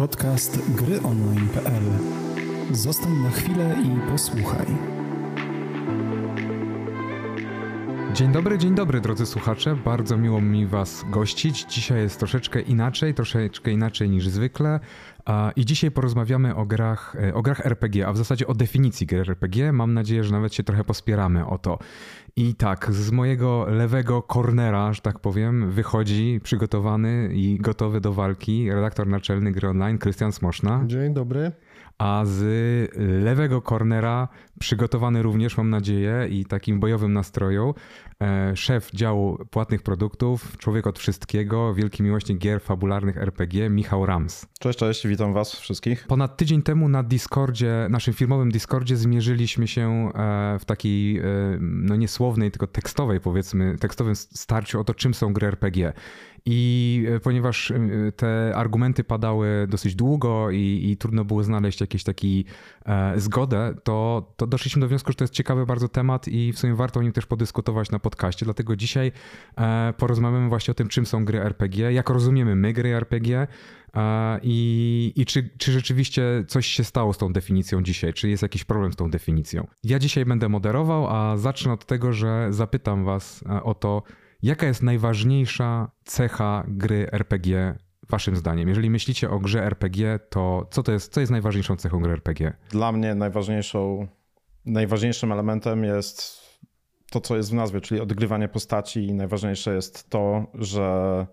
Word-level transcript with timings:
Podcast 0.00 0.58
gryonline.pl. 0.68 1.82
Zostań 2.72 3.12
na 3.12 3.30
chwilę 3.30 3.76
i 3.84 4.10
posłuchaj. 4.10 4.99
Dzień 8.20 8.32
dobry, 8.32 8.58
dzień 8.58 8.74
dobry 8.74 9.00
drodzy 9.00 9.26
słuchacze. 9.26 9.76
Bardzo 9.84 10.16
miło 10.16 10.40
mi 10.40 10.66
Was 10.66 11.04
gościć. 11.10 11.64
Dzisiaj 11.64 12.02
jest 12.02 12.18
troszeczkę 12.18 12.60
inaczej, 12.60 13.14
troszeczkę 13.14 13.70
inaczej 13.70 14.10
niż 14.10 14.28
zwykle. 14.28 14.80
I 15.56 15.64
dzisiaj 15.64 15.90
porozmawiamy 15.90 16.56
o 16.56 16.66
grach, 16.66 17.16
e, 17.22 17.34
o 17.34 17.42
grach 17.42 17.66
RPG, 17.66 18.06
a 18.06 18.12
w 18.12 18.16
zasadzie 18.16 18.46
o 18.46 18.54
definicji 18.54 19.06
gier 19.06 19.30
RPG. 19.30 19.72
Mam 19.72 19.94
nadzieję, 19.94 20.24
że 20.24 20.32
nawet 20.32 20.54
się 20.54 20.62
trochę 20.62 20.84
pospieramy 20.84 21.46
o 21.46 21.58
to. 21.58 21.78
I 22.36 22.54
tak, 22.54 22.92
z 22.92 23.10
mojego 23.10 23.66
lewego 23.68 24.22
cornera, 24.22 24.92
że 24.92 25.00
tak 25.00 25.18
powiem, 25.18 25.70
wychodzi 25.70 26.40
przygotowany 26.42 27.30
i 27.32 27.58
gotowy 27.60 28.00
do 28.00 28.12
walki 28.12 28.70
redaktor 28.70 29.06
naczelny 29.06 29.52
gry 29.52 29.68
online, 29.68 29.98
Krystian 29.98 30.32
Smoszna. 30.32 30.82
Dzień 30.86 31.14
dobry 31.14 31.52
a 32.00 32.22
z 32.24 32.40
lewego 33.24 33.62
cornera 33.62 34.28
przygotowany 34.60 35.22
również, 35.22 35.56
mam 35.56 35.70
nadzieję, 35.70 36.28
i 36.30 36.44
takim 36.44 36.80
bojowym 36.80 37.12
nastroju, 37.12 37.74
e, 38.22 38.56
szef 38.56 38.90
działu 38.90 39.38
płatnych 39.50 39.82
produktów, 39.82 40.56
człowiek 40.58 40.86
od 40.86 40.98
wszystkiego, 40.98 41.74
wielki 41.74 42.02
miłośnik 42.02 42.38
gier 42.38 42.60
fabularnych 42.60 43.16
RPG, 43.16 43.70
Michał 43.70 44.06
Rams. 44.06 44.46
Cześć, 44.60 44.78
cześć, 44.78 45.06
witam 45.06 45.32
was 45.32 45.54
wszystkich. 45.54 46.06
Ponad 46.06 46.36
tydzień 46.36 46.62
temu 46.62 46.88
na 46.88 47.02
Discordzie, 47.02 47.86
naszym 47.90 48.14
firmowym 48.14 48.50
Discordzie 48.50 48.96
zmierzyliśmy 48.96 49.68
się 49.68 50.12
e, 50.14 50.58
w 50.60 50.64
takiej, 50.64 51.18
e, 51.18 51.22
no 51.60 51.96
niesłownej, 51.96 52.50
tylko 52.50 52.66
tekstowej 52.66 53.20
powiedzmy, 53.20 53.76
tekstowym 53.78 54.16
starciu 54.16 54.80
o 54.80 54.84
to, 54.84 54.94
czym 54.94 55.14
są 55.14 55.32
gry 55.32 55.46
RPG. 55.46 55.92
I 56.46 57.06
e, 57.08 57.20
ponieważ 57.20 57.70
e, 57.70 57.78
te 58.16 58.52
argumenty 58.56 59.04
padały 59.04 59.66
dosyć 59.68 59.94
długo 59.94 60.50
i, 60.50 60.88
i 60.90 60.96
trudno 60.96 61.24
było 61.24 61.44
znaleźć 61.44 61.80
jakiś 61.80 62.04
taki 62.04 62.44
e, 62.86 63.20
zgodę, 63.20 63.74
to, 63.84 64.28
to 64.36 64.46
doszliśmy 64.46 64.80
do 64.80 64.88
wniosku, 64.88 65.12
że 65.12 65.16
to 65.16 65.24
jest 65.24 65.34
ciekawy 65.34 65.66
bardzo 65.66 65.88
temat 65.88 66.28
i 66.28 66.52
w 66.52 66.58
sumie 66.58 66.74
warto 66.74 67.00
o 67.00 67.02
nim 67.02 67.12
też 67.12 67.26
podyskutować 67.26 67.90
na 67.90 67.98
podcaście. 67.98 68.44
Dlatego 68.44 68.76
dzisiaj 68.76 69.12
e, 69.58 69.94
porozmawiamy 69.98 70.48
właśnie 70.48 70.72
o 70.72 70.74
tym, 70.74 70.88
czym 70.88 71.06
są 71.06 71.24
gry 71.24 71.40
RPG, 71.40 71.92
jak 71.92 72.10
rozumiemy 72.10 72.56
my 72.56 72.72
gry 72.72 72.94
RPG, 72.94 73.46
e, 73.94 74.40
i, 74.42 75.12
i 75.16 75.26
czy, 75.26 75.50
czy 75.58 75.72
rzeczywiście 75.72 76.44
coś 76.48 76.66
się 76.66 76.84
stało 76.84 77.12
z 77.12 77.18
tą 77.18 77.32
definicją 77.32 77.82
dzisiaj? 77.82 78.12
Czy 78.12 78.28
jest 78.28 78.42
jakiś 78.42 78.64
problem 78.64 78.92
z 78.92 78.96
tą 78.96 79.10
definicją? 79.10 79.66
Ja 79.84 79.98
dzisiaj 79.98 80.24
będę 80.24 80.48
moderował, 80.48 81.06
a 81.06 81.36
zacznę 81.36 81.72
od 81.72 81.86
tego, 81.86 82.12
że 82.12 82.46
zapytam 82.50 83.04
Was 83.04 83.44
o 83.62 83.74
to, 83.74 84.02
Jaka 84.42 84.66
jest 84.66 84.82
najważniejsza 84.82 85.90
cecha 86.04 86.64
gry 86.68 87.10
RPG 87.12 87.76
waszym 88.10 88.36
zdaniem? 88.36 88.68
Jeżeli 88.68 88.90
myślicie 88.90 89.30
o 89.30 89.38
grze 89.38 89.64
RPG, 89.64 90.18
to 90.30 90.66
co 90.70 90.82
to 90.82 90.92
jest, 90.92 91.12
co 91.12 91.20
jest 91.20 91.32
najważniejszą 91.32 91.76
cechą 91.76 92.00
gry 92.00 92.12
RPG? 92.12 92.52
Dla 92.70 92.92
mnie 92.92 93.14
najważniejszą, 93.14 94.08
najważniejszym 94.66 95.32
elementem 95.32 95.84
jest 95.84 96.40
to, 97.10 97.20
co 97.20 97.36
jest 97.36 97.50
w 97.50 97.54
nazwie, 97.54 97.80
czyli 97.80 98.00
odgrywanie 98.00 98.48
postaci 98.48 99.06
i 99.06 99.14
najważniejsze 99.14 99.74
jest 99.74 100.10
to, 100.10 100.46
że 100.54 101.26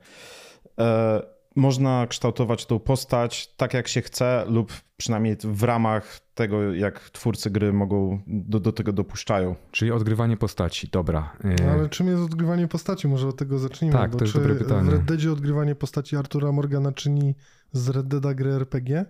e, 0.80 1.37
można 1.58 2.08
kształtować 2.08 2.66
tą 2.66 2.80
postać 2.80 3.54
tak, 3.58 3.74
jak 3.74 3.88
się 3.88 4.02
chce, 4.02 4.46
lub 4.48 4.74
przynajmniej 4.98 5.38
w 5.44 5.64
ramach 5.64 6.20
tego, 6.36 6.74
jak 6.74 7.10
twórcy 7.10 7.50
gry 7.50 7.74
mogą 7.74 8.20
do, 8.28 8.60
do 8.60 8.72
tego 8.72 8.94
dopuszczają. 8.94 9.56
Czyli 9.72 9.92
odgrywanie 9.92 10.38
postaci, 10.38 10.90
dobra. 10.92 11.38
No, 11.44 11.72
ale 11.72 11.90
czym 11.90 12.08
jest 12.08 12.24
odgrywanie 12.24 12.68
postaci? 12.68 13.08
Może 13.08 13.28
od 13.28 13.38
tego 13.38 13.60
zacznijmy. 13.60 13.98
Tak, 13.98 14.16
to 14.16 14.24
jest 14.24 14.36
dobre 14.36 14.56
pytanie. 14.56 14.90
w 14.90 14.94
Red 14.94 15.06
Deadzie 15.06 15.32
odgrywanie 15.32 15.76
postaci 15.76 16.16
Artura 16.16 16.52
Morgana 16.52 16.92
czyni 16.92 17.36
z 17.72 17.90
Red 17.90 18.08
Deada 18.08 18.34
gry 18.34 18.54
RPG? 18.54 19.06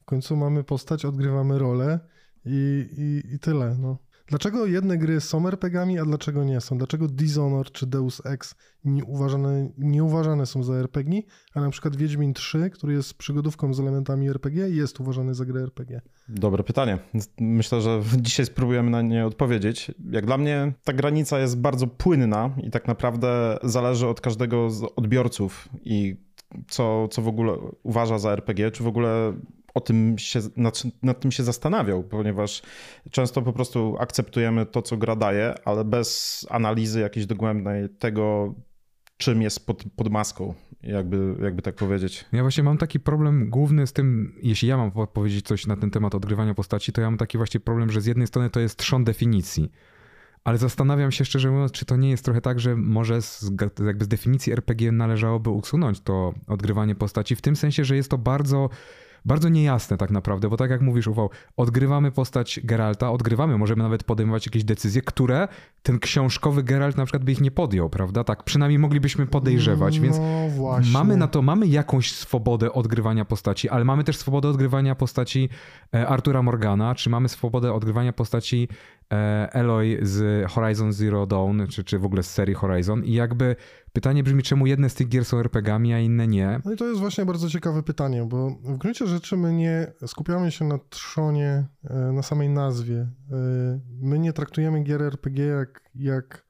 W 0.00 0.04
końcu 0.04 0.36
mamy 0.36 0.64
postać, 0.64 1.04
odgrywamy 1.04 1.58
rolę 1.58 2.00
i, 2.44 2.88
i, 2.98 3.34
i 3.34 3.38
tyle. 3.38 3.76
No. 3.78 3.98
Dlaczego 4.28 4.66
jedne 4.66 4.98
gry 4.98 5.20
są 5.20 5.48
RPGami, 5.48 5.98
a 5.98 6.04
dlaczego 6.04 6.44
nie 6.44 6.60
są? 6.60 6.78
Dlaczego 6.78 7.08
Dishonored 7.08 7.72
czy 7.72 7.86
Deus 7.86 8.22
Ex 8.26 8.54
nie 8.84 9.04
uważane, 9.04 9.70
nie 9.78 10.04
uważane 10.04 10.46
są 10.46 10.62
za 10.62 10.74
RPG, 10.74 11.22
a 11.54 11.60
na 11.60 11.70
przykład 11.70 11.96
Wiedźmin 11.96 12.34
3, 12.34 12.70
który 12.70 12.92
jest 12.92 13.14
przygodówką 13.14 13.74
z 13.74 13.80
elementami 13.80 14.28
RPG, 14.28 14.70
jest 14.70 15.00
uważany 15.00 15.34
za 15.34 15.44
grę 15.44 15.60
RPG? 15.60 16.00
Dobre 16.28 16.64
pytanie. 16.64 16.98
Myślę, 17.40 17.80
że 17.80 18.02
dzisiaj 18.16 18.46
spróbujemy 18.46 18.90
na 18.90 19.02
nie 19.02 19.26
odpowiedzieć. 19.26 19.90
Jak 20.10 20.26
dla 20.26 20.38
mnie 20.38 20.72
ta 20.84 20.92
granica 20.92 21.38
jest 21.38 21.58
bardzo 21.60 21.86
płynna 21.86 22.50
i 22.62 22.70
tak 22.70 22.88
naprawdę 22.88 23.58
zależy 23.62 24.06
od 24.06 24.20
każdego 24.20 24.70
z 24.70 24.82
odbiorców 24.96 25.68
i 25.84 26.16
co, 26.68 27.08
co 27.08 27.22
w 27.22 27.28
ogóle 27.28 27.58
uważa 27.82 28.18
za 28.18 28.32
RPG, 28.32 28.70
czy 28.70 28.82
w 28.82 28.86
ogóle 28.86 29.32
o 29.78 29.80
tym 29.80 30.18
się, 30.18 30.40
nad, 30.56 30.82
nad, 31.02 31.20
tym 31.20 31.32
się 31.32 31.42
zastanawiał, 31.42 32.02
ponieważ 32.02 32.62
często 33.10 33.42
po 33.42 33.52
prostu 33.52 33.96
akceptujemy 34.00 34.66
to, 34.66 34.82
co 34.82 34.96
gra 34.96 35.16
daje, 35.16 35.54
ale 35.64 35.84
bez 35.84 36.46
analizy 36.50 37.00
jakiejś 37.00 37.26
dogłębnej 37.26 37.88
tego, 37.88 38.54
czym 39.16 39.42
jest 39.42 39.66
pod, 39.66 39.84
pod 39.96 40.10
maską, 40.10 40.54
jakby, 40.82 41.34
jakby 41.42 41.62
tak 41.62 41.74
powiedzieć. 41.74 42.24
Ja 42.32 42.42
właśnie 42.42 42.62
mam 42.62 42.78
taki 42.78 43.00
problem 43.00 43.50
główny 43.50 43.86
z 43.86 43.92
tym, 43.92 44.34
jeśli 44.42 44.68
ja 44.68 44.76
mam 44.76 44.90
powiedzieć 44.90 45.46
coś 45.46 45.66
na 45.66 45.76
ten 45.76 45.90
temat 45.90 46.14
odgrywania 46.14 46.54
postaci, 46.54 46.92
to 46.92 47.00
ja 47.00 47.10
mam 47.10 47.18
taki 47.18 47.38
właśnie 47.38 47.60
problem, 47.60 47.90
że 47.90 48.00
z 48.00 48.06
jednej 48.06 48.26
strony 48.26 48.50
to 48.50 48.60
jest 48.60 48.76
trzon 48.76 49.04
definicji, 49.04 49.72
ale 50.44 50.58
zastanawiam 50.58 51.12
się 51.12 51.24
szczerze 51.24 51.50
mówiąc, 51.50 51.72
czy 51.72 51.84
to 51.84 51.96
nie 51.96 52.10
jest 52.10 52.24
trochę 52.24 52.40
tak, 52.40 52.60
że 52.60 52.76
może 52.76 53.22
z, 53.22 53.50
jakby 53.86 54.04
z 54.04 54.08
definicji 54.08 54.52
RPG 54.52 54.92
należałoby 54.92 55.50
usunąć 55.50 56.00
to 56.00 56.34
odgrywanie 56.46 56.94
postaci, 56.94 57.36
w 57.36 57.42
tym 57.42 57.56
sensie, 57.56 57.84
że 57.84 57.96
jest 57.96 58.10
to 58.10 58.18
bardzo 58.18 58.70
bardzo 59.28 59.48
niejasne 59.48 59.96
tak 59.96 60.10
naprawdę, 60.10 60.48
bo 60.48 60.56
tak 60.56 60.70
jak 60.70 60.80
mówisz, 60.80 61.06
Uwał, 61.06 61.30
odgrywamy 61.56 62.12
postać 62.12 62.60
Geralta, 62.64 63.10
odgrywamy, 63.10 63.58
możemy 63.58 63.82
nawet 63.82 64.04
podejmować 64.04 64.46
jakieś 64.46 64.64
decyzje, 64.64 65.02
które 65.02 65.48
ten 65.82 65.98
książkowy 65.98 66.62
Geralt 66.62 66.96
na 66.96 67.04
przykład 67.04 67.24
by 67.24 67.32
ich 67.32 67.40
nie 67.40 67.50
podjął, 67.50 67.90
prawda? 67.90 68.24
Tak, 68.24 68.42
przynajmniej 68.42 68.78
moglibyśmy 68.78 69.26
podejrzewać, 69.26 69.96
no, 69.96 70.02
więc 70.02 70.20
mamy 70.92 71.16
na 71.16 71.28
to, 71.28 71.42
mamy 71.42 71.66
jakąś 71.66 72.12
swobodę 72.12 72.72
odgrywania 72.72 73.24
postaci, 73.24 73.68
ale 73.68 73.84
mamy 73.84 74.04
też 74.04 74.16
swobodę 74.16 74.48
odgrywania 74.48 74.94
postaci 74.94 75.48
e, 75.94 76.08
Artura 76.08 76.42
Morgana, 76.42 76.94
czy 76.94 77.10
mamy 77.10 77.28
swobodę 77.28 77.72
odgrywania 77.72 78.12
postaci 78.12 78.68
e, 79.12 79.48
Eloy 79.52 79.98
z 80.02 80.50
Horizon 80.50 80.92
Zero 80.92 81.26
Dawn, 81.26 81.66
czy, 81.70 81.84
czy 81.84 81.98
w 81.98 82.04
ogóle 82.04 82.22
z 82.22 82.30
serii 82.30 82.54
Horizon 82.54 83.04
i 83.04 83.12
jakby 83.12 83.56
Pytanie 83.98 84.22
brzmi, 84.22 84.42
czemu 84.42 84.66
jedne 84.66 84.90
z 84.90 84.94
tych 84.94 85.08
gier 85.08 85.24
są 85.24 85.38
RPGami, 85.38 85.92
a 85.92 85.98
inne 85.98 86.28
nie? 86.28 86.60
No 86.64 86.72
i 86.72 86.76
to 86.76 86.86
jest 86.86 87.00
właśnie 87.00 87.26
bardzo 87.26 87.50
ciekawe 87.50 87.82
pytanie, 87.82 88.24
bo 88.24 88.50
w 88.50 88.76
gruncie 88.76 89.06
rzeczy 89.06 89.36
my 89.36 89.52
nie 89.52 89.92
skupiamy 90.06 90.50
się 90.50 90.64
na 90.64 90.78
trzonie, 90.88 91.66
e, 91.84 92.12
na 92.12 92.22
samej 92.22 92.48
nazwie. 92.48 92.96
E, 92.96 93.10
my 94.00 94.18
nie 94.18 94.32
traktujemy 94.32 94.82
gier 94.82 95.02
RPG 95.02 95.44
jak, 95.46 95.82
jak 95.94 96.46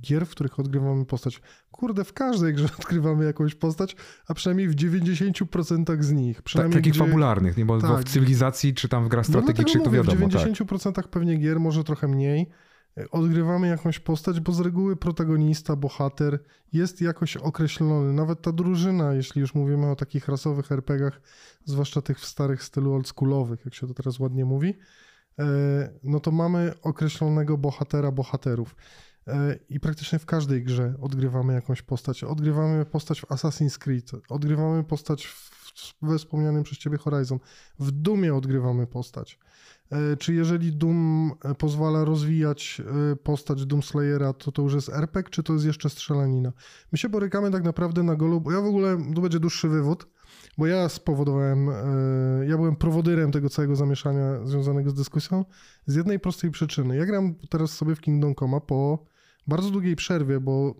gier, 0.00 0.26
w 0.26 0.30
których 0.30 0.60
odgrywamy 0.60 1.06
postać. 1.06 1.42
Kurde, 1.70 2.04
w 2.04 2.12
każdej 2.12 2.54
grze 2.54 2.68
odgrywamy 2.80 3.24
jakąś 3.24 3.54
postać, 3.54 3.96
a 4.26 4.34
przynajmniej 4.34 4.68
w 4.68 4.74
90% 4.74 6.02
z 6.02 6.12
nich. 6.12 6.42
Tak, 6.54 6.72
takich 6.72 6.92
gdzie... 6.92 7.00
fabularnych, 7.00 7.56
nie? 7.56 7.64
Bo, 7.64 7.80
tak. 7.80 8.00
w 8.00 8.04
cywilizacji 8.04 8.74
czy 8.74 8.88
tam 8.88 9.04
w 9.04 9.08
grach 9.08 9.26
strategicznych 9.26 9.78
no, 9.78 9.84
to 9.84 9.90
wiadomo. 9.90 10.28
W 10.28 10.30
90% 10.30 10.92
tak. 10.92 11.08
pewnie 11.08 11.36
gier, 11.36 11.60
może 11.60 11.84
trochę 11.84 12.08
mniej 12.08 12.50
odgrywamy 13.10 13.68
jakąś 13.68 13.98
postać, 13.98 14.40
bo 14.40 14.52
z 14.52 14.60
reguły 14.60 14.96
protagonista, 14.96 15.76
bohater 15.76 16.38
jest 16.72 17.00
jakoś 17.00 17.36
określony. 17.36 18.12
Nawet 18.12 18.42
ta 18.42 18.52
drużyna, 18.52 19.14
jeśli 19.14 19.40
już 19.40 19.54
mówimy 19.54 19.90
o 19.90 19.96
takich 19.96 20.28
rasowych 20.28 20.72
RPGach, 20.72 21.20
zwłaszcza 21.64 22.02
tych 22.02 22.20
w 22.20 22.26
starych 22.26 22.62
stylu 22.62 22.94
oldschoolowych, 22.94 23.64
jak 23.64 23.74
się 23.74 23.86
to 23.86 23.94
teraz 23.94 24.18
ładnie 24.18 24.44
mówi, 24.44 24.74
e, 25.38 25.44
no 26.02 26.20
to 26.20 26.30
mamy 26.30 26.72
określonego 26.82 27.58
bohatera, 27.58 28.12
bohaterów. 28.12 28.76
E, 29.26 29.58
I 29.68 29.80
praktycznie 29.80 30.18
w 30.18 30.26
każdej 30.26 30.64
grze 30.64 30.94
odgrywamy 31.00 31.54
jakąś 31.54 31.82
postać. 31.82 32.24
Odgrywamy 32.24 32.84
postać 32.86 33.20
w 33.20 33.24
Assassin's 33.24 33.78
Creed, 33.78 34.10
odgrywamy 34.28 34.84
postać 34.84 35.28
we 36.02 36.18
wspomnianym 36.18 36.62
przez 36.62 36.78
ciebie 36.78 36.98
Horizon. 36.98 37.38
W 37.78 37.90
Dumie 37.90 38.34
odgrywamy 38.34 38.86
postać. 38.86 39.38
E, 39.90 40.16
czy 40.16 40.34
jeżeli 40.34 40.72
Doom 40.72 41.32
e, 41.44 41.54
pozwala 41.54 42.04
rozwijać 42.04 42.82
e, 43.12 43.16
postać 43.16 43.66
Doomslayera, 43.66 44.32
to 44.32 44.52
to 44.52 44.62
już 44.62 44.74
jest 44.74 44.88
RPG, 44.88 45.30
czy 45.30 45.42
to 45.42 45.52
jest 45.52 45.64
jeszcze 45.64 45.90
strzelanina? 45.90 46.52
My 46.92 46.98
się 46.98 47.08
borykamy 47.08 47.50
tak 47.50 47.64
naprawdę 47.64 48.02
na 48.02 48.16
golu, 48.16 48.40
bo 48.40 48.52
ja 48.52 48.60
w 48.60 48.66
ogóle, 48.66 48.98
to 49.14 49.20
będzie 49.20 49.40
dłuższy 49.40 49.68
wywód, 49.68 50.06
bo 50.58 50.66
ja 50.66 50.88
spowodowałem, 50.88 51.70
ja 52.48 52.56
byłem 52.56 52.76
prowodyrem 52.76 53.32
tego 53.32 53.48
całego 53.48 53.76
zamieszania 53.76 54.46
związanego 54.46 54.90
z 54.90 54.94
dyskusją 54.94 55.44
z 55.86 55.94
jednej 55.94 56.20
prostej 56.20 56.50
przyczyny. 56.50 56.96
Ja 56.96 57.06
gram 57.06 57.34
teraz 57.48 57.70
sobie 57.70 57.94
w 57.94 58.00
Kingdom 58.00 58.34
Come 58.34 58.60
po 58.60 59.06
bardzo 59.46 59.70
długiej 59.70 59.96
przerwie, 59.96 60.40
bo 60.40 60.74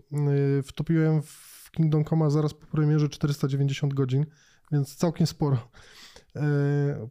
wtopiłem 0.63 1.21
w 1.21 1.69
Kingdom 1.71 2.05
Come 2.05 2.31
zaraz 2.31 2.53
po 2.53 2.67
premierze 2.67 3.09
490 3.09 3.93
godzin, 3.93 4.25
więc 4.71 4.95
całkiem 4.95 5.27
sporo. 5.27 5.57
E, 6.35 7.07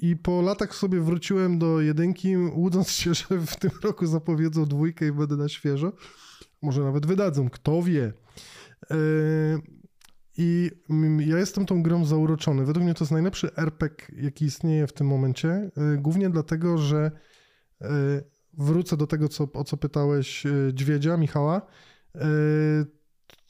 I 0.00 0.16
po 0.16 0.42
latach 0.42 0.74
sobie 0.74 1.00
wróciłem 1.00 1.58
do 1.58 1.80
jedynki, 1.80 2.36
łudząc 2.36 2.90
się, 2.90 3.14
że 3.20 3.24
w 3.46 3.56
tym 3.56 3.70
roku 3.82 4.06
zapowiedzą 4.06 4.66
dwójkę 4.66 5.06
i 5.06 5.12
będę 5.12 5.36
na 5.36 5.48
świeżo. 5.48 5.92
Może 6.62 6.84
nawet 6.84 7.06
wydadzą, 7.06 7.50
kto 7.50 7.82
wie. 7.82 8.12
E, 8.90 8.96
I 10.36 10.70
ja 11.18 11.38
jestem 11.38 11.66
tą 11.66 11.82
grą 11.82 12.04
zauroczony. 12.04 12.64
Według 12.64 12.84
mnie 12.84 12.94
to 12.94 13.04
jest 13.04 13.12
najlepszy 13.12 13.56
RPG, 13.56 14.06
jaki 14.22 14.44
istnieje 14.44 14.86
w 14.86 14.92
tym 14.92 15.06
momencie. 15.06 15.70
Y, 15.94 15.98
głównie 15.98 16.30
dlatego, 16.30 16.78
że 16.78 17.10
wrócę 18.52 18.96
do 18.96 19.06
tego, 19.06 19.28
co, 19.28 19.48
o 19.52 19.64
co 19.64 19.76
pytałeś 19.76 20.44
Dźwiedzia, 20.72 21.16
Michała. 21.16 21.62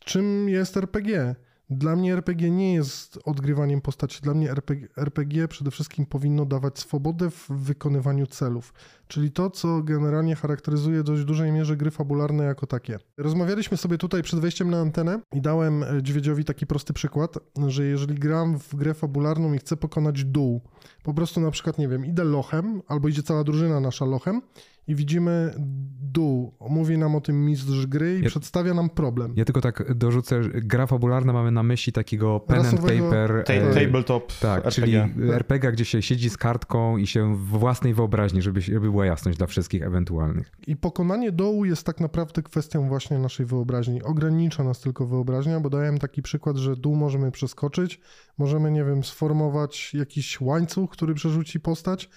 Czym 0.04 0.48
jest 0.48 0.76
RPG? 0.76 1.34
Dla 1.70 1.96
mnie 1.96 2.12
RPG 2.12 2.50
nie 2.50 2.74
jest 2.74 3.18
odgrywaniem 3.24 3.80
postaci. 3.80 4.22
Dla 4.22 4.34
mnie 4.34 4.50
RPG, 4.50 4.88
RPG, 4.96 5.48
przede 5.48 5.70
wszystkim 5.70 6.06
powinno 6.06 6.44
dawać 6.44 6.78
swobodę 6.78 7.30
w 7.30 7.48
wykonywaniu 7.50 8.26
celów. 8.26 8.74
Czyli 9.12 9.30
to, 9.30 9.50
co 9.50 9.82
generalnie 9.82 10.36
charakteryzuje 10.36 11.00
w 11.00 11.04
dość 11.04 11.24
dużej 11.24 11.52
mierze 11.52 11.76
gry 11.76 11.90
fabularne 11.90 12.44
jako 12.44 12.66
takie. 12.66 12.98
Rozmawialiśmy 13.16 13.76
sobie 13.76 13.98
tutaj 13.98 14.22
przed 14.22 14.40
wejściem 14.40 14.70
na 14.70 14.80
antenę 14.80 15.20
i 15.32 15.40
dałem 15.40 15.82
e, 15.82 16.02
Dźwiedziowi 16.02 16.44
taki 16.44 16.66
prosty 16.66 16.92
przykład, 16.92 17.38
że 17.66 17.84
jeżeli 17.84 18.14
gram 18.14 18.58
w 18.58 18.74
grę 18.74 18.94
fabularną 18.94 19.52
i 19.52 19.58
chcę 19.58 19.76
pokonać 19.76 20.24
dół, 20.24 20.60
po 21.02 21.14
prostu 21.14 21.40
na 21.40 21.50
przykład, 21.50 21.78
nie 21.78 21.88
wiem, 21.88 22.06
idę 22.06 22.24
lochem, 22.24 22.82
albo 22.88 23.08
idzie 23.08 23.22
cała 23.22 23.44
drużyna 23.44 23.80
nasza 23.80 24.04
lochem 24.04 24.42
i 24.88 24.94
widzimy 24.94 25.54
dół. 26.02 26.54
Mówi 26.68 26.98
nam 26.98 27.16
o 27.16 27.20
tym 27.20 27.46
mistrz 27.46 27.86
gry 27.86 28.18
i 28.18 28.22
ja, 28.22 28.28
przedstawia 28.28 28.74
nam 28.74 28.90
problem. 28.90 29.34
Ja 29.36 29.44
tylko 29.44 29.60
tak 29.60 29.94
dorzucę, 29.94 30.40
gra 30.54 30.86
fabularna 30.86 31.32
mamy 31.32 31.50
na 31.50 31.62
myśli 31.62 31.92
takiego 31.92 32.40
pen 32.40 32.56
Rasowego, 32.56 33.04
and 33.04 33.14
paper. 33.14 33.44
Ta, 33.46 33.52
e, 33.52 33.74
tabletop 33.74 34.32
Tak, 34.40 34.66
RPG. 34.66 34.72
czyli 34.72 34.96
RPG, 35.32 35.72
gdzie 35.72 35.84
się 35.84 36.02
siedzi 36.02 36.30
z 36.30 36.36
kartką 36.36 36.96
i 36.96 37.06
się 37.06 37.36
w 37.36 37.48
własnej 37.48 37.94
wyobraźni, 37.94 38.42
żeby, 38.42 38.60
żeby 38.60 38.90
była 38.90 39.01
jasność 39.04 39.38
dla 39.38 39.46
wszystkich 39.46 39.82
ewentualnych. 39.82 40.52
I 40.66 40.76
pokonanie 40.76 41.32
dołu 41.32 41.64
jest 41.64 41.86
tak 41.86 42.00
naprawdę 42.00 42.42
kwestią 42.42 42.88
właśnie 42.88 43.18
naszej 43.18 43.46
wyobraźni. 43.46 44.02
Ogranicza 44.02 44.64
nas 44.64 44.80
tylko 44.80 45.06
wyobraźnia, 45.06 45.60
bo 45.60 45.70
dałem 45.70 45.98
taki 45.98 46.22
przykład, 46.22 46.56
że 46.56 46.76
dół 46.76 46.96
możemy 46.96 47.30
przeskoczyć, 47.30 48.00
możemy, 48.38 48.70
nie 48.70 48.84
wiem, 48.84 49.04
sformować 49.04 49.94
jakiś 49.94 50.40
łańcuch, 50.40 50.90
który 50.90 51.14
przerzuci 51.14 51.60
postać, 51.60 52.10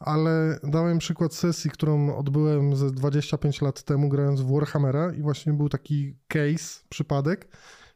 ale 0.00 0.58
dałem 0.62 0.98
przykład 0.98 1.34
sesji, 1.34 1.70
którą 1.70 2.16
odbyłem 2.16 2.76
ze 2.76 2.90
25 2.90 3.60
lat 3.60 3.82
temu, 3.82 4.08
grając 4.08 4.40
w 4.40 4.52
Warhammera 4.52 5.12
i 5.12 5.22
właśnie 5.22 5.52
był 5.52 5.68
taki 5.68 6.16
case, 6.28 6.84
przypadek 6.88 7.48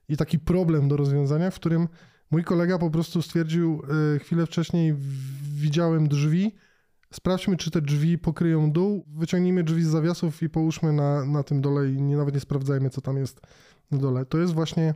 i 0.09 0.17
taki 0.17 0.39
problem 0.39 0.89
do 0.89 0.97
rozwiązania, 0.97 1.51
w 1.51 1.55
którym 1.55 1.89
mój 2.31 2.45
kolega 2.45 2.79
po 2.79 2.91
prostu 2.91 3.23
stwierdził, 3.23 3.83
y, 4.15 4.19
chwilę 4.19 4.47
wcześniej 4.47 4.95
widziałem 5.55 6.09
drzwi, 6.09 6.55
sprawdźmy, 7.13 7.57
czy 7.57 7.71
te 7.71 7.81
drzwi 7.81 8.19
pokryją 8.19 8.73
dół, 8.73 9.05
wyciągnijmy 9.09 9.65
drzwi 9.65 9.83
z 9.83 9.89
zawiasów 9.89 10.43
i 10.43 10.51
połóżmy 10.51 10.93
na, 10.93 11.25
na 11.25 11.43
tym 11.43 11.61
dole 11.61 11.89
i 11.89 12.03
nie, 12.03 12.17
nawet 12.17 12.35
nie 12.35 12.41
sprawdzajmy, 12.41 12.91
co 12.91 13.01
tam 13.01 13.17
jest 13.17 13.41
na 13.91 13.99
dole. 13.99 14.27
To 14.27 14.39
jest 14.39 14.55
właśnie 14.55 14.95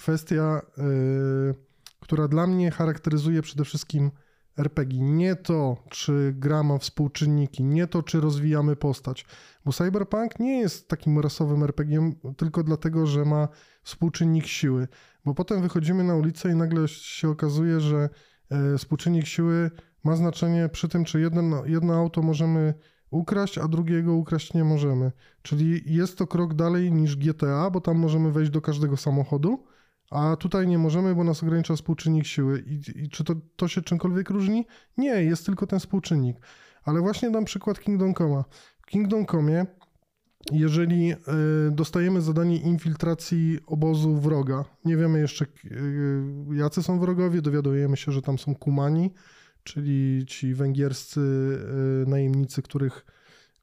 kwestia, 0.00 0.62
yy, 0.76 1.54
która 2.00 2.28
dla 2.28 2.46
mnie 2.46 2.70
charakteryzuje 2.70 3.42
przede 3.42 3.64
wszystkim 3.64 4.10
RPG. 4.58 5.00
Nie 5.00 5.36
to, 5.36 5.76
czy 5.90 6.34
gra 6.36 6.62
ma 6.62 6.78
współczynniki, 6.78 7.64
nie 7.64 7.86
to, 7.86 8.02
czy 8.02 8.20
rozwijamy 8.20 8.76
postać. 8.76 9.26
Bo 9.64 9.72
Cyberpunk 9.72 10.38
nie 10.38 10.60
jest 10.60 10.88
takim 10.88 11.18
rasowym 11.18 11.62
RPG 11.62 12.12
tylko 12.36 12.62
dlatego, 12.62 13.06
że 13.06 13.24
ma 13.24 13.48
współczynnik 13.82 14.46
siły. 14.46 14.88
Bo 15.24 15.34
potem 15.34 15.62
wychodzimy 15.62 16.04
na 16.04 16.14
ulicę 16.14 16.50
i 16.50 16.54
nagle 16.54 16.88
się 16.88 17.28
okazuje, 17.28 17.80
że 17.80 18.08
e, 18.50 18.78
współczynnik 18.78 19.26
siły 19.26 19.70
ma 20.04 20.16
znaczenie 20.16 20.68
przy 20.68 20.88
tym, 20.88 21.04
czy 21.04 21.20
jedno, 21.20 21.66
jedno 21.66 21.94
auto 21.94 22.22
możemy 22.22 22.74
ukraść, 23.10 23.58
a 23.58 23.68
drugiego 23.68 24.14
ukraść 24.14 24.54
nie 24.54 24.64
możemy. 24.64 25.12
Czyli 25.42 25.82
jest 25.86 26.18
to 26.18 26.26
krok 26.26 26.54
dalej 26.54 26.92
niż 26.92 27.16
GTA, 27.16 27.70
bo 27.70 27.80
tam 27.80 27.98
możemy 27.98 28.32
wejść 28.32 28.50
do 28.50 28.60
każdego 28.60 28.96
samochodu, 28.96 29.64
a 30.10 30.36
tutaj 30.36 30.68
nie 30.68 30.78
możemy, 30.78 31.14
bo 31.14 31.24
nas 31.24 31.42
ogranicza 31.42 31.76
współczynnik 31.76 32.26
siły. 32.26 32.64
I, 32.66 33.02
i 33.04 33.08
czy 33.08 33.24
to, 33.24 33.34
to 33.56 33.68
się 33.68 33.82
czymkolwiek 33.82 34.30
różni? 34.30 34.66
Nie, 34.96 35.24
jest 35.24 35.46
tylko 35.46 35.66
ten 35.66 35.78
współczynnik. 35.78 36.36
Ale 36.84 37.00
właśnie 37.00 37.30
dam 37.30 37.44
przykład 37.44 37.80
Kingdom 37.80 38.14
Come. 38.14 38.44
W 38.82 38.86
Kingdom 38.86 39.26
Come, 39.26 39.66
jeżeli 40.52 41.12
y, 41.12 41.16
dostajemy 41.70 42.20
zadanie 42.20 42.56
infiltracji 42.56 43.58
obozu 43.66 44.16
wroga, 44.16 44.64
nie 44.84 44.96
wiemy 44.96 45.20
jeszcze 45.20 45.44
y, 45.64 46.22
jacy 46.52 46.82
są 46.82 46.98
wrogowie, 46.98 47.42
dowiadujemy 47.42 47.96
się, 47.96 48.12
że 48.12 48.22
tam 48.22 48.38
są 48.38 48.54
kumani, 48.54 49.10
czyli 49.62 50.26
ci 50.26 50.54
węgierscy 50.54 51.20
y, 52.06 52.10
najemnicy, 52.10 52.62
których 52.62 53.06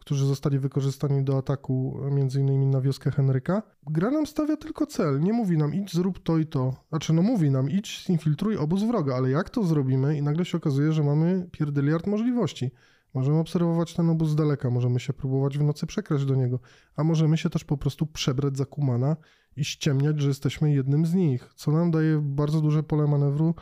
którzy 0.07 0.25
zostali 0.25 0.59
wykorzystani 0.59 1.23
do 1.23 1.37
ataku 1.37 1.99
innymi 2.35 2.65
na 2.65 2.81
wioskę 2.81 3.11
Henryka. 3.11 3.63
Gra 3.87 4.11
nam 4.11 4.27
stawia 4.27 4.57
tylko 4.57 4.85
cel, 4.85 5.19
nie 5.19 5.33
mówi 5.33 5.57
nam 5.57 5.73
idź 5.73 5.93
zrób 5.93 6.23
to 6.23 6.37
i 6.37 6.45
to. 6.45 6.73
Znaczy 6.89 7.13
no 7.13 7.21
mówi 7.21 7.51
nam 7.51 7.69
idź 7.69 8.03
zinfiltruj 8.05 8.57
obóz 8.57 8.83
wroga, 8.83 9.15
ale 9.15 9.29
jak 9.29 9.49
to 9.49 9.63
zrobimy 9.63 10.17
i 10.17 10.21
nagle 10.21 10.45
się 10.45 10.57
okazuje, 10.57 10.93
że 10.93 11.03
mamy 11.03 11.47
pierdyliard 11.51 12.07
możliwości. 12.07 12.71
Możemy 13.13 13.37
obserwować 13.37 13.93
ten 13.93 14.09
obóz 14.09 14.29
z 14.29 14.35
daleka, 14.35 14.69
możemy 14.69 14.99
się 14.99 15.13
próbować 15.13 15.57
w 15.57 15.63
nocy 15.63 15.87
przekraść 15.87 16.25
do 16.25 16.35
niego, 16.35 16.59
a 16.95 17.03
możemy 17.03 17.37
się 17.37 17.49
też 17.49 17.63
po 17.63 17.77
prostu 17.77 18.05
przebrać 18.05 18.57
za 18.57 18.65
kumana 18.65 19.15
i 19.55 19.65
ściemniać, 19.65 20.21
że 20.21 20.27
jesteśmy 20.27 20.73
jednym 20.73 21.05
z 21.05 21.13
nich, 21.13 21.49
co 21.55 21.71
nam 21.71 21.91
daje 21.91 22.19
bardzo 22.23 22.61
duże 22.61 22.83
pole 22.83 23.07
manewru 23.07 23.55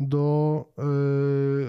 do 0.00 0.64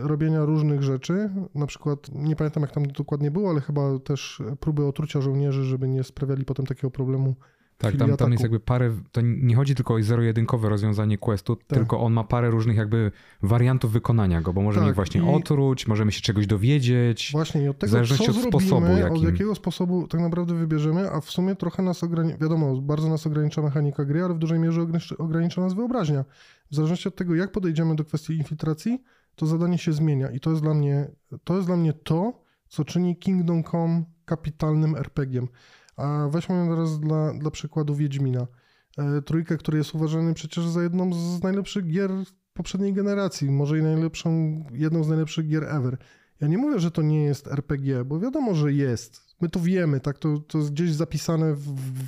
y, 0.04 0.08
robienia 0.08 0.46
różnych 0.46 0.84
rzeczy. 0.84 1.30
Na 1.56 1.68
przykład, 1.68 2.10
nie 2.14 2.36
pamiętam 2.36 2.64
jak 2.64 2.72
tam 2.72 2.88
dokładnie 2.88 3.32
było, 3.32 3.50
ale 3.50 3.62
chyba 3.62 4.00
też 4.00 4.42
próby 4.60 4.86
otrucia 4.86 5.22
żołnierzy, 5.22 5.64
żeby 5.64 5.88
nie 5.88 6.04
sprawiali 6.04 6.46
potem 6.46 6.66
takiego 6.66 6.92
problemu 6.92 7.36
tak, 7.80 7.96
tam, 7.96 8.18
tam 8.18 8.32
jest 8.32 8.44
jakby 8.44 8.60
parę, 8.60 8.98
to 9.12 9.22
nie 9.24 9.56
chodzi 9.56 9.76
tylko 9.76 9.94
o 9.94 10.04
zero-jedynkowe 10.04 10.70
rozwiązanie 10.70 11.18
questu, 11.18 11.56
tak. 11.56 11.80
tylko 11.80 12.00
on 12.00 12.14
ma 12.14 12.24
parę 12.24 12.50
różnych 12.50 12.78
jakby 12.78 13.12
wariantów 13.44 13.92
wykonania 13.92 14.42
go, 14.42 14.54
bo 14.54 14.62
możemy 14.62 14.86
tak, 14.86 14.96
właśnie 14.96 15.22
i... 15.22 15.36
otruć, 15.36 15.88
możemy 15.88 16.12
się 16.12 16.22
czegoś 16.22 16.48
dowiedzieć. 16.48 17.30
Właśnie 17.32 17.64
i 17.64 17.68
od 17.68 17.80
tego, 17.80 17.90
w 17.90 17.92
zależności 17.92 18.26
co 18.26 18.32
od 18.32 18.38
zrobimy, 18.38 18.64
sposobu, 18.64 18.98
jakim... 18.98 19.18
od 19.18 19.24
jakiego 19.24 19.56
sposobu 19.56 20.08
tak 20.08 20.22
naprawdę 20.22 20.56
wybierzemy, 20.56 21.12
a 21.12 21.22
w 21.22 21.32
sumie 21.32 21.56
trochę 21.56 21.84
nas 21.84 22.04
ogranicza, 22.04 22.38
wiadomo, 22.38 22.82
bardzo 22.82 23.10
nas 23.10 23.28
ogranicza 23.28 23.62
mechanika 23.62 24.06
gry, 24.06 24.24
ale 24.24 24.34
w 24.34 24.38
dużej 24.38 24.60
mierze 24.60 24.86
ogranicza 25.18 25.62
nas 25.62 25.74
wyobraźnia. 25.74 26.26
W 26.72 26.76
zależności 26.76 27.08
od 27.08 27.16
tego, 27.16 27.36
jak 27.36 27.52
podejdziemy 27.52 27.96
do 27.96 28.06
kwestii 28.06 28.38
infiltracji, 28.38 29.04
to 29.36 29.46
zadanie 29.46 29.78
się 29.78 29.94
zmienia 29.94 30.32
i 30.32 30.40
to 30.40 30.50
jest 30.50 30.62
dla 30.62 30.74
mnie 30.74 31.12
to, 31.44 31.56
jest 31.56 31.68
dla 31.68 31.78
mnie 31.78 31.94
to 31.94 32.44
co 32.68 32.86
czyni 32.86 33.18
Kingdom 33.18 33.64
Come 33.64 34.04
kapitalnym 34.26 34.96
RPG-iem. 34.96 35.48
A 35.98 36.28
weźmy 36.32 36.68
teraz 36.70 37.00
dla, 37.00 37.34
dla 37.34 37.52
przykładu 37.52 37.96
Wiedźmina. 37.96 38.48
E, 38.98 39.22
trójkę, 39.22 39.58
który 39.58 39.78
jest 39.78 39.96
uważany 39.96 40.34
przecież 40.34 40.68
za 40.68 40.84
jedną 40.84 41.14
z 41.14 41.44
najlepszych 41.44 41.88
gier 41.88 42.12
poprzedniej 42.54 42.94
generacji, 42.94 43.52
może 43.52 43.80
i 43.80 43.82
najlepszą, 43.82 44.64
jedną 44.74 45.04
z 45.04 45.08
najlepszych 45.08 45.48
gier 45.48 45.64
ever. 45.64 45.98
Ja 46.42 46.48
nie 46.48 46.58
mówię, 46.58 46.80
że 46.80 46.92
to 46.92 47.02
nie 47.02 47.24
jest 47.24 47.48
RPG, 47.48 48.06
bo 48.06 48.20
wiadomo, 48.20 48.56
że 48.56 48.74
jest. 48.74 49.36
My 49.42 49.50
to 49.50 49.60
wiemy, 49.60 50.00
tak? 50.00 50.18
To, 50.18 50.40
to 50.40 50.58
jest 50.58 50.72
gdzieś 50.72 50.94
zapisane 50.94 51.54
w, 51.54 51.64
w, 51.64 52.08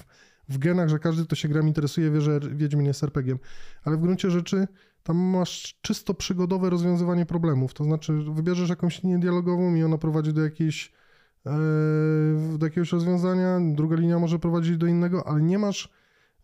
w 0.49 0.57
genach, 0.57 0.89
że 0.89 0.99
każdy, 0.99 1.25
kto 1.25 1.35
się 1.35 1.47
gram 1.47 1.67
interesuje, 1.67 2.11
wie, 2.11 2.21
że 2.21 2.39
Wiedźmin 2.39 2.85
jest 2.85 3.03
RPG-iem. 3.03 3.39
Ale 3.83 3.97
w 3.97 3.99
gruncie 3.99 4.31
rzeczy 4.31 4.67
tam 5.03 5.17
masz 5.17 5.79
czysto 5.81 6.13
przygodowe 6.13 6.69
rozwiązywanie 6.69 7.25
problemów. 7.25 7.73
To 7.73 7.83
znaczy, 7.83 8.13
wybierzesz 8.13 8.69
jakąś 8.69 9.03
linię 9.03 9.19
dialogową 9.19 9.75
i 9.75 9.83
ona 9.83 9.97
prowadzi 9.97 10.33
do 10.33 10.43
jakiejś 10.43 10.91
E, 11.45 12.57
do 12.57 12.65
jakiegoś 12.65 12.91
rozwiązania, 12.91 13.59
druga 13.75 13.95
linia 13.95 14.19
może 14.19 14.39
prowadzić 14.39 14.77
do 14.77 14.87
innego, 14.87 15.27
ale 15.27 15.41
nie 15.41 15.59
masz 15.59 15.89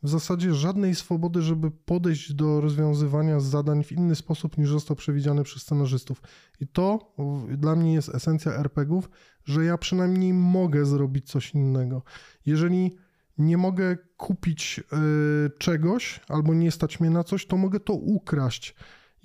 w 0.03 0.09
zasadzie 0.09 0.53
żadnej 0.53 0.95
swobody, 0.95 1.41
żeby 1.41 1.71
podejść 1.71 2.33
do 2.33 2.61
rozwiązywania 2.61 3.39
zadań 3.39 3.83
w 3.83 3.91
inny 3.91 4.15
sposób 4.15 4.57
niż 4.57 4.69
został 4.69 4.95
przewidziany 4.95 5.43
przez 5.43 5.61
scenarzystów. 5.61 6.21
I 6.59 6.67
to 6.67 7.13
dla 7.57 7.75
mnie 7.75 7.93
jest 7.93 8.15
esencja 8.15 8.53
RPGów, 8.53 9.09
że 9.45 9.65
ja 9.65 9.77
przynajmniej 9.77 10.33
mogę 10.33 10.85
zrobić 10.85 11.29
coś 11.29 11.53
innego. 11.53 12.01
Jeżeli 12.45 12.95
nie 13.37 13.57
mogę 13.57 13.97
kupić 14.17 14.79
y, 14.79 15.49
czegoś 15.57 16.21
albo 16.27 16.53
nie 16.53 16.71
stać 16.71 16.99
mnie 16.99 17.09
na 17.09 17.23
coś, 17.23 17.45
to 17.45 17.57
mogę 17.57 17.79
to 17.79 17.93
ukraść 17.93 18.75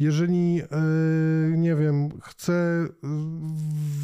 jeżeli, 0.02 0.62
e, 0.62 1.56
nie 1.56 1.76
wiem, 1.76 2.08
chcę 2.20 2.52
e, 2.52 2.88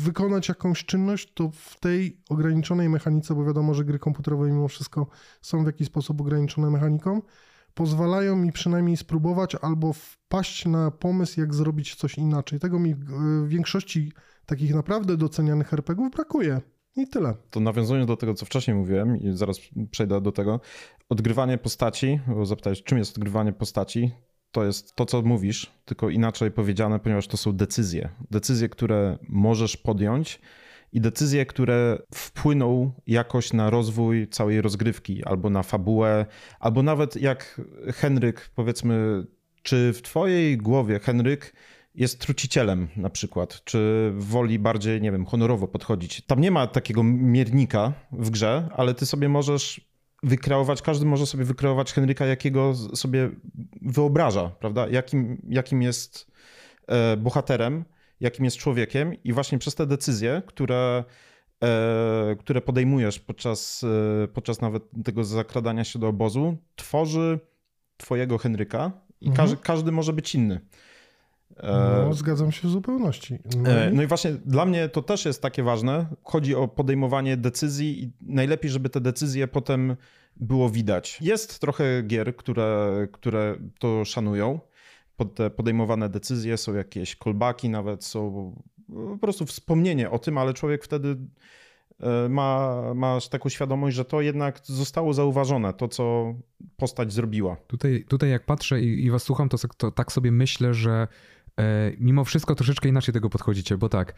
wykonać 0.05 0.49
jakąś 0.49 0.85
czynność, 0.85 1.33
to 1.35 1.51
w 1.55 1.81
tej 1.81 2.21
ograniczonej 2.31 2.89
mechanice, 2.89 3.35
bo 3.35 3.45
wiadomo, 3.45 3.75
że 3.75 3.85
gry 3.85 3.99
komputerowe 3.99 4.47
mimo 4.47 4.69
wszystko 4.69 5.07
są 5.43 5.63
w 5.65 5.67
jakiś 5.67 5.87
sposób 5.87 6.21
ograniczone 6.21 6.71
mechaniką, 6.71 7.23
pozwalają 7.75 8.37
mi 8.37 8.53
przynajmniej 8.53 8.97
spróbować 8.97 9.55
albo 9.55 9.93
wpaść 9.93 10.67
na 10.67 10.91
pomysł, 10.91 11.41
jak 11.41 11.55
zrobić 11.55 11.95
coś 11.95 12.19
inaczej. 12.19 12.61
Tego 12.61 12.79
mi 12.79 12.95
w 12.95 13.49
większości 13.49 14.13
takich 14.47 14.75
naprawdę 14.75 15.17
docenianych 15.17 15.73
RPGów 15.73 16.11
brakuje. 16.11 16.61
I 16.99 17.07
tyle. 17.07 17.35
To 17.51 17.61
nawiązując 17.61 18.07
do 18.07 18.17
tego, 18.17 18.35
co 18.35 18.47
wcześniej 18.47 18.77
mówiłem, 18.77 19.17
i 19.17 19.37
zaraz 19.37 19.61
przejdę 19.91 20.21
do 20.21 20.33
tego, 20.33 20.61
odgrywanie 21.09 21.59
postaci, 21.59 22.21
bo 22.29 22.47
zapytałeś, 22.47 22.83
czym 22.83 22.99
jest 22.99 23.17
odgrywanie 23.17 23.53
postaci, 23.53 24.11
to 24.53 24.65
jest 24.65 24.95
to, 24.95 25.07
co 25.07 25.23
mówisz, 25.23 25.73
tylko 25.85 26.11
inaczej 26.11 26.51
powiedziane, 26.51 26.99
ponieważ 26.99 27.27
to 27.27 27.37
są 27.37 27.53
decyzje. 27.53 28.09
Decyzje, 28.31 28.69
które 28.69 29.19
możesz 29.29 29.77
podjąć 29.77 30.41
i 30.93 31.01
decyzje, 31.01 31.47
które 31.47 31.99
wpłyną 32.15 32.93
jakoś 33.07 33.53
na 33.53 33.71
rozwój 33.71 34.29
całej 34.29 34.63
rozgrywki, 34.63 35.25
albo 35.25 35.51
na 35.51 35.63
fabułę, 35.63 36.27
albo 36.61 36.83
nawet 36.83 37.17
jak 37.17 37.61
Henryk, 37.95 38.51
powiedzmy, 38.55 39.27
Czy 39.63 39.93
w 39.93 40.03
twojej 40.03 40.57
głowie 40.57 40.99
Henryk 40.99 41.53
jest 41.99 42.21
trucicielem 42.21 42.89
na 42.97 43.11
przykład, 43.11 43.65
czy 43.65 44.13
woli 44.17 44.59
bardziej, 44.59 45.01
nie 45.01 45.13
wiem, 45.13 45.27
honorowo 45.27 45.69
podchodzić. 45.69 46.23
Tam 46.27 46.41
nie 46.41 46.51
ma 46.51 46.67
takiego 46.67 47.03
miernika 47.05 47.93
w 48.13 48.31
grze, 48.31 48.69
ale 48.77 48.95
ty 48.95 49.07
sobie 49.07 49.29
możesz 49.29 49.81
wykreować, 50.23 50.83
każdy 50.83 51.07
może 51.07 51.27
sobie 51.27 51.45
wykreować 51.45 51.93
Henryka, 51.93 52.27
jakiego 52.27 52.75
sobie 52.75 53.31
wyobraża, 53.83 54.51
prawda? 54.51 54.89
Jakim, 54.89 55.43
jakim 55.49 55.83
jest 55.83 56.31
e, 56.87 57.17
bohaterem, 57.17 57.85
jakim 58.21 58.45
jest 58.45 58.57
człowiekiem 58.57 59.23
i 59.25 59.33
właśnie 59.33 59.59
przez 59.59 59.75
te 59.75 59.87
decyzje, 59.87 60.43
które, 60.47 61.05
e, 61.63 62.37
które 62.39 62.61
podejmujesz 62.61 63.19
podczas, 63.19 63.85
e, 64.25 64.29
podczas 64.29 64.61
nawet 64.61 64.83
tego 65.05 65.25
zakradania 65.25 65.85
się 65.85 65.99
do 65.99 66.09
obozu, 66.09 66.57
tworzy 66.77 67.39
twojego 67.97 68.39
Henryka 68.39 68.93
i 69.21 69.29
mhm. 69.29 69.37
każdy, 69.37 69.63
każdy 69.63 69.93
może 69.93 70.13
być 70.13 70.35
inny. 70.35 70.61
No, 71.63 72.15
zgadzam 72.15 72.53
się 72.53 72.69
w 72.69 72.71
zupełności. 72.71 73.39
No 73.57 73.71
i... 73.71 73.95
no 73.95 74.03
i 74.03 74.07
właśnie 74.07 74.33
dla 74.33 74.67
mnie 74.67 74.89
to 74.89 75.03
też 75.03 75.25
jest 75.25 75.43
takie 75.43 75.63
ważne. 75.63 76.07
Chodzi 76.23 76.55
o 76.55 76.69
podejmowanie 76.69 77.37
decyzji 77.37 78.05
i 78.05 78.13
najlepiej, 78.21 78.71
żeby 78.71 78.89
te 78.89 79.01
decyzje 79.01 79.49
potem 79.49 79.97
było 80.37 80.71
widać. 80.71 81.19
Jest 81.21 81.59
trochę 81.59 82.03
gier, 82.03 82.37
które, 82.37 83.09
które 83.13 83.57
to 83.79 84.05
szanują. 84.05 84.61
Pod 85.17 85.35
te 85.35 85.51
podejmowane 85.51 86.09
decyzje 86.09 86.57
są 86.57 86.75
jakieś 86.75 87.17
callbacki, 87.17 87.69
nawet 87.69 88.05
są 88.05 88.55
po 88.89 89.19
prostu 89.19 89.47
wspomnienie 89.47 90.11
o 90.11 90.19
tym, 90.19 90.39
ale 90.39 90.55
człowiek 90.55 90.85
wtedy 90.85 91.17
e, 92.01 92.29
ma, 92.29 92.83
masz 92.95 93.29
taką 93.29 93.49
świadomość, 93.49 93.97
że 93.97 94.05
to 94.05 94.21
jednak 94.21 94.61
zostało 94.63 95.13
zauważone, 95.13 95.73
to 95.73 95.89
co 95.89 96.35
postać 96.77 97.13
zrobiła. 97.13 97.57
Tutaj, 97.67 98.05
tutaj 98.09 98.31
jak 98.31 98.45
patrzę 98.45 98.81
i, 98.81 99.05
i 99.05 99.11
was 99.11 99.23
słucham, 99.23 99.49
to, 99.49 99.57
to 99.77 99.91
tak 99.91 100.13
sobie 100.13 100.33
myślę, 100.33 100.75
że 100.75 101.09
E, 101.38 101.38
mimo 101.99 102.25
wszystko 102.25 102.55
troszeczkę 102.55 102.89
inaczej 102.89 103.15
tego 103.15 103.31
podchodzicie, 103.31 103.77
bo 103.77 103.89
tak, 103.89 104.15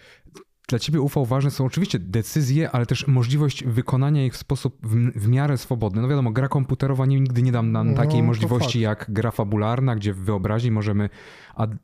dla 0.70 0.78
ciebie 0.78 1.00
UV 1.00 1.24
ważne 1.26 1.50
są 1.50 1.64
oczywiście 1.64 1.98
decyzje, 1.98 2.70
ale 2.70 2.86
też 2.86 3.06
możliwość 3.06 3.64
wykonania 3.64 4.24
ich 4.24 4.34
w 4.34 4.36
sposób 4.36 4.78
w, 4.82 5.20
w 5.20 5.28
miarę 5.28 5.58
swobodny. 5.58 6.02
No 6.02 6.08
wiadomo, 6.08 6.30
gra 6.30 6.48
komputerowa 6.48 7.06
nigdy 7.06 7.42
nie 7.42 7.52
dam 7.52 7.72
nam 7.72 7.90
no, 7.90 7.96
takiej 7.96 8.22
możliwości 8.22 8.80
jak 8.80 9.06
gra 9.08 9.30
fabularna, 9.30 9.96
gdzie 9.96 10.12
w 10.12 10.18
wyobraźni 10.18 10.70
możemy 10.70 11.08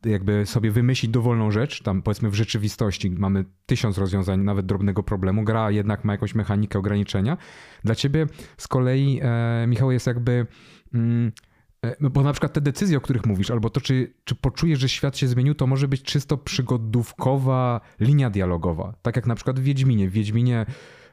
jakby 0.05 0.47
sobie 0.47 0.71
wymyślić 0.71 1.13
dowolną 1.13 1.51
rzecz. 1.51 1.83
Tam 1.83 2.03
powiedzmy 2.03 2.31
w 2.31 2.35
rzeczywistości 2.35 3.11
mamy 3.11 3.45
tysiąc 3.67 3.99
rozwiązań, 3.99 4.41
nawet 4.41 4.67
drobnego 4.67 5.03
problemu. 5.03 5.45
Gra 5.45 5.71
jednak 5.71 6.05
ma 6.05 6.13
jakąś 6.13 6.35
mechanikę 6.35 6.79
ograniczenia. 6.79 7.37
Dla 7.85 7.95
ciebie 7.95 8.27
z 8.57 8.69
kolei, 8.69 9.21
e, 9.23 9.67
Michał, 9.67 9.91
jest 9.93 10.07
jakby... 10.07 10.47
Mm, 10.95 11.33
E, 11.33 11.56
bo 12.01 12.23
na 12.23 12.33
przykład 12.33 12.53
te 12.53 12.61
decyzje, 12.61 12.99
o 12.99 13.01
których 13.01 13.27
mówisz, 13.27 13.51
albo 13.51 13.71
to, 13.71 13.81
czy, 13.81 14.13
czy 14.25 14.35
poczujesz, 14.35 14.79
że 14.79 14.89
świat 14.89 15.17
się 15.17 15.29
zmienił, 15.29 15.55
to 15.55 15.67
może 15.67 15.89
być 15.89 16.03
czysto 16.03 16.37
przygodówkowa 16.39 17.81
linia 18.01 18.31
dialogowa. 18.31 18.95
Tak 19.03 19.17
jak 19.17 19.27
na 19.27 19.35
przykład 19.35 19.61
w 19.61 19.63
Wiedźminie. 19.63 20.09
W 20.09 20.13
Wiedźminie 20.13 20.67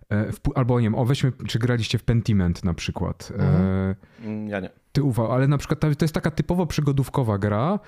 e, 0.10 0.32
w, 0.32 0.40
albo 0.56 0.80
nie 0.80 0.86
wiem, 0.86 0.96
o 0.96 1.06
weźmy, 1.06 1.32
czy 1.48 1.60
graliście 1.60 1.98
w 1.98 2.04
Pentiment 2.04 2.64
na 2.64 2.74
przykład. 2.74 3.32
E, 3.32 3.44
mhm. 3.44 4.48
E, 4.48 4.50
ja 4.50 4.60
nie 4.60 4.83
ty 4.94 5.04
uwał, 5.04 5.32
ale 5.32 5.48
na 5.48 5.58
przykład 5.58 5.80
to 5.80 5.88
jest 6.02 6.14
taka 6.14 6.32
typowo 6.32 6.66
przygodówkowa 6.66 7.38
gra 7.38 7.80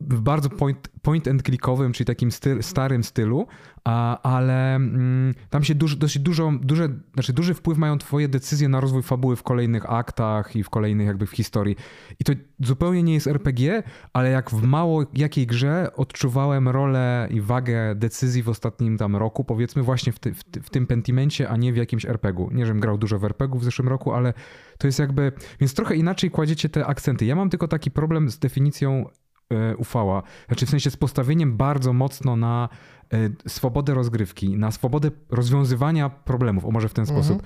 w 0.00 0.20
bardzo 0.20 0.50
point, 0.50 0.88
point 1.02 1.28
and 1.28 1.42
clickowym, 1.42 1.92
czyli 1.92 2.06
takim 2.06 2.32
styl, 2.32 2.62
starym 2.62 3.04
stylu, 3.04 3.46
a, 3.84 4.22
ale 4.22 4.74
mm, 4.74 5.34
tam 5.50 5.64
się 5.64 5.74
duż, 5.74 5.96
dosyć 5.96 6.22
dużo, 6.22 6.52
duże, 6.62 6.88
znaczy 7.14 7.32
duży 7.32 7.54
wpływ 7.54 7.78
mają 7.78 7.98
twoje 7.98 8.28
decyzje 8.28 8.68
na 8.68 8.80
rozwój 8.80 9.02
fabuły 9.02 9.36
w 9.36 9.42
kolejnych 9.42 9.90
aktach 9.90 10.56
i 10.56 10.62
w 10.62 10.70
kolejnych 10.70 11.06
jakby 11.06 11.26
w 11.26 11.30
historii. 11.30 11.76
I 12.20 12.24
to 12.24 12.32
zupełnie 12.60 13.02
nie 13.02 13.14
jest 13.14 13.26
RPG, 13.26 13.82
ale 14.12 14.30
jak 14.30 14.50
w 14.50 14.62
mało 14.62 15.04
jakiej 15.14 15.46
grze 15.46 15.90
odczuwałem 15.96 16.68
rolę 16.68 17.28
i 17.30 17.40
wagę 17.40 17.94
decyzji 17.94 18.42
w 18.42 18.48
ostatnim 18.48 18.98
tam 18.98 19.16
roku, 19.16 19.44
powiedzmy 19.44 19.82
właśnie 19.82 20.12
w, 20.12 20.18
ty, 20.18 20.34
w, 20.34 20.42
w 20.62 20.70
tym 20.70 20.86
Pentimencie, 20.86 21.48
a 21.48 21.56
nie 21.56 21.72
w 21.72 21.76
jakimś 21.76 22.04
RPG-u. 22.04 22.50
Nie, 22.50 22.66
żebym 22.66 22.80
grał 22.80 22.98
dużo 22.98 23.18
w 23.18 23.24
RPG 23.24 23.60
w 23.60 23.64
zeszłym 23.64 23.88
roku, 23.88 24.12
ale 24.12 24.34
to 24.82 24.88
jest 24.88 24.98
jakby, 24.98 25.32
więc 25.60 25.74
trochę 25.74 25.96
inaczej 25.96 26.30
kładziecie 26.30 26.68
te 26.68 26.86
akcenty. 26.86 27.24
Ja 27.24 27.36
mam 27.36 27.50
tylko 27.50 27.68
taki 27.68 27.90
problem 27.90 28.30
z 28.30 28.38
definicją 28.38 29.08
e, 29.50 29.76
ufała, 29.76 30.22
znaczy 30.46 30.66
w 30.66 30.70
sensie 30.70 30.90
z 30.90 30.96
postawieniem 30.96 31.56
bardzo 31.56 31.92
mocno 31.92 32.36
na 32.36 32.68
e, 33.12 33.48
swobodę 33.48 33.94
rozgrywki, 33.94 34.56
na 34.56 34.70
swobodę 34.70 35.10
rozwiązywania 35.30 36.10
problemów, 36.10 36.64
o 36.64 36.70
może 36.70 36.88
w 36.88 36.94
ten 36.94 37.02
mhm. 37.02 37.24
sposób. 37.24 37.42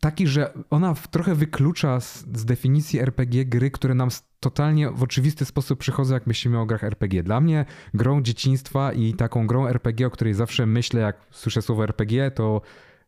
Taki, 0.00 0.26
że 0.26 0.52
ona 0.70 0.94
trochę 1.10 1.34
wyklucza 1.34 2.00
z, 2.00 2.26
z, 2.34 2.44
definicji 2.44 3.00
RPG 3.00 3.44
gry, 3.44 3.70
które 3.70 3.94
nam 3.94 4.08
totalnie 4.40 4.90
w 4.90 5.02
oczywisty 5.02 5.44
sposób 5.44 5.78
przychodzą, 5.78 6.14
jak 6.14 6.26
myślimy 6.26 6.58
o 6.58 6.66
grach 6.66 6.84
RPG. 6.84 7.22
Dla 7.22 7.40
mnie 7.40 7.64
grą 7.94 8.22
dzieciństwa 8.22 8.92
i 8.92 9.14
taką 9.14 9.46
grą 9.46 9.66
RPG, 9.66 10.06
o 10.06 10.10
której 10.10 10.34
zawsze 10.34 10.66
myślę, 10.66 11.00
jak 11.00 11.16
słyszę 11.30 11.62
słowo 11.62 11.84
RPG, 11.84 12.30
to 12.30 12.60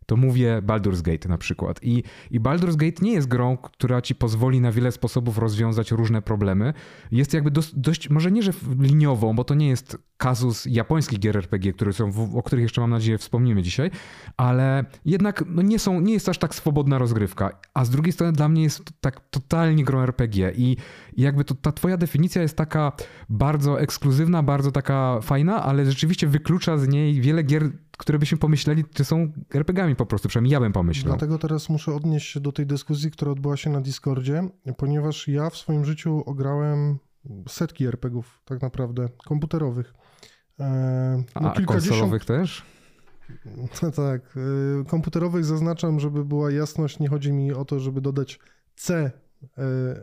to 0.07 0.17
mówię 0.17 0.63
Baldur's 0.63 1.03
Gate 1.03 1.29
na 1.29 1.39
przykład. 1.39 1.81
I, 1.83 2.03
I 2.31 2.41
Baldur's 2.41 2.77
Gate 2.77 3.05
nie 3.05 3.13
jest 3.13 3.29
grą, 3.29 3.57
która 3.57 4.03
ci 4.03 4.15
pozwoli 4.15 4.61
na 4.61 4.73
wiele 4.73 4.93
sposobów 4.93 5.39
rozwiązać 5.39 5.91
różne 5.91 6.23
problemy. 6.23 6.75
Jest 7.13 7.35
jakby 7.35 7.51
dość, 7.51 7.75
dość 7.75 8.11
może 8.11 8.33
nie, 8.33 8.43
że 8.43 8.53
liniową, 8.79 9.37
bo 9.37 9.45
to 9.45 9.55
nie 9.55 9.69
jest 9.69 9.99
kazus 10.17 10.67
japońskich 10.67 11.19
gier 11.19 11.37
RPG, 11.37 11.73
które 11.73 11.93
są, 11.93 12.11
o 12.35 12.43
których 12.43 12.63
jeszcze 12.63 12.81
mam 12.81 12.91
nadzieję 12.91 13.19
wspomnimy 13.19 13.63
dzisiaj, 13.63 13.91
ale 14.37 14.85
jednak 15.05 15.45
no 15.49 15.63
nie, 15.63 15.79
są, 15.79 16.01
nie 16.01 16.13
jest 16.13 16.29
aż 16.29 16.39
tak 16.39 16.55
swobodna 16.55 16.99
rozgrywka. 16.99 17.51
A 17.75 17.85
z 17.85 17.91
drugiej 17.91 18.13
strony 18.13 18.33
dla 18.33 18.49
mnie 18.49 18.63
jest 18.63 18.83
tak 19.01 19.21
totalnie 19.31 19.85
grą 19.85 20.01
RPG 20.01 20.53
i, 20.57 20.77
jakby 21.17 21.45
to, 21.45 21.55
ta 21.55 21.73
twoja 21.73 21.97
definicja 21.97 22.43
jest 22.43 22.57
taka 22.57 22.93
bardzo 23.29 23.81
ekskluzywna, 23.81 24.43
bardzo 24.43 24.73
taka 24.73 25.21
fajna, 25.23 25.63
ale 25.63 25.87
rzeczywiście 25.87 26.27
wyklucza 26.27 26.79
z 26.79 26.89
niej 26.89 27.21
wiele 27.21 27.43
gier 27.43 27.71
które 27.99 28.19
byśmy 28.19 28.39
pomyśleli, 28.39 28.85
czy 28.95 29.05
są 29.05 29.33
RPGami 29.55 29.97
po 29.97 30.07
prostu, 30.07 30.29
przynajmniej 30.29 30.53
ja 30.53 30.61
bym 30.61 30.73
pomyślał. 30.73 31.13
Dlatego 31.13 31.39
teraz 31.39 31.69
muszę 31.69 31.95
odnieść 31.95 32.33
się 32.33 32.41
do 32.41 32.53
tej 32.53 32.67
dyskusji, 32.67 33.11
która 33.11 33.33
odbyła 33.33 33.57
się 33.57 33.71
na 33.71 33.81
Discordzie, 33.81 34.49
ponieważ 34.77 35.29
ja 35.29 35.51
w 35.51 35.57
swoim 35.57 35.85
życiu 35.85 36.23
ograłem 36.27 36.99
setki 37.49 37.87
RPGów 37.87 38.43
tak 38.45 38.63
naprawdę, 38.63 39.09
komputerowych. 39.27 39.95
E, 40.61 41.25
no, 41.41 41.53
A 41.53 41.61
konsolowych 41.61 42.25
też? 42.25 42.63
Tak. 43.97 44.37
E, 44.81 44.85
komputerowych 44.85 45.45
zaznaczam, 45.45 46.01
żeby 46.01 46.25
była 46.25 46.51
jasność, 46.51 46.99
nie 46.99 47.09
chodzi 47.09 47.33
mi 47.33 47.53
o 47.53 47.65
to, 47.65 47.81
żeby 47.81 48.01
dodać 48.01 48.39
C 48.77 48.95
e, 48.95 49.11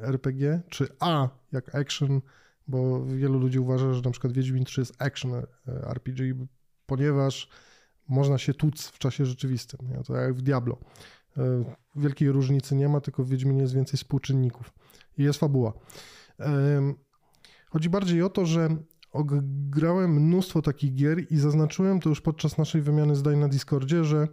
RPG, 0.03 0.61
czy 0.69 0.87
A 0.99 1.29
jak 1.51 1.75
action, 1.75 2.21
bo 2.67 3.05
wielu 3.05 3.39
ludzi 3.39 3.59
uważa, 3.59 3.93
że 3.93 4.01
na 4.01 4.11
przykład 4.11 4.33
Wiedźmin 4.33 4.65
3 4.65 4.81
jest 4.81 5.01
action 5.01 5.31
RPG, 5.67 6.33
ponieważ 6.85 7.49
można 8.11 8.37
się 8.37 8.53
tłuc 8.53 8.87
w 8.87 8.99
czasie 8.99 9.25
rzeczywistym. 9.25 9.79
Nie? 9.89 10.03
To 10.03 10.15
jak 10.15 10.33
w 10.33 10.41
Diablo. 10.41 10.77
E, 11.37 11.41
wielkiej 11.95 12.31
różnicy 12.31 12.75
nie 12.75 12.89
ma, 12.89 13.01
tylko 13.01 13.23
w 13.23 13.29
Wiedźminie 13.29 13.61
jest 13.61 13.73
więcej 13.73 13.97
współczynników. 13.97 14.73
I 15.17 15.23
jest 15.23 15.39
fabuła. 15.39 15.73
Chodzi 17.69 17.89
bardziej 17.89 18.21
o 18.21 18.29
to, 18.29 18.45
że 18.45 18.69
grałem 19.69 20.13
mnóstwo 20.13 20.61
takich 20.61 20.93
gier 20.93 21.31
i 21.31 21.37
zaznaczyłem 21.37 21.99
to 21.99 22.09
już 22.09 22.21
podczas 22.21 22.57
naszej 22.57 22.81
wymiany 22.81 23.15
zdań 23.15 23.37
na 23.37 23.47
Discordzie, 23.47 24.03
że 24.03 24.27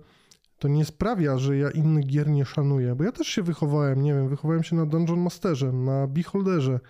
to 0.58 0.68
nie 0.68 0.84
sprawia, 0.84 1.38
że 1.38 1.56
ja 1.56 1.70
innych 1.70 2.06
gier 2.06 2.28
nie 2.28 2.44
szanuję, 2.44 2.94
bo 2.94 3.04
ja 3.04 3.12
też 3.12 3.26
się 3.26 3.42
wychowałem, 3.42 4.02
nie 4.02 4.14
wiem, 4.14 4.28
wychowałem 4.28 4.62
się 4.62 4.76
na 4.76 4.86
Dungeon 4.86 5.20
Masterze, 5.20 5.72
na 5.72 6.06
Beholderze. 6.06 6.80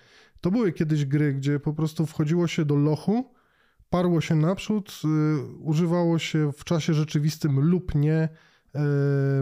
To 0.40 0.50
były 0.50 0.72
kiedyś 0.72 1.04
gry, 1.04 1.34
gdzie 1.34 1.60
po 1.60 1.72
prostu 1.72 2.06
wchodziło 2.06 2.46
się 2.46 2.64
do 2.64 2.76
lochu, 2.76 3.34
parło 3.90 4.20
się 4.20 4.34
naprzód, 4.34 5.00
y, 5.04 5.08
używało 5.60 6.18
się 6.18 6.52
w 6.52 6.64
czasie 6.64 6.94
rzeczywistym 6.94 7.60
lub 7.60 7.94
nie 7.94 8.28
y, 8.28 8.78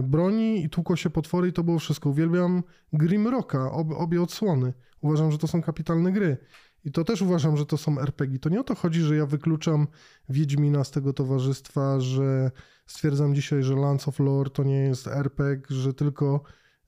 broni 0.03 0.65
i 0.65 0.71
tłukło 0.71 0.97
się 0.97 1.11
potwory 1.11 1.49
i 1.49 1.53
to 1.53 1.65
było 1.65 1.79
wszystko. 1.79 2.11
Uwielbiam 2.11 2.63
Grimrocka, 2.93 3.73
ob, 3.73 3.89
obie 3.97 4.23
odsłony. 4.23 4.73
Uważam, 5.01 5.33
że 5.33 5.39
to 5.39 5.47
są 5.47 5.63
kapitalne 5.63 6.13
gry. 6.13 6.37
I 6.85 6.93
to 6.93 7.05
też 7.05 7.23
uważam, 7.23 7.57
że 7.57 7.67
to 7.67 7.77
są 7.77 8.01
RPG. 8.01 8.39
To 8.39 8.49
nie 8.49 8.61
o 8.61 8.65
to 8.65 8.75
chodzi, 8.75 9.01
że 9.01 9.17
ja 9.17 9.27
wykluczam 9.27 9.87
Wiedźmina 10.29 10.85
z 10.85 10.91
tego 10.91 11.13
towarzystwa, 11.13 12.01
że 12.01 12.51
stwierdzam 12.87 13.35
dzisiaj, 13.35 13.63
że 13.63 13.75
Lance 13.75 14.07
of 14.07 14.19
Lore 14.19 14.51
to 14.51 14.65
nie 14.65 14.79
jest 14.79 15.07
RPG, 15.07 15.77
że 15.77 15.95
tylko 15.95 16.41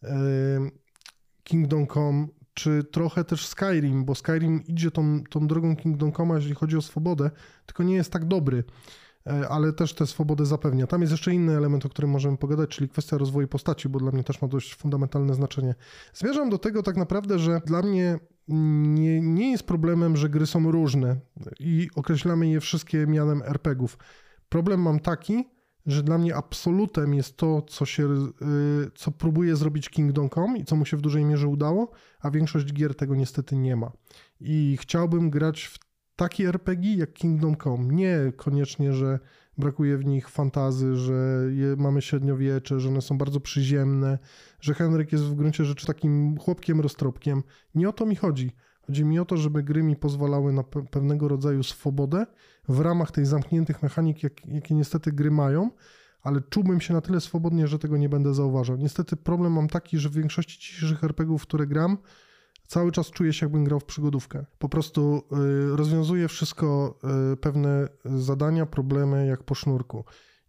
y, 0.05 0.09
Kingdom 1.43 1.87
Come 1.87 2.27
czy 2.59 2.85
trochę 2.85 3.25
też 3.25 3.47
Skyrim, 3.47 4.05
bo 4.05 4.15
Skyrim 4.15 4.63
idzie 4.69 4.91
tą, 4.91 5.25
tą 5.31 5.47
drogą 5.47 5.77
Kingdom 5.77 6.13
Come, 6.13 6.35
jeżeli 6.35 6.55
chodzi 6.55 6.77
o 6.77 6.83
swobodę, 6.83 7.31
tylko 7.67 7.83
nie 7.83 7.95
jest 7.95 8.13
tak 8.13 8.25
dobry, 8.25 8.65
e, 9.27 9.49
ale 9.49 9.73
też 9.73 9.95
tę 9.95 10.07
swobodę 10.07 10.47
zapewnia. 10.47 10.87
Tam 10.87 11.01
jest 11.01 11.11
jeszcze 11.11 11.35
inny 11.35 11.57
element, 11.57 11.87
o 11.87 11.89
którym 11.89 12.11
możemy 12.11 12.37
pogadać, 12.37 12.71
czyli 12.71 12.89
kwestia 12.89 13.19
rozwoju 13.19 13.49
postaci, 13.49 13.89
bo 13.89 13.99
dla 13.99 14.13
mnie 14.13 14.25
też 14.25 14.43
ma 14.43 14.49
dość 14.49 14.75
fundamentalne 14.75 15.35
znaczenie. 15.35 15.75
Zmierzam 16.15 16.51
do 16.51 16.59
tego 16.59 16.83
tak 16.83 16.97
naprawdę, 16.97 17.39
że 17.39 17.61
dla 17.67 17.83
mnie 17.83 18.19
nie, 18.49 19.21
nie 19.21 19.51
jest 19.51 19.63
problemem, 19.63 20.17
że 20.17 20.29
gry 20.29 20.47
są 20.47 20.71
różne 20.71 21.17
i 21.61 21.89
określamy 21.97 22.49
je 22.49 22.61
wszystkie 22.61 23.07
mianem 23.07 23.43
RPGów. 23.43 23.99
Problem 24.49 24.83
mam 24.83 25.01
taki, 25.01 25.49
że 25.89 26.03
dla 26.03 26.19
mnie 26.19 26.37
absolutem 26.37 27.15
jest 27.15 27.37
to, 27.37 27.63
co, 27.63 27.87
się, 27.87 28.09
y, 28.13 28.91
co 28.95 29.11
próbuje 29.11 29.57
zrobić 29.57 29.89
Kingdom 29.89 30.31
Come 30.31 30.59
i 30.59 30.65
co 30.65 30.77
mu 30.77 30.85
się 30.85 30.97
w 30.97 31.01
dużej 31.01 31.25
mierze 31.25 31.49
udało, 31.49 31.91
a 32.21 32.31
większość 32.31 32.73
gier 32.73 32.95
tego 32.95 33.15
niestety 33.15 33.57
nie 33.57 33.77
ma. 33.77 33.93
I 34.41 34.79
chciałbym 34.81 35.31
grać 35.31 35.65
w 35.65 35.79
taki 36.17 36.45
RPG 36.45 36.97
jak 36.97 37.13
Kingdom 37.13 37.57
Come. 37.57 37.95
Nie 37.95 38.33
koniecznie, 38.37 38.93
że 38.93 39.19
brakuje 39.59 39.99
w 39.99 40.05
nich 40.05 40.29
fantazy, 40.29 40.97
że 40.97 41.45
je, 41.51 41.77
mamy 41.77 42.03
średniowiecze, 42.03 42.81
że 42.81 42.89
one 42.89 43.01
są 43.01 43.19
bardzo 43.19 43.41
przyziemne, 43.41 44.19
że 44.61 44.75
Henryk 44.75 45.13
jest 45.13 45.25
w 45.25 45.35
gruncie 45.35 45.65
rzeczy 45.65 45.87
takim 45.87 46.39
chłopkiem 46.39 46.81
roztropkiem. 46.81 47.43
Nie 47.75 47.89
o 47.89 47.93
to 47.93 48.07
mi 48.07 48.17
chodzi. 48.17 48.51
Chodzi 48.87 49.05
mi 49.05 49.19
o 49.19 49.25
to, 49.25 49.37
żeby 49.37 49.63
gry 49.63 49.83
mi 49.83 49.97
pozwalały 49.97 50.53
na 50.53 50.63
pe 50.63 50.83
pewnego 50.83 51.29
rodzaju 51.29 51.63
swobodę 51.63 52.27
w 52.69 52.81
ramach 52.81 53.11
tych 53.13 53.27
zamkniętych 53.27 53.83
mechanik, 53.83 54.23
jak, 54.23 54.47
jakie 54.47 54.75
niestety 54.75 55.13
gry 55.13 55.31
mają, 55.31 55.71
ale 56.23 56.41
czułbym 56.41 56.81
się 56.81 56.95
na 56.95 57.01
tyle 57.01 57.21
swobodnie, 57.21 57.67
że 57.67 57.79
tego 57.79 57.97
nie 57.97 58.09
będę 58.09 58.35
zauważał. 58.35 58.77
Niestety 58.77 59.17
problem 59.17 59.53
mam 59.53 59.69
taki, 59.69 59.99
że 59.99 60.09
w 60.09 60.13
większości 60.13 60.61
dzisiejszych 60.61 61.05
RPGów, 61.05 61.43
które 61.43 61.67
gram, 61.67 61.99
cały 62.67 62.93
czas 62.93 63.11
czuję 63.11 63.33
się, 63.33 63.47
jakbym 63.47 63.65
grał 63.65 63.81
w 63.81 63.85
przygodówkę. 63.85 64.47
Po 64.59 64.69
prostu 64.69 65.23
y, 65.73 65.77
rozwiązuję 65.77 66.29
wszystko, 66.29 66.99
y, 67.33 67.37
pewne 67.37 67.89
zadania, 68.05 68.67
problemy 68.67 69.27
jak 69.27 69.43
po 69.43 69.55
sznurku. 69.55 70.05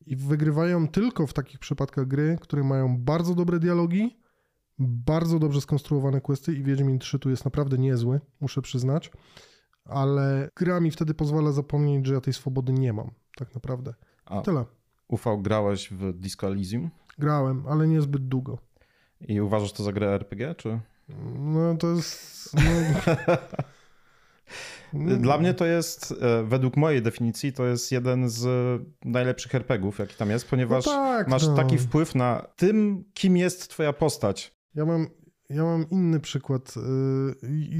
I 0.05 0.15
wygrywają 0.15 0.87
tylko 0.87 1.27
w 1.27 1.33
takich 1.33 1.59
przypadkach 1.59 2.07
gry, 2.07 2.37
które 2.41 2.63
mają 2.63 2.97
bardzo 2.97 3.35
dobre 3.35 3.59
dialogi, 3.59 4.19
bardzo 4.79 5.39
dobrze 5.39 5.61
skonstruowane 5.61 6.21
questy 6.21 6.53
i 6.53 6.63
Wiedźmin 6.63 6.99
3 6.99 7.19
tu 7.19 7.29
jest 7.29 7.45
naprawdę 7.45 7.77
niezły, 7.77 8.21
muszę 8.41 8.61
przyznać, 8.61 9.11
ale 9.89 10.49
gra 10.55 10.79
mi 10.79 10.91
wtedy 10.91 11.13
pozwala 11.13 11.51
zapomnieć, 11.51 12.05
że 12.05 12.13
ja 12.13 12.21
tej 12.21 12.33
swobody 12.33 12.73
nie 12.73 12.93
mam, 12.93 13.11
tak 13.35 13.55
naprawdę. 13.55 13.93
A 14.25 14.41
Tyle. 14.41 14.65
UV 15.07 15.37
grałeś 15.41 15.89
w 15.91 16.13
Disco 16.13 16.47
Elysium 16.47 16.89
Grałem, 17.19 17.63
ale 17.67 17.87
niezbyt 17.87 18.27
długo. 18.27 18.57
i 19.27 19.41
uważasz 19.41 19.73
to 19.73 19.83
za 19.83 19.91
grę 19.91 20.13
RPG, 20.13 20.55
czy... 20.55 20.79
No 21.39 21.75
to 21.77 21.87
jest... 21.87 22.53
No... 22.53 22.61
Dla 25.17 25.37
mnie 25.37 25.53
to 25.53 25.65
jest, 25.65 26.13
e, 26.21 26.43
według 26.43 26.77
mojej 26.77 27.01
definicji, 27.01 27.53
to 27.53 27.65
jest 27.65 27.91
jeden 27.91 28.29
z 28.29 28.47
najlepszych 29.05 29.55
RPGów, 29.55 29.99
jaki 29.99 30.15
tam 30.15 30.29
jest, 30.29 30.49
ponieważ 30.49 30.85
no 30.85 30.91
tak, 30.91 31.27
masz 31.27 31.47
no. 31.47 31.55
taki 31.55 31.77
wpływ 31.77 32.15
na 32.15 32.47
tym, 32.55 33.03
kim 33.13 33.37
jest 33.37 33.69
twoja 33.69 33.93
postać. 33.93 34.55
Ja 34.75 34.85
mam, 34.85 35.07
ja 35.49 35.63
mam 35.63 35.89
inny 35.89 36.19
przykład 36.19 36.75
yy, 36.75 37.49
i 37.49 37.79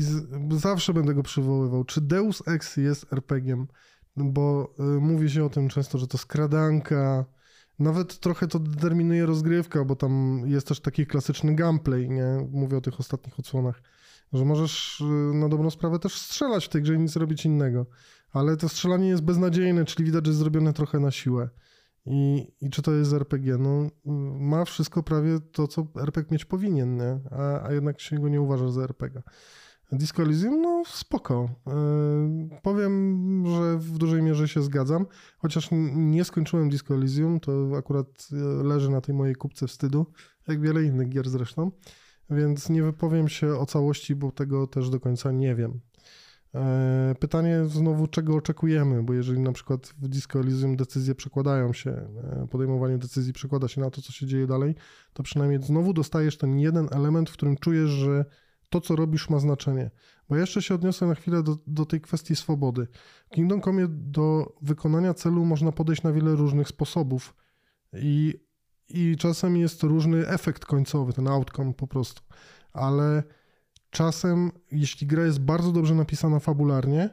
zawsze 0.52 0.94
będę 0.94 1.14
go 1.14 1.24
przywoływał. 1.24 1.84
Czy 1.84 2.02
Deus 2.02 2.48
Ex 2.48 2.78
jest 2.78 3.14
RPG-iem? 3.14 3.68
No 4.16 4.26
Bo 4.26 4.74
yy, 4.80 4.86
mówi 4.86 5.30
się 5.30 5.46
o 5.46 5.50
tym 5.50 5.70
często, 5.70 5.98
że 5.98 6.08
to 6.08 6.18
skradanka, 6.18 7.26
nawet 7.80 8.20
trochę 8.20 8.48
to 8.48 8.60
determinuje 8.60 9.26
rozgrywka, 9.26 9.86
bo 9.86 9.96
tam 9.96 10.44
jest 10.46 10.68
też 10.68 10.80
taki 10.80 11.08
klasyczny 11.08 11.56
gameplay, 11.56 12.10
nie? 12.10 12.48
Mówię 12.52 12.78
o 12.78 12.82
tych 12.82 13.00
ostatnich 13.00 13.40
odsłonach, 13.40 13.82
że 14.34 14.46
możesz 14.46 15.04
yy, 15.32 15.40
na 15.40 15.50
dobrą 15.50 15.70
sprawę 15.70 16.00
też 16.00 16.22
strzelać 16.22 16.66
w 16.66 16.70
tej 16.70 16.82
grze 16.82 16.96
i 16.96 17.00
nic 17.00 17.16
robić 17.16 17.46
innego. 17.46 17.86
Ale 18.32 18.58
to 18.58 18.70
strzelanie 18.70 19.08
jest 19.08 19.24
beznadziejne, 19.24 19.86
czyli 19.86 20.06
widać, 20.06 20.26
że 20.26 20.30
jest 20.30 20.40
zrobione 20.40 20.74
trochę 20.74 21.00
na 21.00 21.12
siłę. 21.12 21.50
I, 22.06 22.48
I 22.62 22.70
czy 22.70 22.82
to 22.82 22.92
jest 22.92 23.14
RPG? 23.14 23.58
No, 23.58 23.88
ma 24.40 24.66
wszystko 24.66 25.04
prawie 25.04 25.40
to, 25.52 25.68
co 25.68 25.88
RPG 26.02 26.32
mieć 26.32 26.46
powinien, 26.46 26.98
nie? 26.98 27.20
A, 27.32 27.68
a 27.68 27.74
jednak 27.74 28.02
się 28.02 28.20
go 28.20 28.30
nie 28.30 28.42
uważa 28.42 28.72
za 28.72 28.84
RPG. 28.84 29.22
Disco 29.92 30.24
Elysium, 30.24 30.62
no 30.62 30.84
spoko. 30.86 31.50
Yy, 31.68 32.60
powiem, 32.62 33.44
że 33.48 33.78
w 33.78 33.98
dużej 33.98 34.22
mierze 34.22 34.48
się 34.48 34.62
zgadzam, 34.62 35.06
chociaż 35.38 35.70
nie 35.94 36.24
skończyłem 36.24 36.70
Disco 36.70 36.94
Elysium, 36.94 37.40
to 37.40 37.52
akurat 37.78 38.28
y, 38.32 38.64
leży 38.64 38.90
na 38.90 39.02
tej 39.02 39.16
mojej 39.16 39.36
kupce 39.36 39.68
wstydu, 39.68 40.06
jak 40.48 40.62
wiele 40.62 40.84
innych 40.84 41.10
gier 41.10 41.30
zresztą, 41.30 41.72
więc 42.30 42.70
nie 42.70 42.84
wypowiem 42.84 43.28
się 43.28 43.56
o 43.56 43.66
całości, 43.66 44.16
bo 44.16 44.32
tego 44.32 44.68
też 44.68 44.90
do 44.90 45.00
końca 45.00 45.32
nie 45.32 45.56
wiem. 45.56 45.80
E, 46.56 47.16
Pytanie 47.20 47.66
znowu, 47.66 48.08
czego 48.08 48.36
oczekujemy, 48.36 49.04
bo 49.04 49.14
jeżeli 49.14 49.40
na 49.40 49.52
przykład 49.52 49.88
w 49.88 50.08
Disco 50.08 50.40
Elysium 50.40 50.76
decyzje 50.76 51.16
przekładają 51.16 51.74
się, 51.74 51.92
e, 51.92 52.48
podejmowanie 52.52 52.98
decyzji 52.98 53.34
przekłada 53.34 53.68
się 53.68 53.82
na 53.82 53.90
to, 53.90 54.02
co 54.02 54.12
się 54.12 54.26
dzieje 54.26 54.48
dalej, 54.48 54.76
to 55.14 55.24
przynajmniej 55.24 55.64
znowu 55.64 55.94
dostajesz 55.94 56.38
ten 56.38 56.60
jeden 56.60 56.88
element, 56.92 57.30
w 57.30 57.34
którym 57.34 57.58
czujesz, 57.58 57.90
że 57.90 58.26
to, 58.70 58.82
co 58.82 58.96
robisz, 58.96 59.30
ma 59.30 59.40
znaczenie. 59.40 59.92
Bo 60.30 60.36
ja 60.36 60.42
jeszcze 60.42 60.62
się 60.62 60.76
odniosę 60.76 61.08
na 61.08 61.16
chwilę 61.16 61.44
do, 61.44 61.58
do 61.68 61.86
tej 61.86 62.02
kwestii 62.02 62.36
swobody. 62.36 62.88
W 63.26 63.30
Kingdom 63.30 63.62
Come 63.62 63.88
do 63.90 64.54
wykonania 64.62 65.14
celu 65.14 65.46
można 65.46 65.72
podejść 65.72 66.04
na 66.04 66.12
wiele 66.12 66.36
różnych 66.36 66.68
sposobów 66.68 67.36
i, 67.94 68.34
i 68.90 69.16
czasem 69.18 69.58
jest 69.58 69.84
różny 69.84 70.28
efekt 70.28 70.66
końcowy, 70.66 71.14
ten 71.14 71.28
outcome 71.28 71.74
po 71.74 71.88
prostu. 71.88 72.22
Ale 72.74 73.24
czasem, 73.90 74.52
jeśli 74.72 75.08
gra 75.08 75.26
jest 75.26 75.40
bardzo 75.40 75.72
dobrze 75.72 75.96
napisana 75.96 76.40
fabularnie, 76.40 77.10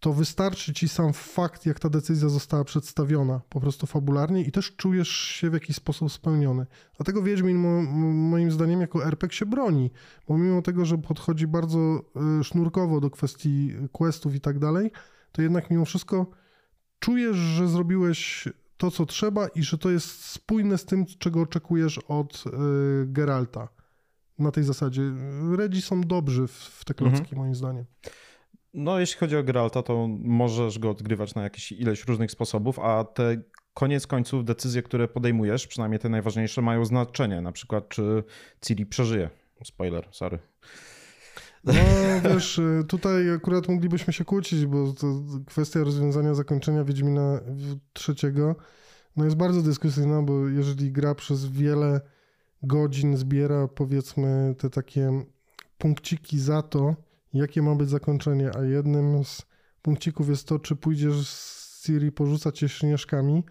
to 0.00 0.12
wystarczy 0.12 0.74
ci 0.74 0.88
sam 0.88 1.12
fakt, 1.12 1.66
jak 1.66 1.80
ta 1.80 1.88
decyzja 1.88 2.28
została 2.28 2.64
przedstawiona, 2.64 3.40
po 3.48 3.60
prostu 3.60 3.86
fabularnie 3.86 4.42
i 4.42 4.52
też 4.52 4.76
czujesz 4.76 5.08
się 5.08 5.50
w 5.50 5.54
jakiś 5.54 5.76
sposób 5.76 6.12
spełniony. 6.12 6.66
Dlatego 6.96 7.22
Wiedźmin 7.22 7.56
mo, 7.56 7.82
moim 8.12 8.50
zdaniem 8.50 8.80
jako 8.80 9.04
RPG 9.04 9.38
się 9.38 9.46
broni, 9.46 9.90
bo 10.28 10.38
mimo 10.38 10.62
tego, 10.62 10.84
że 10.84 10.98
podchodzi 10.98 11.46
bardzo 11.46 12.02
y, 12.40 12.44
sznurkowo 12.44 13.00
do 13.00 13.10
kwestii 13.10 13.74
questów 13.92 14.34
i 14.34 14.40
tak 14.40 14.58
dalej, 14.58 14.90
to 15.32 15.42
jednak 15.42 15.70
mimo 15.70 15.84
wszystko 15.84 16.26
czujesz, 16.98 17.36
że 17.36 17.68
zrobiłeś 17.68 18.48
to, 18.76 18.90
co 18.90 19.06
trzeba 19.06 19.48
i 19.48 19.62
że 19.62 19.78
to 19.78 19.90
jest 19.90 20.24
spójne 20.24 20.78
z 20.78 20.84
tym, 20.84 21.06
czego 21.18 21.40
oczekujesz 21.40 21.98
od 21.98 22.44
y, 22.46 22.50
Geralta. 23.06 23.68
Na 24.38 24.50
tej 24.50 24.64
zasadzie. 24.64 25.02
Redzi 25.56 25.82
są 25.82 26.00
dobrzy 26.00 26.46
w, 26.46 26.52
w 26.52 26.84
te 26.84 26.94
klocki, 26.94 27.20
Mhm. 27.20 27.38
moim 27.38 27.54
zdaniem. 27.54 27.84
No, 28.74 29.00
jeśli 29.00 29.18
chodzi 29.18 29.36
o 29.36 29.42
Geralta, 29.42 29.82
to 29.82 30.08
możesz 30.18 30.78
go 30.78 30.90
odgrywać 30.90 31.34
na 31.34 31.42
jakieś 31.42 31.72
ileś 31.72 32.04
różnych 32.04 32.30
sposobów, 32.30 32.78
a 32.78 33.04
te 33.04 33.36
koniec 33.74 34.06
końców 34.06 34.44
decyzje, 34.44 34.82
które 34.82 35.08
podejmujesz, 35.08 35.66
przynajmniej 35.66 35.98
te 35.98 36.08
najważniejsze, 36.08 36.62
mają 36.62 36.84
znaczenie. 36.84 37.40
Na 37.40 37.52
przykład, 37.52 37.88
czy 37.88 38.24
Ciri 38.60 38.86
przeżyje. 38.86 39.30
Spoiler, 39.64 40.08
sorry. 40.12 40.38
No 41.64 41.72
wiesz, 42.34 42.60
tutaj 42.88 43.30
akurat 43.30 43.68
moglibyśmy 43.68 44.12
się 44.12 44.24
kłócić, 44.24 44.66
bo 44.66 44.94
kwestia 45.46 45.80
rozwiązania 45.84 46.34
zakończenia 46.34 46.84
Wiedźmina 46.84 47.40
trzeciego 47.92 48.56
no 49.16 49.24
jest 49.24 49.36
bardzo 49.36 49.62
dyskusyjna, 49.62 50.22
bo 50.22 50.48
jeżeli 50.48 50.92
gra 50.92 51.14
przez 51.14 51.46
wiele 51.46 52.00
godzin 52.66 53.16
zbiera 53.16 53.68
powiedzmy 53.68 54.54
te 54.58 54.70
takie 54.70 55.24
punkciki 55.78 56.40
za 56.40 56.62
to, 56.62 56.96
jakie 57.32 57.62
ma 57.62 57.74
być 57.74 57.88
zakończenie, 57.90 58.50
a 58.56 58.64
jednym 58.64 59.24
z 59.24 59.42
punkcików 59.82 60.28
jest 60.28 60.48
to, 60.48 60.58
czy 60.58 60.76
pójdziesz 60.76 61.28
z 61.28 61.82
Ciri 61.82 62.12
porzucać 62.12 62.58
się 62.58 62.68
śnieżkami 62.68 63.44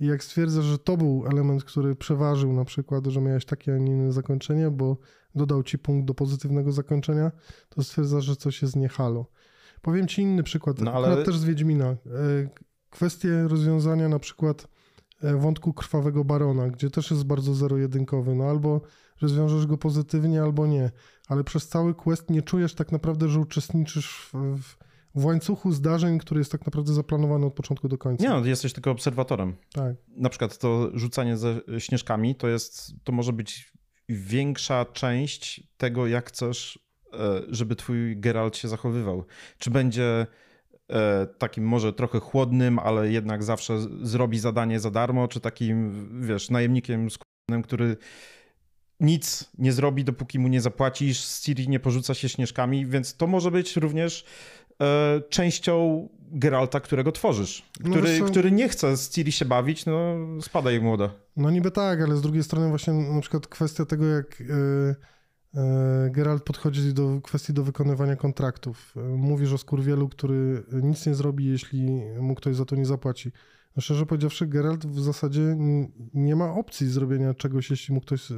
i 0.00 0.06
jak 0.06 0.24
stwierdzasz, 0.24 0.64
że 0.64 0.78
to 0.78 0.96
był 0.96 1.26
element, 1.26 1.64
który 1.64 1.94
przeważył 1.96 2.52
na 2.52 2.64
przykład, 2.64 3.06
że 3.06 3.20
miałeś 3.20 3.44
takie, 3.44 3.74
a 3.74 3.78
nie 3.78 3.92
inne 3.92 4.12
zakończenie, 4.12 4.70
bo 4.70 4.96
dodał 5.34 5.62
ci 5.62 5.78
punkt 5.78 6.06
do 6.06 6.14
pozytywnego 6.14 6.72
zakończenia, 6.72 7.32
to 7.68 7.82
stwierdzasz, 7.84 8.24
że 8.24 8.36
coś 8.36 8.62
jest 8.62 8.76
nie 8.76 8.88
halo. 8.88 9.26
Powiem 9.82 10.08
ci 10.08 10.22
inny 10.22 10.42
przykład, 10.42 10.80
No, 10.80 10.92
ale- 10.92 11.24
też 11.24 11.38
z 11.38 11.44
Wiedźmina. 11.44 11.84
E, 11.86 11.96
Kwestie 12.90 13.48
rozwiązania 13.48 14.08
na 14.08 14.18
przykład 14.18 14.68
wątku 15.22 15.72
krwawego 15.72 16.24
barona, 16.24 16.68
gdzie 16.68 16.90
też 16.90 17.10
jest 17.10 17.24
bardzo 17.24 17.54
zero-jedynkowy, 17.54 18.34
no 18.34 18.44
albo 18.44 18.80
rozwiążesz 19.20 19.66
go 19.66 19.78
pozytywnie, 19.78 20.42
albo 20.42 20.66
nie, 20.66 20.90
ale 21.28 21.44
przez 21.44 21.68
cały 21.68 21.94
quest 21.94 22.30
nie 22.30 22.42
czujesz 22.42 22.74
tak 22.74 22.92
naprawdę, 22.92 23.28
że 23.28 23.40
uczestniczysz 23.40 24.30
w, 24.32 24.56
w, 24.56 24.76
w 25.20 25.24
łańcuchu 25.24 25.72
zdarzeń, 25.72 26.18
który 26.18 26.40
jest 26.40 26.52
tak 26.52 26.66
naprawdę 26.66 26.92
zaplanowany 26.92 27.46
od 27.46 27.54
początku 27.54 27.88
do 27.88 27.98
końca. 27.98 28.24
Nie, 28.24 28.30
no, 28.30 28.44
jesteś 28.44 28.72
tylko 28.72 28.90
obserwatorem. 28.90 29.56
Tak. 29.72 29.96
Na 30.08 30.28
przykład 30.28 30.58
to 30.58 30.90
rzucanie 30.94 31.36
ze 31.36 31.60
śnieżkami 31.78 32.34
to 32.34 32.48
jest, 32.48 32.92
to 33.04 33.12
może 33.12 33.32
być 33.32 33.72
większa 34.08 34.84
część 34.84 35.62
tego, 35.76 36.06
jak 36.06 36.28
chcesz, 36.28 36.78
e, 37.12 37.42
żeby 37.48 37.76
twój 37.76 38.20
Geralt 38.20 38.56
się 38.56 38.68
zachowywał. 38.68 39.24
Czy 39.58 39.70
będzie 39.70 40.04
e, 40.04 40.26
takim 41.38 41.64
może 41.64 41.92
trochę 41.92 42.20
chłodnym, 42.20 42.78
ale 42.78 43.10
jednak 43.10 43.42
zawsze 43.44 43.78
zrobi 44.02 44.38
zadanie 44.38 44.80
za 44.80 44.90
darmo, 44.90 45.28
czy 45.28 45.40
takim, 45.40 46.08
wiesz, 46.26 46.50
najemnikiem 46.50 47.08
skórnym, 47.10 47.62
który 47.62 47.96
nic 49.00 49.50
nie 49.58 49.72
zrobi, 49.72 50.04
dopóki 50.04 50.38
mu 50.38 50.48
nie 50.48 50.60
zapłacisz, 50.60 51.24
z 51.24 51.40
Ciri 51.42 51.68
nie 51.68 51.80
porzuca 51.80 52.14
się 52.14 52.28
śnieżkami, 52.28 52.86
więc 52.86 53.16
to 53.16 53.26
może 53.26 53.50
być 53.50 53.76
również 53.76 54.24
e, 54.82 55.20
częścią 55.28 56.08
Geralta, 56.32 56.80
którego 56.80 57.12
tworzysz, 57.12 57.62
No 57.84 57.90
który, 57.90 58.18
co- 58.18 58.24
który 58.24 58.52
nie 58.52 58.68
chce 58.68 58.96
z 58.96 59.10
Ciri 59.10 59.32
się 59.32 59.44
bawić, 59.44 59.86
no 59.86 60.14
spada 60.40 60.70
jak 60.70 60.82
młoda. 60.82 61.10
No 61.36 61.50
niby 61.50 61.70
tak, 61.70 62.00
ale 62.00 62.16
z 62.16 62.22
drugiej 62.22 62.44
strony 62.44 62.68
właśnie 62.68 62.92
na 62.92 63.20
przykład 63.20 63.46
kwestia 63.46 63.84
tego, 63.84 64.04
jak 64.06 64.40
e, 64.40 64.44
e, 64.44 64.94
Geralt 66.10 66.42
podchodzi 66.42 66.94
do 66.94 67.20
kwestii 67.22 67.52
do 67.52 67.62
wykonywania 67.64 68.16
kontraktów. 68.16 68.94
E, 68.96 69.00
Mówisz 69.00 69.52
o 69.52 69.58
skurwielu, 69.58 70.08
który 70.08 70.64
nic 70.82 71.06
nie 71.06 71.14
zrobi, 71.14 71.44
jeśli 71.44 71.86
mu 72.20 72.34
ktoś 72.34 72.56
za 72.56 72.64
to 72.64 72.76
nie 72.76 72.86
zapłaci. 72.86 73.32
No 73.76 73.82
szczerze 73.82 74.06
powiedziawszy, 74.06 74.46
Geralt 74.46 74.86
w 74.86 75.00
zasadzie 75.00 75.56
nie 76.14 76.36
ma 76.36 76.52
opcji 76.52 76.88
zrobienia 76.88 77.34
czegoś, 77.34 77.70
jeśli 77.70 77.94
mu 77.94 78.00
ktoś 78.00 78.28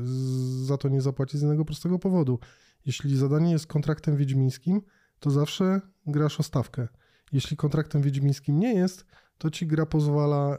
za 0.64 0.76
to 0.76 0.88
nie 0.88 1.00
zapłaci 1.00 1.38
z 1.38 1.40
jednego 1.40 1.64
prostego 1.64 1.98
powodu. 1.98 2.38
Jeśli 2.86 3.16
zadanie 3.16 3.52
jest 3.52 3.66
kontraktem 3.66 4.16
wiedźmińskim, 4.16 4.82
to 5.20 5.30
zawsze 5.30 5.80
grasz 6.06 6.40
o 6.40 6.42
stawkę. 6.42 6.88
Jeśli 7.32 7.56
kontraktem 7.56 8.02
wiedźmińskim 8.02 8.58
nie 8.58 8.74
jest, 8.74 9.04
to 9.38 9.50
ci 9.50 9.66
gra 9.66 9.86
pozwala 9.86 10.58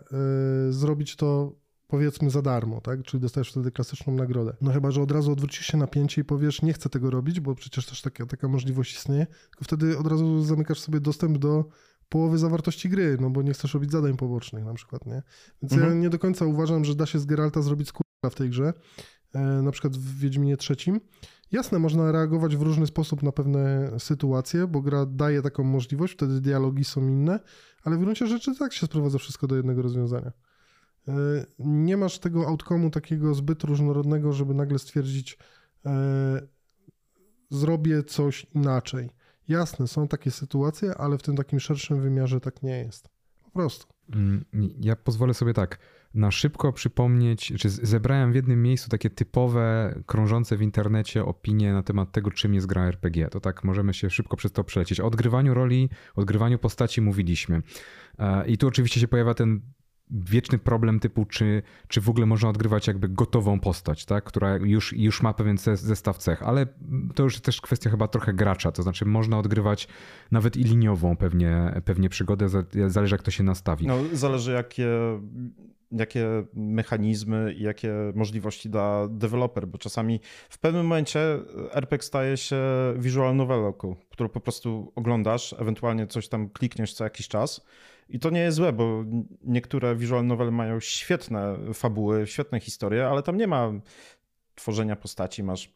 y, 0.70 0.74
zrobić 0.74 1.16
to 1.16 1.56
powiedzmy 1.90 2.30
za 2.30 2.42
darmo, 2.42 2.82
tak? 2.82 3.04
Czyli 3.04 3.22
dostajesz 3.22 3.52
wtedy 3.52 3.72
klasyczną 3.72 4.14
nagrodę. 4.14 4.56
No 4.62 4.72
chyba, 4.72 4.92
że 4.92 5.02
od 5.02 5.12
razu 5.12 5.32
odwrócisz 5.32 5.66
się 5.66 5.78
napięcie 5.78 6.22
i 6.22 6.26
powiesz, 6.26 6.62
nie 6.62 6.74
chcę 6.74 6.90
tego 6.90 7.10
robić, 7.10 7.40
bo 7.40 7.56
przecież 7.56 7.86
też 7.86 8.02
taka, 8.02 8.26
taka 8.26 8.48
możliwość 8.48 8.96
istnieje, 8.96 9.28
tylko 9.50 9.66
wtedy 9.66 9.98
od 9.98 10.08
razu 10.08 10.44
zamykasz 10.44 10.80
sobie 10.80 11.00
dostęp 11.00 11.38
do 11.38 11.66
połowy 12.10 12.38
zawartości 12.38 12.90
gry, 12.90 13.18
no 13.20 13.30
bo 13.30 13.42
nie 13.42 13.54
chcesz 13.54 13.74
robić 13.74 13.92
zadań 13.92 14.18
pobocznych 14.18 14.66
na 14.66 14.74
przykład, 14.74 15.06
nie? 15.06 15.24
Więc 15.62 15.74
mhm. 15.74 15.92
ja 15.92 16.00
nie 16.00 16.10
do 16.10 16.20
końca 16.20 16.46
uważam, 16.46 16.86
że 16.86 16.96
da 16.96 17.06
się 17.06 17.20
z 17.20 17.26
Geralta 17.26 17.62
zrobić 17.62 17.88
skurwa 17.88 18.30
w 18.30 18.36
tej 18.36 18.50
grze, 18.50 18.74
e, 19.34 19.40
na 19.42 19.72
przykład 19.72 19.98
w 19.98 20.20
Wiedźminie 20.20 20.58
trzecim. 20.58 21.00
Jasne, 21.52 21.80
można 21.80 22.12
reagować 22.12 22.58
w 22.58 22.62
różny 22.62 22.88
sposób 22.88 23.24
na 23.24 23.32
pewne 23.32 23.92
sytuacje, 24.00 24.68
bo 24.68 24.82
gra 24.82 25.06
daje 25.06 25.42
taką 25.42 25.64
możliwość, 25.64 26.14
wtedy 26.14 26.42
dialogi 26.42 26.84
są 26.84 27.08
inne, 27.08 27.40
ale 27.84 27.98
w 27.98 28.00
gruncie 28.00 28.28
rzeczy 28.28 28.56
tak 28.56 28.74
się 28.74 28.86
sprowadza 28.86 29.18
wszystko 29.18 29.48
do 29.48 29.56
jednego 29.56 29.82
rozwiązania. 29.82 30.32
E, 31.10 31.46
nie 31.60 31.98
masz 31.98 32.20
tego 32.20 32.42
outcome'u 32.42 32.90
takiego 32.90 33.34
zbyt 33.34 33.64
różnorodnego, 33.64 34.34
żeby 34.34 34.54
nagle 34.54 34.80
stwierdzić, 34.80 35.38
e, 35.86 36.42
zrobię 37.50 38.04
coś 38.04 38.46
inaczej. 38.56 39.10
Jasne, 39.48 39.88
są 39.88 40.08
takie 40.08 40.32
sytuacje, 40.32 40.96
ale 40.98 41.18
w 41.18 41.24
tym 41.24 41.36
takim 41.36 41.60
szerszym 41.60 42.02
wymiarze 42.02 42.40
tak 42.40 42.64
nie 42.64 42.78
jest. 42.78 43.10
Po 43.44 43.52
prostu. 43.52 43.88
Mm, 44.14 44.46
ja 44.80 44.96
pozwolę 44.96 45.34
sobie 45.34 45.54
tak 45.54 45.80
na 46.14 46.32
szybko 46.32 46.74
przypomnieć, 46.74 47.54
czy 47.60 47.70
zebrałem 47.70 48.32
w 48.32 48.36
jednym 48.36 48.64
miejscu 48.64 48.90
takie 48.90 49.10
typowe, 49.10 49.96
krążące 50.06 50.58
w 50.58 50.62
internecie 50.62 51.26
opinie 51.26 51.74
na 51.74 51.84
temat 51.84 52.12
tego, 52.12 52.32
czym 52.32 52.54
jest 52.54 52.68
gra 52.68 52.88
RPG. 52.88 53.30
To 53.30 53.40
tak 53.40 53.64
możemy 53.64 53.94
się 53.94 54.10
szybko 54.10 54.38
przez 54.38 54.52
to 54.52 54.64
przelecieć. 54.64 55.00
O 55.00 55.06
odgrywaniu 55.06 55.54
roli, 55.54 55.90
odgrywaniu 56.16 56.60
postaci 56.60 57.02
mówiliśmy. 57.02 57.62
E, 58.20 58.48
I 58.48 58.58
tu 58.58 58.68
oczywiście 58.68 59.00
się 59.00 59.08
pojawia 59.08 59.34
ten 59.34 59.62
wieczny 60.10 60.58
problem 60.58 61.00
typu, 61.00 61.26
czy, 61.26 61.62
czy 61.88 62.02
w 62.02 62.10
ogóle 62.10 62.26
można 62.26 62.50
odgrywać 62.50 62.88
jakby 62.88 63.10
gotową 63.10 63.60
postać, 63.60 64.06
tak? 64.06 64.24
która 64.24 64.56
już, 64.56 64.94
już 64.94 65.22
ma 65.22 65.34
pewien 65.34 65.58
zestaw 65.58 66.18
cech, 66.18 66.44
ale 66.44 66.68
to 67.16 67.24
już 67.24 67.40
też 67.40 67.62
kwestia 67.62 67.90
chyba 67.90 68.08
trochę 68.08 68.34
gracza, 68.34 68.72
to 68.72 68.84
znaczy 68.84 69.06
można 69.06 69.40
odgrywać 69.40 69.88
nawet 70.32 70.58
i 70.58 70.64
liniową 70.64 71.18
pewnie, 71.18 71.82
pewnie 71.86 72.10
przygodę, 72.10 72.48
zależy 72.88 73.16
jak 73.16 73.24
to 73.24 73.32
się 73.32 73.44
nastawi. 73.44 73.88
No, 73.88 73.98
zależy 74.14 74.52
jakie, 74.52 74.88
jakie 75.92 76.28
mechanizmy 76.54 77.54
i 77.54 77.64
jakie 77.64 77.94
możliwości 78.16 78.70
da 78.70 79.08
deweloper, 79.08 79.68
bo 79.68 79.78
czasami 79.78 80.20
w 80.50 80.58
pewnym 80.58 80.84
momencie 80.84 81.20
RPG 81.72 82.04
staje 82.04 82.38
się 82.38 82.62
visual 82.98 83.36
novelą, 83.36 83.74
którą 84.10 84.30
po 84.30 84.40
prostu 84.40 84.92
oglądasz, 84.96 85.56
ewentualnie 85.60 86.08
coś 86.08 86.28
tam 86.28 86.50
klikniesz 86.50 86.94
co 86.94 87.04
jakiś 87.04 87.28
czas 87.28 87.66
i 88.10 88.20
to 88.20 88.30
nie 88.30 88.40
jest 88.40 88.58
złe, 88.58 88.74
bo 88.74 89.04
niektóre 89.44 89.96
visual 89.96 90.26
novele 90.26 90.52
mają 90.52 90.80
świetne 90.80 91.58
fabuły, 91.74 92.28
świetne 92.28 92.60
historie, 92.60 93.08
ale 93.08 93.24
tam 93.24 93.38
nie 93.38 93.48
ma 93.48 93.72
tworzenia 94.56 94.96
postaci, 94.96 95.44
masz 95.44 95.74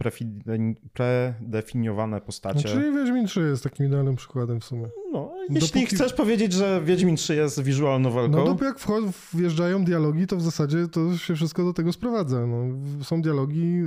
predefiniowane 0.93 2.22
postacie. 2.22 2.69
No, 2.69 2.76
czyli 2.76 2.96
Wiedźmin 2.96 3.28
3 3.28 3.41
jest 3.41 3.63
takim 3.63 3.86
idealnym 3.86 4.15
przykładem 4.15 4.60
w 4.60 4.63
sumie. 4.63 4.89
No, 5.12 5.34
jeśli 5.50 5.82
Dopóki... 5.82 5.96
chcesz 5.96 6.13
powiedzieć, 6.13 6.54
że 6.54 6.82
Wiedźmin 6.86 7.15
3 7.15 7.36
jest 7.36 7.63
visual 7.63 8.02
novelką... 8.02 8.38
No 8.38 8.46
dopóki 8.46 8.65
jak 8.65 8.80
wjeżdżają 9.34 9.86
dialogi, 9.86 10.28
to 10.28 10.38
w 10.38 10.41
zasadzie 10.41 10.88
to 10.88 11.17
się 11.17 11.36
wszystko 11.36 11.63
do 11.63 11.74
tego 11.74 11.93
sprowadza. 11.93 12.48
No, 12.48 12.65
są 13.04 13.22
dialogi, 13.22 13.84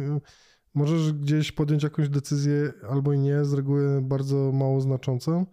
możesz 0.75 1.13
gdzieś 1.13 1.53
podjąć 1.53 1.83
jakąś 1.83 2.09
decyzję 2.09 2.73
albo 2.91 3.13
i 3.13 3.19
nie, 3.19 3.45
z 3.45 3.53
reguły 3.53 4.03
bardzo 4.03 4.53
mało 4.53 4.81
znaczącą, 4.81 5.47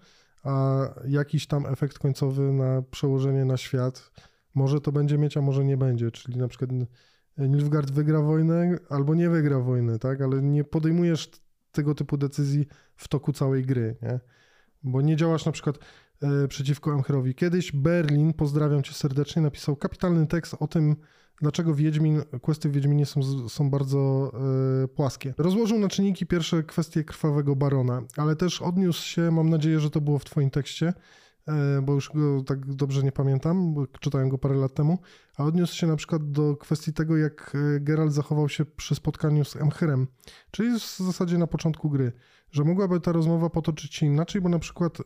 a 0.44 0.86
jakiś 1.08 1.48
tam 1.48 1.66
efekt 1.66 2.00
końcowy 2.00 2.54
na 2.54 2.82
przełożenie 2.82 3.46
na 3.46 3.58
świat 3.58 4.12
może 4.56 4.82
to 4.82 4.92
będzie 4.92 5.18
mieć, 5.18 5.38
a 5.38 5.42
może 5.42 5.66
nie 5.66 5.78
będzie. 5.78 6.12
Czyli 6.12 6.38
na 6.38 6.48
przykład 6.48 6.70
Nilfgaard 7.38 7.92
wygra 7.92 8.22
wojnę 8.22 8.78
albo 8.90 9.16
nie 9.16 9.30
wygra 9.30 9.60
wojny, 9.60 10.00
tak? 10.00 10.22
Ale 10.22 10.42
nie 10.42 10.64
podejmujesz 10.64 11.32
tego 11.72 11.96
typu 11.96 12.18
decyzji 12.18 12.68
w 12.96 13.08
toku 13.08 13.34
całej 13.34 13.66
gry, 13.66 13.96
nie? 14.02 14.20
Bo 14.84 15.02
nie 15.02 15.16
działasz 15.16 15.46
na 15.46 15.52
przykład 15.52 15.78
e, 16.22 16.48
przeciwko 16.48 16.94
Emcherowi. 16.94 17.36
Kiedyś 17.36 17.72
Berlin, 17.72 18.34
pozdrawiam 18.34 18.84
cię 18.84 18.94
serdecznie, 18.94 19.42
napisał 19.42 19.76
kapitalny 19.76 20.28
tekst 20.28 20.56
o 20.60 20.68
tym, 20.68 20.96
dlaczego 21.44 21.76
Wiedźmin, 21.76 22.22
questy 22.42 22.70
w 22.70 22.72
Wiedźminie 22.72 23.06
są, 23.06 23.50
są 23.50 23.70
bardzo 23.70 24.32
y, 24.84 24.88
płaskie. 24.88 25.34
Rozłożył 25.38 25.80
na 25.80 25.88
czynniki 25.88 26.26
pierwsze 26.26 26.64
kwestie 26.64 27.04
Krwawego 27.04 27.56
Barona, 27.56 28.02
ale 28.18 28.36
też 28.36 28.62
odniósł 28.62 29.08
się, 29.08 29.32
mam 29.32 29.50
nadzieję, 29.50 29.80
że 29.80 29.90
to 29.90 30.02
było 30.02 30.20
w 30.20 30.26
twoim 30.26 30.50
tekście, 30.50 30.94
y, 31.50 31.82
bo 31.82 31.94
już 31.94 32.12
go 32.16 32.44
tak 32.44 32.66
dobrze 32.66 33.04
nie 33.04 33.12
pamiętam, 33.12 33.74
bo 33.74 33.88
czytałem 33.88 34.30
go 34.30 34.38
parę 34.38 34.56
lat 34.56 34.74
temu, 34.74 34.98
a 35.38 35.44
odniósł 35.44 35.76
się 35.76 35.88
na 35.88 35.96
przykład 35.96 36.32
do 36.32 36.58
kwestii 36.58 36.94
tego, 36.94 37.18
jak 37.18 37.56
e, 37.56 37.80
Geralt 37.80 38.14
zachował 38.14 38.50
się 38.50 38.66
przy 38.66 38.96
spotkaniu 38.96 39.46
z 39.46 39.56
Emchyrem, 39.56 40.08
czyli 40.52 40.80
w 40.80 40.98
zasadzie 40.98 41.38
na 41.38 41.48
początku 41.48 41.90
gry, 41.90 42.12
że 42.52 42.64
mogłaby 42.64 43.00
ta 43.00 43.12
rozmowa 43.12 43.50
potoczyć 43.50 43.96
się 43.96 44.06
inaczej, 44.06 44.42
bo 44.42 44.50
na 44.50 44.60
przykład 44.60 44.98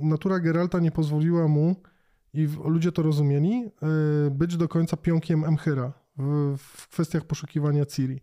natura 0.00 0.40
Geralta 0.40 0.78
nie 0.78 0.90
pozwoliła 0.90 1.48
mu 1.48 1.76
i 2.34 2.48
ludzie 2.64 2.92
to 2.92 3.02
rozumieli, 3.02 3.64
e, 4.26 4.30
być 4.30 4.56
do 4.56 4.68
końca 4.68 4.96
pionkiem 4.96 5.44
Emchyra 5.44 5.92
w, 6.16 6.56
w 6.58 6.88
kwestiach 6.88 7.24
poszukiwania 7.24 7.86
Ciri. 7.86 8.20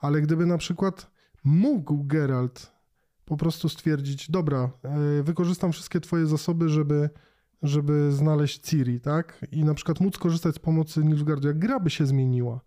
Ale 0.00 0.20
gdyby 0.20 0.46
na 0.46 0.58
przykład 0.58 1.10
mógł 1.44 2.04
Geralt 2.04 2.72
po 3.24 3.36
prostu 3.36 3.68
stwierdzić, 3.68 4.30
dobra, 4.30 4.70
e, 4.82 5.22
wykorzystam 5.22 5.72
wszystkie 5.72 6.00
twoje 6.00 6.26
zasoby, 6.26 6.68
żeby, 6.68 7.10
żeby 7.62 8.12
znaleźć 8.12 8.60
Ciri, 8.60 9.00
tak? 9.00 9.46
I 9.52 9.64
na 9.64 9.74
przykład 9.74 10.00
móc 10.00 10.18
korzystać 10.18 10.54
z 10.54 10.58
pomocy 10.58 11.04
Nilfgaardu, 11.04 11.48
jak 11.48 11.58
gra 11.58 11.80
by 11.80 11.90
się 11.90 12.06
zmieniła, 12.06 12.60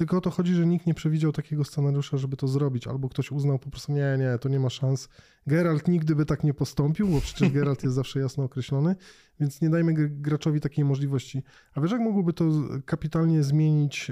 tylko 0.00 0.16
o 0.16 0.20
to 0.20 0.30
chodzi, 0.30 0.54
że 0.54 0.66
nikt 0.66 0.86
nie 0.86 0.94
przewidział 0.94 1.32
takiego 1.32 1.64
scenariusza, 1.64 2.16
żeby 2.16 2.36
to 2.36 2.48
zrobić, 2.48 2.86
albo 2.86 3.08
ktoś 3.08 3.32
uznał 3.32 3.58
po 3.58 3.70
prostu, 3.70 3.92
nie, 3.92 4.16
nie, 4.18 4.38
to 4.38 4.48
nie 4.48 4.60
ma 4.60 4.70
szans. 4.70 5.08
Geralt 5.46 5.88
nigdy 5.88 6.16
by 6.16 6.26
tak 6.26 6.44
nie 6.44 6.54
postąpił, 6.54 7.08
bo 7.08 7.20
przecież 7.20 7.50
Geralt 7.50 7.82
jest 7.82 7.94
zawsze 7.94 8.20
jasno 8.20 8.44
określony, 8.44 8.96
więc 9.40 9.60
nie 9.60 9.70
dajmy 9.70 9.94
graczowi 10.08 10.60
takiej 10.60 10.84
możliwości. 10.84 11.42
A 11.74 11.80
wiesz, 11.80 11.90
jak 11.90 12.00
mogłoby 12.00 12.32
to 12.32 12.44
kapitalnie 12.84 13.42
zmienić 13.42 14.10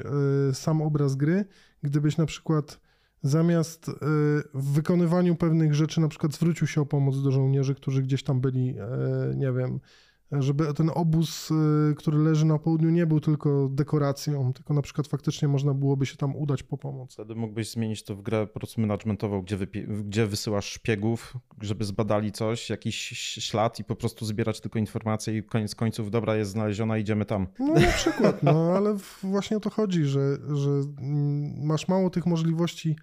y, 0.51 0.55
sam 0.55 0.83
obraz 0.83 1.14
gry, 1.14 1.44
gdybyś 1.83 2.16
na 2.16 2.27
przykład 2.27 2.81
zamiast 3.22 3.88
y, 3.88 3.92
w 4.55 4.72
wykonywaniu 4.72 5.37
pewnych 5.37 5.74
rzeczy 5.74 6.01
na 6.01 6.09
przykład 6.09 6.35
zwrócił 6.35 6.66
się 6.66 6.81
o 6.81 6.87
pomoc 6.87 7.22
do 7.22 7.33
żołnierzy, 7.33 7.74
którzy 7.74 8.03
gdzieś 8.03 8.22
tam 8.22 8.40
byli, 8.40 8.74
y, 9.33 9.37
nie 9.37 9.53
wiem, 9.53 9.81
żeby 10.32 10.74
ten 10.74 10.90
obóz, 10.94 11.50
y, 11.50 11.94
który 11.96 12.18
leży 12.18 12.46
na 12.46 12.58
południu, 12.58 12.90
nie 12.90 13.06
był 13.06 13.20
tylko 13.20 13.68
dekoracją, 13.68 14.52
tylko 14.52 14.74
na 14.74 14.82
przykład 14.82 15.06
faktycznie 15.06 15.48
można 15.48 15.74
byłoby 15.74 16.06
się 16.06 16.16
tam 16.16 16.36
udać 16.36 16.62
po 16.62 16.78
pomoc. 16.78 17.12
Wtedy 17.12 17.34
mógłbyś 17.34 17.70
zmienić 17.70 18.02
to 18.02 18.16
w 18.16 18.22
grę 18.22 18.46
po 18.46 18.60
prostu 18.60 18.80
managementową, 18.80 19.42
gdzie, 19.42 19.58
gdzie 20.04 20.26
wysyłasz 20.26 20.66
szpiegów, 20.66 21.36
żeby 21.60 21.84
zbadali 21.84 22.32
coś, 22.32 22.70
jakiś 22.70 22.96
ślad 23.38 23.78
i 23.78 23.84
po 23.84 23.96
prostu 23.96 24.24
zbierać 24.24 24.60
tylko 24.60 24.78
informacje 24.78 25.38
i 25.38 25.42
koniec 25.42 25.74
końców, 25.74 26.10
dobra, 26.10 26.36
jest 26.36 26.50
znaleziona, 26.50 26.98
idziemy 26.98 27.24
tam. 27.24 27.46
No 27.58 27.74
na 27.74 27.92
przykład, 27.92 28.42
no 28.42 28.72
ale 28.76 28.96
właśnie 29.22 29.56
o 29.56 29.60
to 29.60 29.70
chodzi, 29.70 30.04
że, 30.04 30.36
że 30.54 30.70
masz 31.56 31.88
mało 31.88 32.10
tych 32.10 32.26
możliwości 32.26 32.96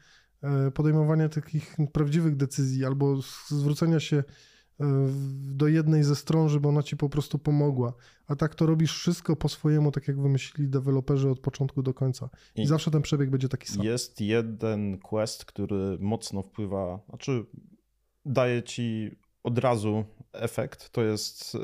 e, 0.44 0.72
podejmowania 0.72 1.30
takich 1.30 1.76
prawdziwych 1.94 2.36
decyzji 2.36 2.86
albo 2.86 3.22
zwrócenia 3.48 4.00
się 4.00 4.24
do 5.30 5.68
jednej 5.68 6.04
ze 6.04 6.16
stron, 6.16 6.50
żeby 6.50 6.68
ona 6.68 6.84
ci 6.84 6.98
po 6.98 7.10
prostu 7.10 7.40
pomogła. 7.40 7.94
A 8.28 8.36
tak 8.36 8.56
to 8.56 8.66
robisz 8.66 8.94
wszystko 8.94 9.36
po 9.36 9.50
swojemu, 9.50 9.92
tak 9.92 10.08
jak 10.08 10.22
wymyślili 10.22 10.70
deweloperzy 10.70 11.30
od 11.30 11.40
początku 11.40 11.84
do 11.84 11.94
końca. 11.94 12.30
I, 12.56 12.62
I 12.62 12.68
zawsze 12.68 12.92
ten 12.92 13.02
przebieg 13.02 13.30
będzie 13.30 13.50
taki 13.50 13.68
sam. 13.68 13.86
Jest 13.86 14.22
jeden 14.22 15.00
quest, 15.00 15.46
który 15.46 15.98
mocno 16.00 16.42
wpływa, 16.42 17.00
znaczy 17.10 17.46
daje 18.26 18.64
ci 18.64 19.12
od 19.44 19.60
razu 19.60 20.06
efekt. 20.34 20.90
To 20.90 21.04
jest 21.04 21.56
e, 21.56 21.60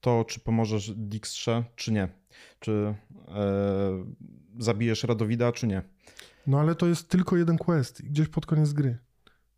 to, 0.00 0.24
czy 0.24 0.40
pomożesz 0.40 0.92
Dijkstrze, 0.96 1.64
czy 1.76 1.92
nie. 1.92 2.08
Czy 2.60 2.94
e, 3.28 4.04
zabijesz 4.58 5.04
Radowida, 5.04 5.52
czy 5.52 5.66
nie. 5.66 5.82
No 6.46 6.60
ale 6.60 6.74
to 6.74 6.86
jest 6.86 7.08
tylko 7.08 7.36
jeden 7.36 7.58
quest, 7.58 8.02
gdzieś 8.02 8.28
pod 8.28 8.46
koniec 8.46 8.72
gry. 8.72 8.98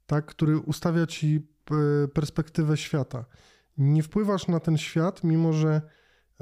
Tak, 0.06 0.26
który 0.26 0.58
ustawia 0.58 1.06
ci 1.06 1.46
perspektywę 2.14 2.76
świata. 2.76 3.24
Nie 3.78 4.02
wpływasz 4.02 4.48
na 4.48 4.61
ten 4.61 4.78
świat, 4.78 5.24
mimo 5.24 5.52
że 5.52 5.83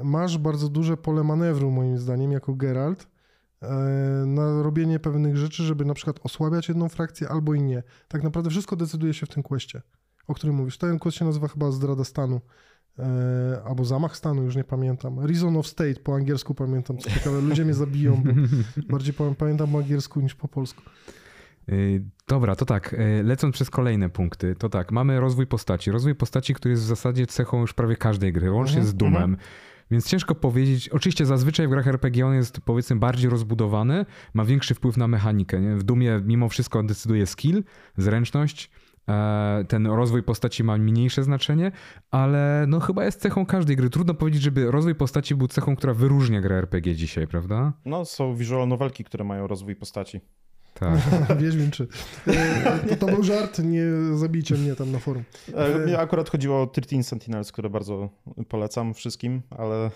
masz 0.03 0.37
bardzo 0.37 0.69
duże 0.69 0.97
pole 0.97 1.23
manewru, 1.23 1.71
moim 1.71 1.97
zdaniem, 1.97 2.31
jako 2.31 2.53
Geralt, 2.53 3.07
e, 3.61 3.67
na 4.25 4.61
robienie 4.63 4.99
pewnych 4.99 5.37
rzeczy, 5.37 5.63
żeby 5.63 5.85
na 5.85 5.93
przykład 5.93 6.19
osłabiać 6.23 6.67
jedną 6.67 6.89
frakcję 6.89 7.29
albo 7.29 7.53
i 7.53 7.61
nie. 7.61 7.83
Tak 8.07 8.23
naprawdę 8.23 8.49
wszystko 8.49 8.75
decyduje 8.75 9.13
się 9.13 9.25
w 9.25 9.29
tym 9.29 9.43
kwestie, 9.43 9.81
o 10.27 10.33
którym 10.33 10.55
mówisz. 10.55 10.77
Ten 10.77 10.99
quest 10.99 11.17
się 11.17 11.25
nazywa 11.25 11.47
chyba 11.47 11.71
Zdrada 11.71 12.03
Stanu. 12.03 12.41
e, 12.99 13.61
albo 13.65 13.85
Zamach 13.85 14.17
Stanu, 14.17 14.43
już 14.43 14.55
nie 14.55 14.63
pamiętam. 14.63 15.19
Reason 15.19 15.57
of 15.57 15.67
State 15.67 15.95
po 15.95 16.15
angielsku 16.15 16.55
pamiętam, 16.55 16.97
co 16.97 17.09
ciekawe, 17.09 17.41
ludzie 17.41 17.65
mnie 17.65 17.73
zabiją, 17.73 18.23
bo 18.23 18.31
bardziej 18.93 19.13
pamiętam 19.37 19.71
po 19.71 19.77
angielsku 19.77 20.21
niż 20.21 20.35
po 20.35 20.47
polsku. 20.47 20.81
Y, 21.69 22.03
dobra, 22.27 22.55
to 22.55 22.65
tak, 22.65 22.93
y, 22.93 23.23
lecąc 23.23 23.55
przez 23.55 23.69
kolejne 23.69 24.09
punkty, 24.09 24.55
to 24.55 24.69
tak, 24.69 24.91
mamy 24.91 25.19
rozwój 25.19 25.47
postaci. 25.47 25.91
Rozwój 25.91 26.15
postaci, 26.15 26.53
który 26.53 26.71
jest 26.71 26.83
w 26.83 26.87
zasadzie 26.87 27.27
cechą 27.27 27.61
już 27.61 27.73
prawie 27.73 27.95
każdej 27.95 28.33
gry, 28.33 28.51
łącznie 28.51 28.77
Mhm, 28.77 28.87
z 28.91 28.95
Doomem. 28.95 29.37
Więc 29.91 30.07
ciężko 30.09 30.35
powiedzieć, 30.35 30.89
oczywiście 30.89 31.25
zazwyczaj 31.25 31.67
w 31.67 31.69
grach 31.69 31.87
RPG 31.87 32.25
on 32.27 32.33
jest 32.33 32.61
powiedzmy 32.61 32.95
bardziej 32.95 33.29
rozbudowany, 33.29 34.05
ma 34.33 34.45
większy 34.45 34.73
wpływ 34.75 34.97
na 34.97 35.07
mechanikę. 35.07 35.61
Nie? 35.61 35.75
W 35.75 35.83
Dumie 35.83 36.21
mimo 36.25 36.49
wszystko 36.49 36.83
decyduje 36.83 37.25
skill, 37.25 37.63
zręczność, 37.97 38.71
e, 39.09 39.65
ten 39.67 39.87
rozwój 39.87 40.23
postaci 40.23 40.63
ma 40.63 40.77
mniejsze 40.77 41.23
znaczenie, 41.23 41.71
ale 42.11 42.65
no 42.67 42.79
chyba 42.79 43.05
jest 43.05 43.21
cechą 43.21 43.45
każdej 43.45 43.75
gry. 43.75 43.89
Trudno 43.89 44.13
powiedzieć, 44.13 44.41
żeby 44.41 44.71
rozwój 44.71 44.95
postaci 44.95 45.35
był 45.35 45.47
cechą, 45.47 45.75
która 45.75 45.93
wyróżnia 45.93 46.41
grę 46.41 46.55
RPG 46.57 46.95
dzisiaj, 46.95 47.27
prawda? 47.27 47.73
No, 47.85 48.05
są 48.05 48.35
visual 48.35 48.67
novelki, 48.67 49.03
które 49.03 49.23
mają 49.23 49.47
rozwój 49.47 49.75
postaci. 49.75 50.21
Tak. 50.79 50.99
Wiedźmin 51.41 51.71
czy. 51.71 51.87
E, 52.27 52.79
To, 52.89 52.95
to 52.95 53.05
był 53.05 53.23
żart, 53.23 53.59
nie 53.59 53.83
zabijcie 54.13 54.55
mnie 54.55 54.75
tam 54.75 54.91
na 54.91 54.99
forum. 54.99 55.23
E, 55.55 55.77
Mnie 55.79 55.99
akurat 55.99 56.29
chodziło 56.29 56.61
o 56.61 56.67
13 56.67 57.03
Sentinels, 57.03 57.51
które 57.51 57.69
bardzo 57.69 58.09
polecam 58.49 58.93
wszystkim, 58.93 59.41
ale 59.49 59.91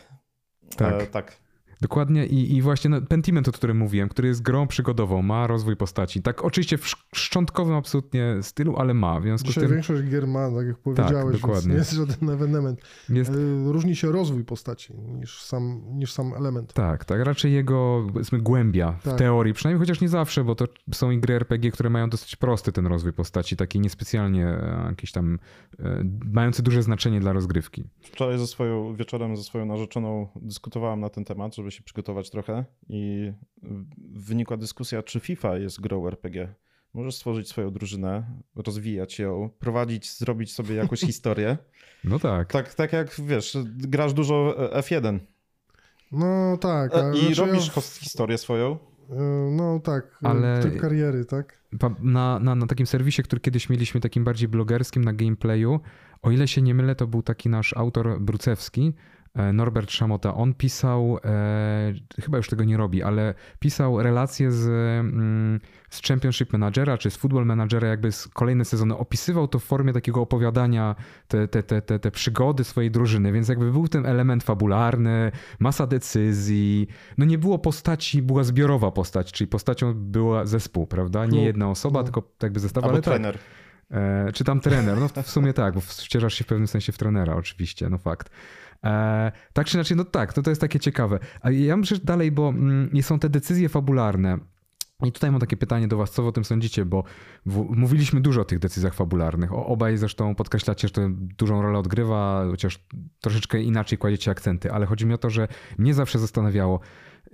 Tak. 0.78 0.94
E, 1.04 1.08
tak. 1.08 1.38
Dokładnie 1.82 2.26
i, 2.26 2.56
i 2.56 2.62
właśnie 2.62 2.90
no, 2.90 3.02
Pentiment, 3.02 3.48
o 3.48 3.52
którym 3.52 3.78
mówiłem, 3.78 4.10
który 4.10 4.28
jest 4.28 4.42
grą 4.42 4.68
przygodową, 4.68 5.22
ma 5.22 5.48
rozwój 5.48 5.76
postaci. 5.76 6.22
Tak 6.22 6.46
oczywiście 6.46 6.78
w 6.78 6.86
sz- 6.86 7.06
szczątkowym 7.16 7.76
absolutnie 7.76 8.36
stylu, 8.42 8.78
ale 8.78 8.94
ma. 8.94 9.20
W 9.20 9.24
związku 9.24 9.46
z 9.48 9.50
Dzisiaj 9.50 9.64
tym 9.64 9.72
większość 9.74 10.04
gier 10.04 10.28
ma, 10.28 10.52
tak 10.58 10.68
jak 10.68 10.78
powiedziałeś, 10.78 11.32
więc 11.32 11.42
dokładnie. 11.42 11.70
nie 11.72 11.76
jest 11.78 11.92
żaden 11.92 12.30
ewenement. 12.30 12.82
jest... 13.10 13.32
E, 13.32 13.72
Różni 13.72 13.96
się 13.96 14.12
rozwój 14.12 14.44
postaci 14.46 14.94
niż 14.94 15.42
sam, 15.42 15.82
niż 15.94 16.12
sam 16.14 16.34
element. 16.34 16.74
Tak, 16.74 17.06
tak, 17.06 17.22
raczej 17.26 17.54
jego 17.54 18.08
powiedzmy 18.14 18.40
głębia 18.40 18.92
w 18.92 19.04
Tak. 19.04 19.18
teorii, 19.18 19.54
przynajmniej 19.54 19.80
chociaż 19.80 20.02
nie 20.02 20.10
zawsze, 20.10 20.44
bo 20.44 20.56
to 20.56 20.66
są 20.94 21.12
i 21.12 21.20
gry 21.20 21.34
RPG, 21.36 21.72
które 21.72 21.90
mają 21.90 22.10
dosyć 22.10 22.36
prosty 22.36 22.72
ten 22.72 22.88
rozwój 22.88 23.14
postaci, 23.14 23.56
taki 23.56 23.80
niespecjalnie 23.80 24.48
e, 24.48 24.86
jakiś 24.90 25.12
tam 25.12 25.40
e, 25.80 26.04
mający 26.26 26.64
duże 26.64 26.84
znaczenie 26.84 27.20
dla 27.20 27.34
rozgrywki. 27.34 27.84
Wczoraj 28.02 28.40
ze 28.40 28.48
swoją, 28.48 28.96
wieczorem 28.96 29.38
ze 29.38 29.44
swoją 29.44 29.66
narzeczoną 29.66 30.28
dyskutowałem 30.36 31.00
na 31.00 31.10
ten 31.10 31.26
temat, 31.26 31.56
żeby 31.56 31.71
się 31.72 31.84
przygotować 31.84 32.30
trochę 32.30 32.66
i 32.90 33.32
wynikła 34.14 34.58
dyskusja, 34.58 35.04
czy 35.04 35.20
FIFA 35.20 35.58
jest 35.58 35.82
grą 35.82 36.08
RPG. 36.08 36.54
Możesz 36.94 37.16
stworzyć 37.16 37.48
swoją 37.50 37.72
drużynę, 37.72 38.24
rozwijać 38.56 39.20
ją, 39.20 39.50
prowadzić, 39.60 40.18
zrobić 40.18 40.54
sobie 40.54 40.76
jakąś 40.76 41.00
historię. 41.12 41.58
No 42.04 42.20
tak. 42.20 42.52
Tak, 42.52 42.74
tak 42.74 42.94
jak 42.94 43.16
wiesz, 43.26 43.58
grasz 43.66 44.14
dużo 44.14 44.56
F1 44.74 45.20
No 46.12 46.58
tak. 46.58 46.94
e, 46.96 47.06
a 47.06 47.14
i 47.14 47.20
znaczy 47.20 47.42
robisz 47.42 47.76
ja- 47.76 47.82
historię 47.82 48.38
swoją. 48.38 48.72
e, 49.10 49.16
No 49.52 49.80
tak, 49.80 50.18
Ale- 50.24 50.48
Ale... 50.54 50.62
tryb 50.62 50.82
kariery, 50.82 51.26
tak? 51.26 51.62
Na, 52.02 52.40
na, 52.40 52.56
na 52.56 52.68
takim 52.68 52.86
serwisie, 52.88 53.24
który 53.24 53.40
kiedyś 53.40 53.70
mieliśmy, 53.70 54.02
takim 54.02 54.24
bardziej 54.24 54.48
blogerskim, 54.50 55.04
na 55.04 55.14
gameplayu, 55.14 55.80
o 56.22 56.32
ile 56.32 56.48
się 56.48 56.62
nie 56.62 56.76
mylę, 56.76 56.96
to 56.96 57.08
był 57.08 57.22
taki 57.24 57.50
nasz 57.50 57.74
autor 57.78 58.22
Brucewski, 58.22 58.94
e, 58.98 59.11
Norbert 59.54 59.92
Szamota. 59.92 60.36
On 60.36 60.54
pisał, 60.54 61.18
e, 61.26 61.94
chyba 62.22 62.38
już 62.38 62.50
tego 62.50 62.64
nie 62.64 62.78
robi, 62.78 63.04
ale 63.04 63.34
pisał 63.60 64.04
relacje 64.04 64.52
z, 64.52 64.68
mm, 64.68 65.60
z 65.90 66.02
Championship 66.02 66.54
Managera, 66.54 66.98
czy 66.98 67.12
z 67.12 67.16
Football 67.16 67.46
Managera, 67.46 67.88
jakby 67.88 68.12
z 68.12 68.28
kolejne 68.28 68.66
sezony. 68.66 68.98
Opisywał 68.98 69.48
to 69.48 69.60
w 69.60 69.64
formie 69.64 69.94
takiego 69.94 70.22
opowiadania, 70.22 70.96
te, 71.28 71.48
te, 71.48 71.64
te, 71.64 71.82
te, 71.82 72.00
te 72.00 72.12
przygody 72.12 72.64
swojej 72.64 72.92
drużyny, 72.92 73.32
więc 73.32 73.48
jakby 73.50 73.72
był 73.72 73.88
ten 73.88 74.06
element 74.06 74.44
fabularny, 74.44 75.32
masa 75.60 75.88
decyzji. 75.88 76.88
No 77.18 77.26
nie 77.26 77.38
było 77.38 77.60
postaci, 77.60 78.22
była 78.22 78.44
zbiorowa 78.44 78.92
postać, 78.92 79.32
czyli 79.32 79.48
postacią 79.48 79.94
była 79.94 80.46
zespół, 80.46 80.88
prawda? 80.88 81.26
Nie 81.26 81.44
jedna 81.44 81.70
osoba, 81.70 82.00
No. 82.00 82.04
tylko 82.04 82.24
jakby 82.44 82.60
zestaw, 82.60 82.84
Albo 82.84 82.94
ale 82.94 83.02
tak. 83.02 83.14
trener. 83.14 83.38
E, 83.92 84.32
czy 84.34 84.44
tam 84.44 84.60
trener. 84.60 84.98
No 85.00 85.08
w, 85.08 85.14
w 85.14 85.30
sumie 85.30 85.54
tak, 85.54 85.74
bo 85.74 85.82
wcierasz 85.82 86.34
się 86.34 86.44
w 86.44 86.48
pewnym 86.48 86.68
sensie 86.68 86.92
w 86.92 86.98
trenera 86.98 87.36
oczywiście, 87.36 87.90
no 87.90 87.98
fakt. 87.98 88.30
E, 88.84 89.32
tak 89.54 89.68
czy 89.68 89.78
inaczej, 89.78 89.98
no 89.98 90.06
tak, 90.06 90.34
to, 90.34 90.42
to 90.42 90.50
jest 90.50 90.62
takie 90.62 90.80
ciekawe. 90.80 91.20
A 91.42 91.52
ja 91.52 91.84
że 91.84 91.98
dalej, 91.98 92.32
bo 92.32 92.50
mm, 92.50 92.90
są 93.02 93.20
te 93.20 93.30
decyzje 93.30 93.70
fabularne. 93.70 94.40
I 95.06 95.12
tutaj 95.12 95.32
mam 95.32 95.40
takie 95.40 95.58
pytanie 95.58 95.88
do 95.88 95.98
was, 95.98 96.12
co 96.12 96.22
wy 96.22 96.28
o 96.28 96.32
tym 96.32 96.46
sądzicie, 96.46 96.86
bo 96.86 97.04
w, 97.46 97.58
mówiliśmy 97.70 98.22
dużo 98.22 98.42
o 98.42 98.46
tych 98.46 98.60
decyzjach 98.60 98.94
fabularnych. 98.94 99.54
O, 99.54 99.66
obaj 99.66 99.98
zresztą 99.98 100.36
podkreślacie, 100.36 100.88
że 100.88 100.94
to 100.94 101.02
dużą 101.14 101.62
rolę 101.62 101.80
odgrywa, 101.80 102.46
chociaż 102.52 102.86
troszeczkę 103.20 103.62
inaczej 103.62 103.98
kładziecie 103.98 104.32
akcenty, 104.32 104.72
ale 104.72 104.86
chodzi 104.86 105.06
mi 105.06 105.14
o 105.14 105.18
to, 105.18 105.30
że 105.30 105.48
mnie 105.78 105.94
zawsze 105.94 106.20
zastanawiało, 106.20 106.80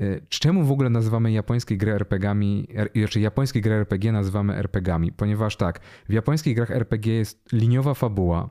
y, 0.01 0.25
czemu 0.29 0.63
w 0.63 0.71
ogóle 0.71 0.89
nazywamy 0.89 1.31
japońskie 1.31 1.77
gry 1.77 1.91
RPGami, 1.93 2.67
znaczy 2.95 3.19
japońskie 3.19 3.62
gry 3.62 3.73
RPG 3.73 4.12
nazywamy 4.12 4.55
RPGami, 4.55 5.12
ponieważ 5.12 5.55
tak, 5.55 5.79
w 6.10 6.13
japońskich 6.13 6.55
grach 6.55 6.71
RPG 6.71 7.13
jest 7.13 7.53
liniowa 7.53 7.93
fabuła, 7.93 8.49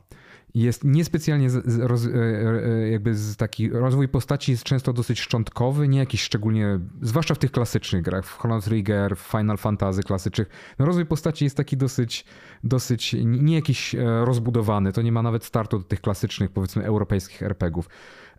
jest 0.63 0.85
niespecjalnie 0.85 1.51
z, 1.51 1.79
roz, 1.79 2.07
e, 2.07 2.11
e, 2.11 2.89
jakby 2.89 3.15
z 3.15 3.37
taki 3.37 3.71
rozwój 3.71 4.09
postaci 4.09 4.53
jest 4.53 4.65
często 4.65 4.93
dosyć 4.93 5.21
szczątkowy, 5.21 5.89
nie 5.89 5.99
jakiś 5.99 6.23
szczególnie, 6.23 6.81
zwłaszcza 7.03 7.35
w 7.35 7.39
tych 7.39 7.53
klasycznych 7.53 8.03
grach, 8.03 8.25
w 8.25 8.39
Chrono 8.39 8.61
Trigger, 8.61 9.17
Final 9.17 9.57
Fantasy 9.57 10.03
klasycznych, 10.03 10.49
no 10.79 10.87
rozwój 10.87 11.07
postaci 11.07 11.45
jest 11.45 11.57
taki 11.57 11.77
dosyć, 11.77 12.25
dosyć 12.65 13.17
nie 13.25 13.55
jakiś 13.55 13.95
e, 13.95 14.25
rozbudowany, 14.25 14.93
to 14.93 15.03
nie 15.03 15.13
ma 15.13 15.23
nawet 15.23 15.45
startu 15.45 15.79
do 15.79 15.85
tych 15.85 16.01
klasycznych, 16.01 16.51
powiedzmy, 16.51 16.85
europejskich 16.85 17.43
RPGów. 17.43 17.89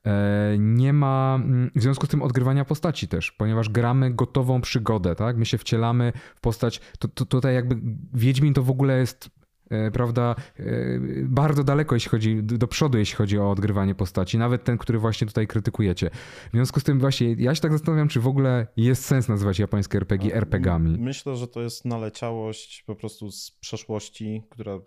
E, 0.08 0.58
Nie 0.58 0.94
ma 0.94 1.40
mm, 1.44 1.72
w 1.76 1.82
związku 1.82 2.06
z 2.06 2.10
tym 2.10 2.22
odgrywania 2.22 2.66
postaci 2.66 3.08
też, 3.08 3.32
ponieważ 3.32 3.70
gramy 3.70 4.14
gotową 4.14 4.62
przygodę, 4.62 5.16
tak? 5.16 5.38
My 5.38 5.46
się 5.46 5.58
wcielamy 5.58 6.14
w 6.36 6.42
postać. 6.42 6.82
To, 7.00 7.08
to, 7.08 7.26
tutaj 7.26 7.56
jakby 7.56 7.78
Wiedźmin 8.14 8.54
to 8.54 8.64
w 8.64 8.70
ogóle 8.70 9.00
jest 9.00 9.26
e, 9.26 9.37
prawda, 9.94 10.36
e, 10.60 10.64
bardzo 11.24 11.64
daleko, 11.64 11.96
jeśli 11.96 12.10
chodzi 12.10 12.44
do 12.44 12.68
przodu, 12.68 12.98
jeśli 12.98 13.16
chodzi 13.16 13.40
o 13.40 13.52
odgrywanie 13.52 13.96
postaci, 13.96 14.38
nawet 14.38 14.64
ten, 14.64 14.78
który 14.78 15.00
właśnie 15.00 15.28
tutaj 15.28 15.48
krytykujecie. 15.48 16.10
W 16.48 16.52
związku 16.54 16.80
z 16.80 16.84
tym 16.84 17.00
właśnie 17.00 17.34
ja 17.34 17.56
się 17.56 17.62
tak 17.62 17.72
zastanawiam, 17.72 18.08
czy 18.08 18.20
w 18.20 18.28
ogóle 18.28 18.68
jest 18.78 19.06
sens 19.06 19.28
nazywać 19.28 19.60
japońskie 19.60 19.98
RPG 19.98 20.36
RPGami. 20.36 20.98
Myślę, 21.00 21.36
że 21.36 21.48
to 21.48 21.62
jest 21.62 21.86
naleciałość 21.86 22.84
po 22.84 22.96
prostu 22.96 23.32
z 23.32 23.52
przeszłości, 23.52 24.44
która 24.50 24.80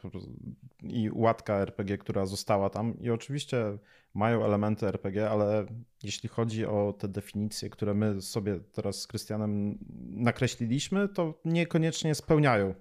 i 0.82 1.10
łatka 1.12 1.54
RPG, 1.54 1.98
która 1.98 2.26
została 2.26 2.70
tam. 2.70 2.98
I 3.00 3.10
oczywiście 3.10 3.78
mają 4.14 4.44
elementy 4.44 4.86
RPG, 4.86 5.30
ale 5.30 5.66
jeśli 6.02 6.28
chodzi 6.28 6.66
o 6.66 6.94
te 6.98 7.08
definicje, 7.08 7.70
które 7.70 7.94
my 7.94 8.22
sobie 8.22 8.60
teraz 8.72 9.00
z 9.00 9.06
Krystianem 9.06 9.78
nakreśliliśmy, 10.06 11.08
to 11.08 11.34
niekoniecznie 11.44 12.14
spełniają. 12.14 12.74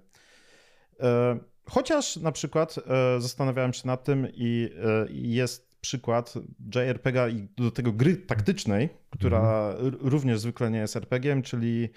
E, 1.00 1.38
Chociaż 1.70 2.16
na 2.16 2.32
przykład 2.32 2.76
e, 2.78 3.20
zastanawiałem 3.20 3.72
się 3.72 3.82
nad 3.86 4.04
tym 4.04 4.26
i 4.34 4.70
e, 4.84 5.06
jest 5.10 5.70
przykład 5.80 6.34
JRPG 6.74 7.28
i 7.30 7.48
do 7.56 7.70
tego 7.70 7.92
gry 7.92 8.16
taktycznej, 8.16 8.88
która 9.10 9.70
r- 9.86 9.96
również 10.00 10.40
zwykle 10.40 10.70
nie 10.70 10.78
jest 10.78 10.96
RPG, 10.96 11.42
czyli 11.42 11.88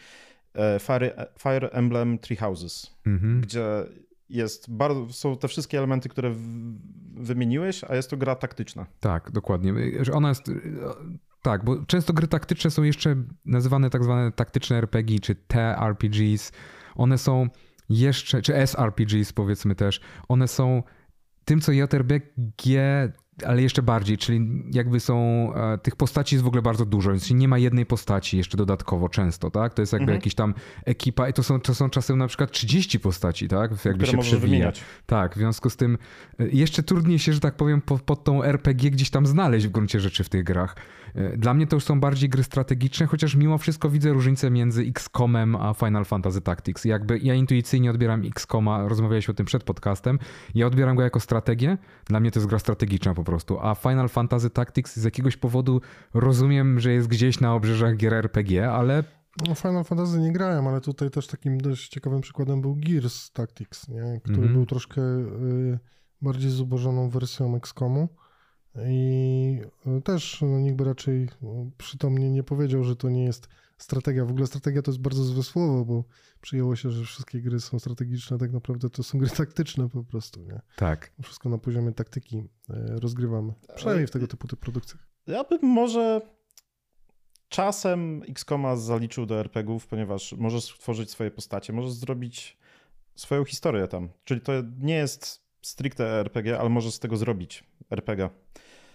e, 0.56 0.80
Fire, 0.80 1.26
Fire 1.40 1.70
Emblem 1.72 2.20
Three 2.20 2.38
Houses, 2.38 2.96
Mhm. 3.06 3.42
gdzie 3.42 3.66
jest 4.30 4.72
bardzo, 4.72 5.14
są 5.14 5.38
te 5.38 5.48
wszystkie 5.48 5.78
elementy, 5.78 6.10
które 6.10 6.30
w, 6.30 6.40
wymieniłeś, 7.16 7.84
a 7.84 7.96
jest 7.96 8.10
to 8.10 8.18
gra 8.18 8.36
taktyczna. 8.36 8.86
Tak, 9.00 9.32
dokładnie. 9.32 9.74
Że 10.02 10.14
Ona 10.14 10.30
jest. 10.30 10.52
Tak, 11.42 11.64
bo 11.66 11.86
często 11.86 12.14
gry 12.14 12.28
taktyczne 12.28 12.72
są 12.72 12.84
jeszcze 12.84 13.16
nazywane 13.46 13.90
tak 13.90 14.04
zwane 14.04 14.32
taktyczne 14.32 14.78
RPG 14.78 15.20
czy 15.20 15.36
TRPGs. 15.36 16.52
One 16.96 17.18
są 17.18 17.48
jeszcze, 17.90 18.42
czy 18.42 18.54
SRPGs 18.68 19.34
powiedzmy 19.34 19.76
też, 19.76 20.02
one 20.28 20.48
są 20.48 20.84
tym, 21.46 21.62
co 21.62 21.72
JRPG, 21.72 23.12
ale 23.46 23.62
jeszcze 23.62 23.82
bardziej, 23.82 24.18
czyli 24.18 24.64
jakby 24.72 25.00
są, 25.00 25.16
e, 25.56 25.78
tych 25.78 25.96
postaci 25.96 26.36
jest 26.36 26.44
w 26.44 26.48
ogóle 26.48 26.62
bardzo 26.62 26.86
dużo, 26.86 27.12
więc 27.12 27.32
nie 27.32 27.48
ma 27.48 27.58
jednej 27.58 27.86
postaci 27.86 28.38
jeszcze 28.38 28.58
dodatkowo 28.58 29.10
często, 29.10 29.52
tak? 29.52 29.74
To 29.74 29.82
jest 29.82 29.94
jakby 29.94 30.04
Mhm. 30.04 30.16
jakiś 30.18 30.36
tam 30.36 30.54
ekipa 30.86 31.30
i 31.30 31.34
to 31.34 31.44
są, 31.44 31.60
to 31.60 31.76
są 31.76 31.90
czasem 31.90 32.18
na 32.18 32.28
przykład 32.28 32.52
30 32.52 33.00
postaci, 33.00 33.48
tak? 33.48 33.72
Jakby 33.86 34.04
które 34.06 34.12
się 34.12 34.18
przewija. 34.18 34.40
wymieniać. 34.42 34.82
Tak, 35.06 35.34
w 35.36 35.38
związku 35.38 35.70
z 35.70 35.78
tym 35.78 35.98
y, 36.42 36.50
jeszcze 36.54 36.84
trudniej 36.84 37.20
się, 37.20 37.34
że 37.34 37.40
tak 37.40 37.56
powiem, 37.56 37.82
po- 37.82 38.00
pod 38.00 38.24
tą 38.24 38.44
RPG 38.44 38.92
gdzieś 38.92 39.10
tam 39.10 39.26
znaleźć 39.26 39.68
w 39.68 39.72
gruncie 39.72 40.00
rzeczy 40.00 40.24
w 40.24 40.30
tych 40.30 40.44
grach. 40.44 40.76
Y, 41.16 41.38
Dla 41.38 41.54
mnie 41.54 41.68
to 41.68 41.76
już 41.76 41.84
są 41.84 42.00
bardziej 42.00 42.30
gry 42.30 42.44
strategiczne, 42.44 43.06
chociaż 43.06 43.36
mimo 43.36 43.58
wszystko 43.58 43.90
widzę 43.90 44.14
różnicę 44.14 44.52
między 44.52 44.82
XCOMem 44.82 45.56
a 45.56 45.74
Final 45.74 46.06
Fantasy 46.06 46.42
Tactics. 46.42 46.86
Jakby 46.86 47.20
ja 47.20 47.34
intuicyjnie 47.34 47.92
odbieram 47.92 48.22
XCOMa, 48.26 48.88
rozmawialiśmy 48.88 49.32
o 49.32 49.36
tym 49.36 49.46
przed 49.46 49.64
podcastem, 49.64 50.20
ja 50.56 50.68
odbieram 50.68 50.96
go 50.96 51.04
jako 51.04 51.20
strategię, 51.20 51.78
dla 52.06 52.20
mnie 52.20 52.32
to 52.32 52.40
jest 52.40 52.50
gra 52.50 52.60
strategiczna 52.60 53.14
po 53.14 53.24
prostu, 53.24 53.60
a 53.60 53.76
Final 53.76 54.10
Fantasy 54.10 54.50
Tactics 54.50 54.96
z 54.98 55.04
jakiegoś 55.04 55.38
powodu 55.38 55.82
rozumiem, 56.14 56.80
że 56.80 56.94
jest 56.94 57.08
gdzieś 57.08 57.40
na 57.40 57.54
obrzeżach 57.56 57.96
gier 57.98 58.14
RPG, 58.14 58.72
ale 58.72 59.04
No 59.48 59.56
Final 59.56 59.84
Fantasy 59.84 60.20
nie 60.20 60.32
grałem, 60.34 60.68
ale 60.68 60.82
tutaj 60.82 61.10
też 61.10 61.28
takim 61.28 61.58
dość 61.58 61.90
ciekawym 61.90 62.22
przykładem 62.22 62.62
był 62.62 62.76
Gears 62.76 63.32
Tactics, 63.32 63.88
nie? 63.90 64.20
który 64.24 64.38
Mhm. 64.38 64.54
był 64.54 64.66
troszkę 64.66 65.02
y, 65.02 65.80
bardziej 66.22 66.52
zubożoną 66.52 67.10
wersją 67.10 67.56
XCOMu. 67.56 68.10
I 68.88 69.62
e, 69.86 70.02
też 70.02 70.42
no, 70.42 70.60
nikt 70.60 70.76
by 70.76 70.84
raczej 70.84 71.30
przytomnie 71.78 72.32
nie 72.32 72.44
powiedział, 72.44 72.84
że 72.84 72.96
to 72.96 73.10
nie 73.10 73.24
jest 73.24 73.48
strategia. 73.78 74.26
W 74.26 74.32
ogóle 74.32 74.48
strategia 74.48 74.82
to 74.82 74.92
jest 74.92 75.02
bardzo 75.02 75.24
złe 75.24 75.44
słowo, 75.44 75.86
bo 75.86 76.04
przyjęło 76.42 76.76
się, 76.76 76.92
że 76.92 77.06
wszystkie 77.06 77.42
gry 77.42 77.60
są 77.60 77.80
strategiczne, 77.80 78.38
tak 78.38 78.52
naprawdę 78.52 78.90
to 78.90 79.04
są 79.04 79.18
gry 79.20 79.30
taktyczne 79.30 79.90
po 79.90 80.04
prostu, 80.04 80.44
nie? 80.44 80.62
Tak. 80.76 81.12
Wszystko 81.24 81.50
na 81.50 81.58
poziomie 81.58 81.92
taktyki 81.92 82.38
e, 82.38 83.00
rozgrywamy, 83.00 83.54
przynajmniej 83.76 84.08
w 84.08 84.12
tego 84.12 84.28
typu 84.28 84.48
produkcjach. 84.58 85.08
Ja 85.28 85.44
bym 85.44 85.60
może 85.64 86.22
czasem 87.50 88.22
X-Koma 88.28 88.76
zaliczył 88.76 89.26
do 89.26 89.40
RPGów, 89.40 89.88
ponieważ 89.88 90.34
możesz 90.34 90.64
stworzyć 90.64 91.12
swoje 91.12 91.32
postacie, 91.32 91.74
możesz 91.74 91.92
zrobić 91.92 92.58
swoją 93.16 93.46
historię 93.46 93.88
tam. 93.88 94.10
Czyli 94.24 94.42
to 94.42 94.54
nie 94.80 94.96
jest 94.96 95.44
stricte 95.62 96.20
RPG, 96.20 96.60
ale 96.60 96.70
możesz 96.70 96.94
z 96.94 97.00
tego 97.00 97.18
zrobić 97.18 97.64
RPG 97.92 98.30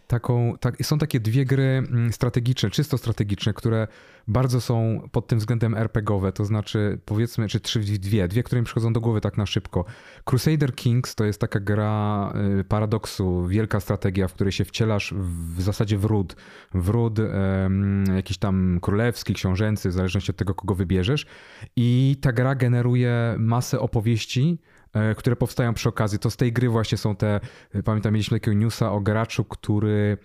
taką, 0.08 0.54
tak, 0.60 0.86
są 0.86 0.98
takie 0.98 1.20
dwie 1.20 1.44
gry 1.44 1.62
mm, 1.62 2.12
strategiczne, 2.12 2.70
czysto 2.70 2.98
strategiczne, 2.98 3.54
które 3.54 3.88
bardzo 4.28 4.60
są 4.60 5.08
pod 5.12 5.26
tym 5.26 5.38
względem 5.38 5.74
RPGowe, 5.74 6.32
to 6.32 6.44
znaczy 6.44 6.98
powiedzmy, 7.04 7.48
czy 7.48 7.60
trzy, 7.60 7.80
dwie, 7.80 8.28
dwie, 8.28 8.42
które 8.42 8.60
mi 8.60 8.64
przychodzą 8.64 8.92
do 8.92 9.00
głowy 9.00 9.20
tak 9.20 9.36
na 9.36 9.46
szybko. 9.46 9.84
Crusader 10.24 10.74
Kings 10.74 11.14
to 11.14 11.24
jest 11.24 11.40
taka 11.40 11.60
gra 11.60 12.32
y, 12.60 12.64
paradoksu, 12.64 13.46
wielka 13.46 13.80
strategia, 13.80 14.28
w 14.28 14.34
której 14.34 14.52
się 14.52 14.64
wcielasz 14.64 15.14
w 15.56 15.62
zasadzie 15.62 15.98
w 15.98 16.04
ród, 16.04 16.36
w 16.74 16.88
ród 16.88 17.18
um, 17.18 18.04
jakiś 18.16 18.38
tam 18.38 18.78
królewski, 18.82 19.34
książęcy, 19.34 19.88
w 19.88 19.92
zależności 19.92 20.30
od 20.30 20.36
tego, 20.36 20.54
kogo 20.54 20.74
wybierzesz 20.74 21.26
i 21.76 22.16
ta 22.20 22.32
gra 22.32 22.54
generuje 22.54 23.34
masę 23.38 23.80
opowieści, 23.80 24.58
które 25.16 25.36
powstają 25.36 25.74
przy 25.74 25.88
okazji. 25.88 26.18
To 26.18 26.30
z 26.30 26.36
tej 26.36 26.52
gry 26.52 26.68
właśnie 26.68 26.98
są 26.98 27.16
te, 27.16 27.40
e, 27.74 27.82
pamiętam, 27.82 28.12
mieliśmy 28.12 28.40
takiego 28.40 28.56
newsa 28.56 28.92
o 28.92 29.00
graczu, 29.00 29.44
który 29.44 30.18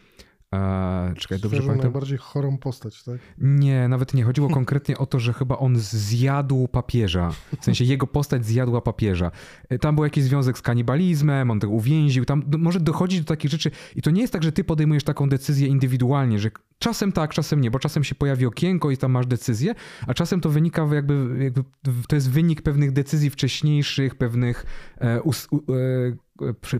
Eee, 0.54 1.16
czekaj, 1.16 1.40
dobrze 1.40 1.58
pamiętam? 1.58 1.84
najbardziej 1.84 2.18
chorą 2.18 2.58
postać, 2.58 3.04
tak? 3.04 3.18
Nie, 3.38 3.88
nawet 3.88 4.14
nie. 4.14 4.24
Chodziło 4.24 4.50
konkretnie 4.50 4.98
o 4.98 5.06
to, 5.06 5.20
że 5.20 5.34
chyba 5.34 5.58
on 5.58 5.76
zjadł 5.78 6.68
papieża. 6.68 7.32
W 7.62 7.66
sensie 7.66 7.86
jego 7.86 8.08
postać 8.08 8.46
zjadła 8.46 8.82
papieża. 8.82 9.32
E, 9.70 9.80
tam 9.80 9.96
był 9.96 10.04
jakiś 10.04 10.24
związek 10.24 10.58
z 10.58 10.62
kanibalizmem, 10.62 11.52
on 11.52 11.60
tego 11.60 11.74
uwięził. 11.74 12.26
Tam 12.26 12.44
może 12.58 12.80
dochodzić 12.80 13.20
do 13.20 13.26
takich 13.26 13.52
rzeczy. 13.52 13.72
I 13.96 14.02
to 14.02 14.12
nie 14.12 14.22
jest 14.22 14.34
tak, 14.34 14.44
że 14.44 14.52
ty 14.52 14.64
podejmujesz 14.64 15.04
taką 15.04 15.30
decyzję 15.30 15.68
indywidualnie, 15.68 16.40
że 16.40 16.52
czasem 16.80 17.12
tak, 17.12 17.34
czasem 17.34 17.62
nie, 17.62 17.72
bo 17.72 17.80
czasem 17.80 18.04
się 18.04 18.16
pojawi 18.16 18.46
okienko 18.46 18.92
i 18.92 18.98
tam 18.98 19.12
masz 19.12 19.28
decyzję, 19.28 19.76
a 20.08 20.14
czasem 20.14 20.42
to 20.42 20.50
wynika 20.50 20.88
jakby, 20.94 21.44
jakby 21.44 21.64
to 22.08 22.16
jest 22.16 22.32
wynik 22.32 22.62
pewnych 22.62 22.92
decyzji 22.92 23.30
wcześniejszych, 23.30 24.16
pewnych 24.16 24.66
e, 24.98 25.22
us, 25.22 25.48
e, 25.54 26.23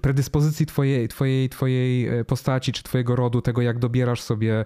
predyspozycji 0.02 0.66
twojej, 0.66 1.08
twojej, 1.08 1.50
twojej 1.50 2.08
e, 2.08 2.26
postaci 2.26 2.72
czy 2.72 2.84
twojego 2.84 3.16
rodu, 3.16 3.42
tego 3.42 3.62
jak 3.62 3.80
dobierasz 3.80 4.22
sobie 4.22 4.66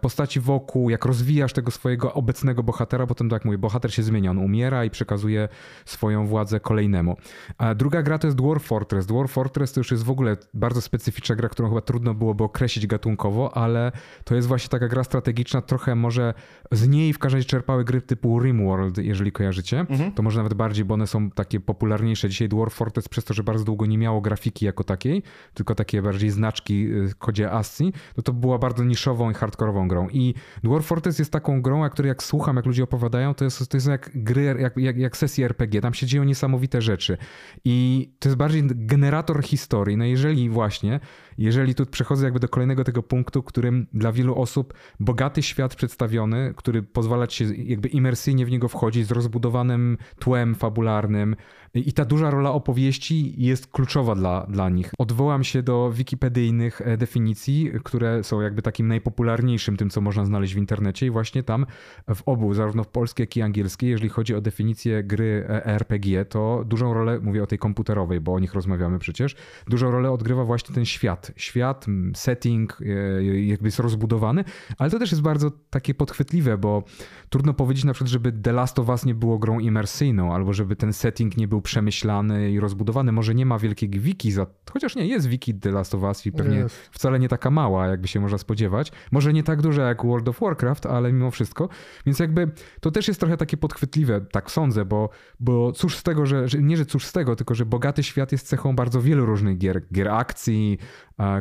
postaci 0.00 0.40
wokół, 0.40 0.90
jak 0.90 1.04
rozwijasz 1.04 1.52
tego 1.52 1.70
swojego 1.70 2.14
obecnego 2.14 2.62
bohatera, 2.62 3.06
bo 3.06 3.14
ten, 3.14 3.28
tak 3.28 3.36
jak 3.36 3.44
mówię, 3.44 3.58
bohater 3.58 3.94
się 3.94 4.02
zmienia, 4.02 4.30
on 4.30 4.38
umiera 4.38 4.84
i 4.84 4.90
przekazuje 4.90 5.48
swoją 5.84 6.26
władzę 6.26 6.60
kolejnemu. 6.60 7.16
A 7.58 7.74
druga 7.74 8.02
gra 8.02 8.18
to 8.18 8.26
jest 8.26 8.36
Dwarf 8.36 8.62
Fortress. 8.62 9.06
Dwarf 9.06 9.30
Fortress 9.30 9.72
to 9.72 9.80
już 9.80 9.90
jest 9.90 10.04
w 10.04 10.10
ogóle 10.10 10.36
bardzo 10.54 10.80
specyficzna 10.80 11.36
gra, 11.36 11.48
którą 11.48 11.68
chyba 11.68 11.80
trudno 11.80 12.14
byłoby 12.14 12.44
określić 12.44 12.86
gatunkowo, 12.86 13.56
ale 13.56 13.92
to 14.24 14.34
jest 14.34 14.48
właśnie 14.48 14.68
taka 14.68 14.88
gra 14.88 15.04
strategiczna, 15.04 15.62
trochę 15.62 15.94
może 15.94 16.34
z 16.72 16.88
niej 16.88 17.12
w 17.12 17.18
każdym 17.18 17.38
razie 17.38 17.48
czerpały 17.48 17.84
gry 17.84 18.02
typu 18.02 18.40
Rimworld, 18.40 18.98
jeżeli 18.98 19.32
kojarzycie. 19.32 19.80
Mhm. 19.80 20.12
To 20.12 20.22
może 20.22 20.38
nawet 20.38 20.54
bardziej, 20.54 20.84
bo 20.84 20.94
one 20.94 21.06
są 21.06 21.30
takie 21.30 21.60
popularniejsze. 21.60 22.28
Dzisiaj 22.28 22.48
Dwarf 22.48 22.74
Fortress 22.74 23.08
przez 23.08 23.24
to, 23.24 23.34
że 23.34 23.42
bardzo 23.42 23.64
długo 23.64 23.86
nie 23.86 23.98
miało 23.98 24.20
grafiki 24.20 24.64
jako 24.64 24.84
takiej, 24.84 25.22
tylko 25.54 25.74
takie 25.74 26.02
bardziej 26.02 26.30
znaczki 26.30 26.92
y, 26.92 27.08
w 27.08 27.16
kodzie 27.16 27.52
ASCII, 27.52 27.92
no 28.16 28.22
to 28.22 28.32
była 28.32 28.58
bardzo 28.58 28.84
niszową 28.84 29.30
i 29.30 29.34
hardkorową 29.52 29.88
grą. 29.88 30.08
I 30.08 30.34
Dwarf 30.62 30.86
Fortress 30.86 31.18
jest 31.18 31.32
taką 31.32 31.62
grą, 31.62 31.84
a 31.84 31.90
której 31.90 32.08
jak 32.08 32.22
słucham, 32.22 32.56
jak 32.56 32.66
ludzie 32.66 32.84
opowiadają, 32.84 33.34
to 33.34 33.44
jest, 33.44 33.68
to 33.68 33.76
jest 33.76 33.86
jak 33.86 34.10
gry, 34.14 34.42
jak, 34.60 34.76
jak, 34.76 34.96
jak 34.96 35.16
sesje 35.16 35.46
RPG. 35.46 35.80
Tam 35.80 35.94
się 35.94 36.06
dzieją 36.06 36.24
niesamowite 36.24 36.82
rzeczy. 36.82 37.18
I 37.64 38.08
to 38.18 38.28
jest 38.28 38.36
bardziej 38.36 38.62
generator 38.66 39.42
historii. 39.42 39.96
No 39.96 40.04
jeżeli 40.04 40.50
właśnie, 40.50 41.00
jeżeli 41.38 41.74
tu 41.74 41.86
przechodzę 41.86 42.24
jakby 42.24 42.40
do 42.40 42.48
kolejnego 42.48 42.84
tego 42.84 43.02
punktu, 43.02 43.42
którym 43.42 43.86
dla 43.92 44.12
wielu 44.12 44.40
osób 44.40 44.74
bogaty 45.00 45.42
świat 45.42 45.74
przedstawiony, 45.74 46.54
który 46.56 46.82
pozwala 46.82 47.26
ci 47.26 47.68
jakby 47.70 47.88
imersyjnie 47.88 48.46
w 48.46 48.50
niego 48.50 48.68
wchodzić 48.68 49.06
z 49.06 49.10
rozbudowanym 49.10 49.98
tłem 50.18 50.54
fabularnym, 50.54 51.36
i 51.74 51.92
ta 51.92 52.04
duża 52.04 52.30
rola 52.30 52.52
opowieści 52.52 53.34
jest 53.36 53.66
kluczowa 53.66 54.14
dla, 54.14 54.46
dla 54.48 54.68
nich. 54.68 54.92
Odwołam 54.98 55.44
się 55.44 55.62
do 55.62 55.90
wikipedyjnych 55.94 56.80
e, 56.80 56.96
definicji, 56.96 57.70
które 57.84 58.24
są 58.24 58.40
jakby 58.40 58.62
takim 58.62 58.88
najpopularniejszym 58.88 59.76
tym, 59.76 59.90
co 59.90 60.00
można 60.00 60.24
znaleźć 60.24 60.54
w 60.54 60.58
internecie 60.58 61.06
i 61.06 61.10
właśnie 61.10 61.42
tam 61.42 61.66
w 62.14 62.22
obu, 62.26 62.54
zarówno 62.54 62.84
w 62.84 62.88
polskiej, 62.88 63.22
jak 63.24 63.36
i 63.36 63.42
angielskiej, 63.42 63.90
jeżeli 63.90 64.08
chodzi 64.08 64.34
o 64.34 64.40
definicję 64.40 65.04
gry 65.04 65.46
e, 65.48 65.66
RPG, 65.66 66.24
to 66.24 66.64
dużą 66.66 66.94
rolę, 66.94 67.20
mówię 67.20 67.42
o 67.42 67.46
tej 67.46 67.58
komputerowej, 67.58 68.20
bo 68.20 68.34
o 68.34 68.38
nich 68.38 68.54
rozmawiamy 68.54 68.98
przecież, 68.98 69.36
dużą 69.66 69.90
rolę 69.90 70.10
odgrywa 70.10 70.44
właśnie 70.44 70.74
ten 70.74 70.84
świat. 70.84 71.21
Świat, 71.36 71.86
setting 72.14 72.78
e, 72.80 73.24
jakby 73.24 73.66
jest 73.66 73.78
rozbudowany, 73.78 74.44
ale 74.78 74.90
to 74.90 74.98
też 74.98 75.10
jest 75.10 75.22
bardzo 75.22 75.50
takie 75.70 75.94
podchwytliwe, 75.94 76.58
bo 76.58 76.82
trudno 77.28 77.54
powiedzieć 77.54 77.84
na 77.84 77.92
przykład, 77.92 78.10
żeby 78.10 78.32
The 78.32 78.52
Last 78.52 78.78
of 78.78 78.88
Us 78.88 79.04
nie 79.04 79.14
było 79.14 79.38
grą 79.38 79.58
imersyjną, 79.58 80.34
albo 80.34 80.52
żeby 80.52 80.76
ten 80.76 80.92
setting 80.92 81.36
nie 81.36 81.48
był 81.48 81.62
przemyślany 81.62 82.50
i 82.50 82.60
rozbudowany. 82.60 83.12
Może 83.12 83.34
nie 83.34 83.46
ma 83.46 83.58
wielkiej 83.58 83.88
wiki, 83.88 84.32
za... 84.32 84.46
chociaż 84.72 84.96
nie, 84.96 85.06
jest 85.06 85.26
wiki 85.26 85.54
The 85.54 85.70
Last 85.70 85.94
of 85.94 86.02
Us 86.02 86.26
i 86.26 86.32
pewnie 86.32 86.56
jest. 86.56 86.76
wcale 86.90 87.18
nie 87.18 87.28
taka 87.28 87.50
mała, 87.50 87.86
jakby 87.86 88.08
się 88.08 88.20
można 88.20 88.38
spodziewać. 88.38 88.92
Może 89.12 89.32
nie 89.32 89.42
tak 89.42 89.62
duża 89.62 89.88
jak 89.88 90.04
World 90.04 90.28
of 90.28 90.40
Warcraft, 90.40 90.86
ale 90.86 91.12
mimo 91.12 91.30
wszystko. 91.30 91.68
Więc 92.06 92.18
jakby 92.18 92.50
to 92.80 92.90
też 92.90 93.08
jest 93.08 93.20
trochę 93.20 93.36
takie 93.36 93.56
podchwytliwe, 93.56 94.20
tak 94.20 94.50
sądzę, 94.50 94.84
bo, 94.84 95.10
bo 95.40 95.72
cóż 95.72 95.96
z 95.96 96.02
tego, 96.02 96.26
że, 96.26 96.48
że 96.48 96.58
nie, 96.58 96.76
że 96.76 96.86
cóż 96.86 97.06
z 97.06 97.12
tego, 97.12 97.36
tylko 97.36 97.54
że 97.54 97.66
bogaty 97.66 98.02
świat 98.02 98.32
jest 98.32 98.46
cechą 98.46 98.76
bardzo 98.76 99.02
wielu 99.02 99.26
różnych 99.26 99.58
gier, 99.58 99.82
gier 99.92 100.08
akcji, 100.08 100.78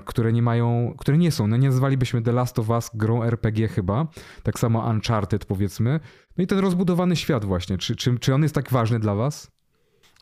które 0.05 0.33
nie 0.33 0.41
mają, 0.41 0.93
które 0.97 1.17
nie 1.17 1.31
są, 1.31 1.47
no 1.47 1.57
nie 1.57 1.67
nazwalibyśmy 1.67 2.21
The 2.21 2.31
Last 2.31 2.59
of 2.59 2.69
Us 2.69 2.89
grą 2.93 3.23
RPG 3.23 3.67
chyba, 3.67 4.07
tak 4.43 4.59
samo 4.59 4.89
Uncharted 4.89 5.45
powiedzmy. 5.45 5.99
No 6.37 6.43
i 6.43 6.47
ten 6.47 6.59
rozbudowany 6.59 7.15
świat 7.15 7.45
właśnie, 7.45 7.77
czy, 7.77 7.95
czy, 7.95 8.19
czy 8.19 8.33
on 8.33 8.43
jest 8.43 8.55
tak 8.55 8.71
ważny 8.71 8.99
dla 8.99 9.15
was? 9.15 9.51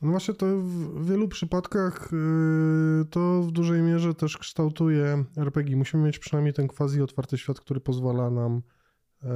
No 0.01 0.11
właśnie 0.11 0.33
to 0.33 0.45
w 0.57 1.05
wielu 1.05 1.27
przypadkach 1.27 2.09
yy, 2.11 3.05
to 3.05 3.43
w 3.43 3.51
dużej 3.51 3.81
mierze 3.81 4.13
też 4.13 4.37
kształtuje 4.37 5.23
RPG. 5.37 5.77
Musimy 5.77 6.03
mieć 6.03 6.19
przynajmniej 6.19 6.53
ten 6.53 6.67
quasi 6.67 7.01
otwarty 7.01 7.37
świat, 7.37 7.59
który 7.59 7.79
pozwala 7.79 8.29
nam 8.29 8.61
yy, 9.23 9.29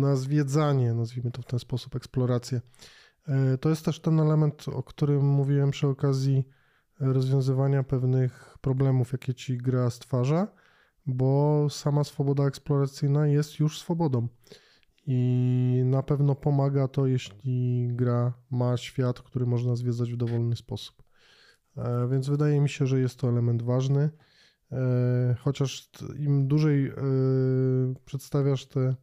na 0.00 0.16
zwiedzanie, 0.16 0.94
nazwijmy 0.94 1.30
to 1.30 1.42
w 1.42 1.46
ten 1.46 1.58
sposób, 1.58 1.96
eksplorację. 1.96 2.60
Yy, 3.28 3.58
to 3.58 3.68
jest 3.68 3.84
też 3.84 4.00
ten 4.00 4.20
element, 4.20 4.68
o 4.68 4.82
którym 4.82 5.24
mówiłem 5.26 5.70
przy 5.70 5.88
okazji 5.88 6.44
rozwiązywania 7.12 7.82
pewnych 7.82 8.58
problemów, 8.60 9.12
jakie 9.12 9.34
ci 9.34 9.58
gra 9.58 9.90
stwarza, 9.90 10.48
bo 11.06 11.66
sama 11.70 12.04
swoboda 12.04 12.46
eksploracyjna 12.46 13.26
jest 13.26 13.58
już 13.58 13.78
swobodą. 13.78 14.28
I 15.06 15.82
na 15.84 16.02
pewno 16.02 16.34
pomaga 16.34 16.88
to, 16.88 17.06
jeśli 17.06 17.88
gra 17.92 18.32
ma 18.50 18.76
świat, 18.76 19.20
który 19.20 19.46
można 19.46 19.76
zwiedzać 19.76 20.12
w 20.12 20.16
dowolny 20.16 20.56
sposób. 20.56 21.02
E, 21.76 22.08
więc 22.08 22.28
wydaje 22.28 22.60
mi 22.60 22.68
się, 22.68 22.86
że 22.86 23.00
jest 23.00 23.18
to 23.18 23.28
element 23.28 23.62
ważny. 23.62 24.10
E, 24.72 25.34
chociaż 25.38 25.90
im 26.18 26.48
dłużej 26.48 26.86
e, 26.86 26.94
przedstawiasz 28.04 28.66
te 28.66 28.94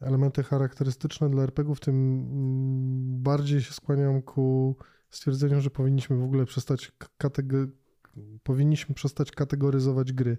elementy 0.00 0.42
charakterystyczne 0.42 1.30
dla 1.30 1.42
RPGów, 1.42 1.80
tym 1.80 1.94
mm, 1.94 3.22
bardziej 3.22 3.62
się 3.62 3.72
skłaniam 3.72 4.22
ku 4.22 4.76
stwierdzeniu, 5.10 5.60
że 5.60 5.70
powinniśmy 5.70 6.16
w 6.16 6.22
ogóle 6.22 6.46
przestać, 6.46 6.92
powinniśmy 8.42 8.94
przestać 8.94 9.30
kategoryzować 9.30 10.12
gry 10.12 10.38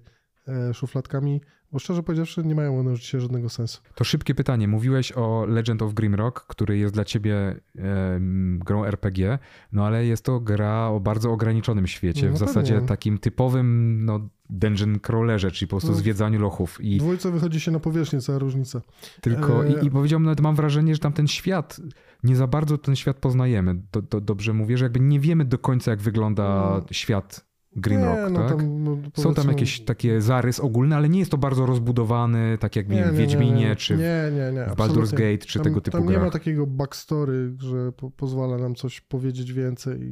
szufladkami, 0.74 1.42
bo 1.72 1.80
szczerze 1.80 2.04
powiedziawszy, 2.04 2.44
nie 2.44 2.56
mają 2.56 2.80
one 2.80 2.96
dzisiaj 2.96 3.22
żadnego 3.22 3.50
sensu. 3.50 3.82
To 3.96 4.04
szybkie 4.04 4.36
pytanie. 4.36 4.68
Mówiłeś 4.68 5.12
o 5.12 5.46
Legend 5.48 5.82
of 5.82 5.94
Grimrock, 5.94 6.46
który 6.48 6.78
jest 6.78 6.94
dla 6.94 7.06
ciebie 7.06 7.36
e, 7.36 8.20
grą 8.58 8.86
RPG, 8.86 9.40
no 9.72 9.86
ale 9.86 10.06
jest 10.06 10.26
to 10.26 10.40
gra 10.40 10.88
o 10.88 11.00
bardzo 11.00 11.32
ograniczonym 11.32 11.88
świecie. 11.88 12.28
No, 12.28 12.34
w 12.34 12.38
zasadzie 12.38 12.74
pewnie. 12.74 12.88
takim 12.88 13.18
typowym 13.18 14.00
no, 14.06 14.30
dungeon 14.50 15.00
crawlerze, 15.00 15.52
czyli 15.52 15.68
po 15.68 15.72
prostu 15.72 15.92
no, 15.92 15.98
zwiedzaniu 15.98 16.40
lochów. 16.40 16.82
I 16.82 16.98
dwójce 16.98 17.32
wychodzi 17.32 17.60
się 17.60 17.72
na 17.72 17.80
powierzchnię, 17.80 18.22
cała 18.22 18.40
różnica. 18.40 18.82
Tylko 19.22 19.66
e... 19.66 19.82
i, 19.82 19.86
i 19.86 19.92
powiedziałbym, 19.92 20.26
nawet 20.26 20.42
mam 20.42 20.56
wrażenie, 20.56 20.96
że 20.96 21.00
tam 21.00 21.14
ten 21.14 21.28
świat, 21.28 21.82
nie 22.24 22.36
za 22.36 22.48
bardzo 22.48 22.78
ten 22.78 22.96
świat 22.96 23.18
poznajemy. 23.18 23.76
Do, 23.92 24.02
do, 24.02 24.22
dobrze 24.22 24.54
mówię, 24.54 24.78
że 24.78 24.86
jakby 24.86 25.00
nie 25.00 25.20
wiemy 25.20 25.46
do 25.46 25.58
końca, 25.58 25.92
jak 25.92 26.02
wygląda 26.02 26.44
no. 26.80 26.86
świat 26.92 27.51
Grimrock, 27.76 28.32
no, 28.32 28.40
tak? 28.40 28.58
Tam, 28.58 28.84
no, 28.84 28.98
Są 29.18 29.34
tam 29.34 29.48
jakieś 29.48 29.82
takie 29.82 30.22
zarys 30.22 30.60
ogólny, 30.60 30.96
ale 30.96 31.10
nie 31.10 31.20
jest 31.20 31.32
to 31.32 31.38
bardzo 31.38 31.66
rozbudowany, 31.66 32.58
tak 32.58 32.76
jak 32.76 32.90
nie, 32.90 33.06
w 33.06 33.16
Wiedźminie, 33.16 33.70
nie, 33.70 33.76
czy 33.76 33.98
nie, 33.98 34.32
nie, 34.32 34.52
nie, 34.52 34.66
w 34.66 34.76
Baldur's 34.76 35.12
Gate, 35.12 35.38
czy 35.38 35.60
tam, 35.60 35.64
tego 35.64 35.82
typu 35.82 35.98
Tam 35.98 36.10
nie 36.10 36.18
ma 36.18 36.30
takiego 36.30 36.68
backstory, 36.68 37.56
że 37.60 37.92
po, 37.92 38.12
pozwala 38.12 38.58
nam 38.58 38.76
coś 38.76 39.02
powiedzieć 39.02 39.54
więcej. 39.54 40.12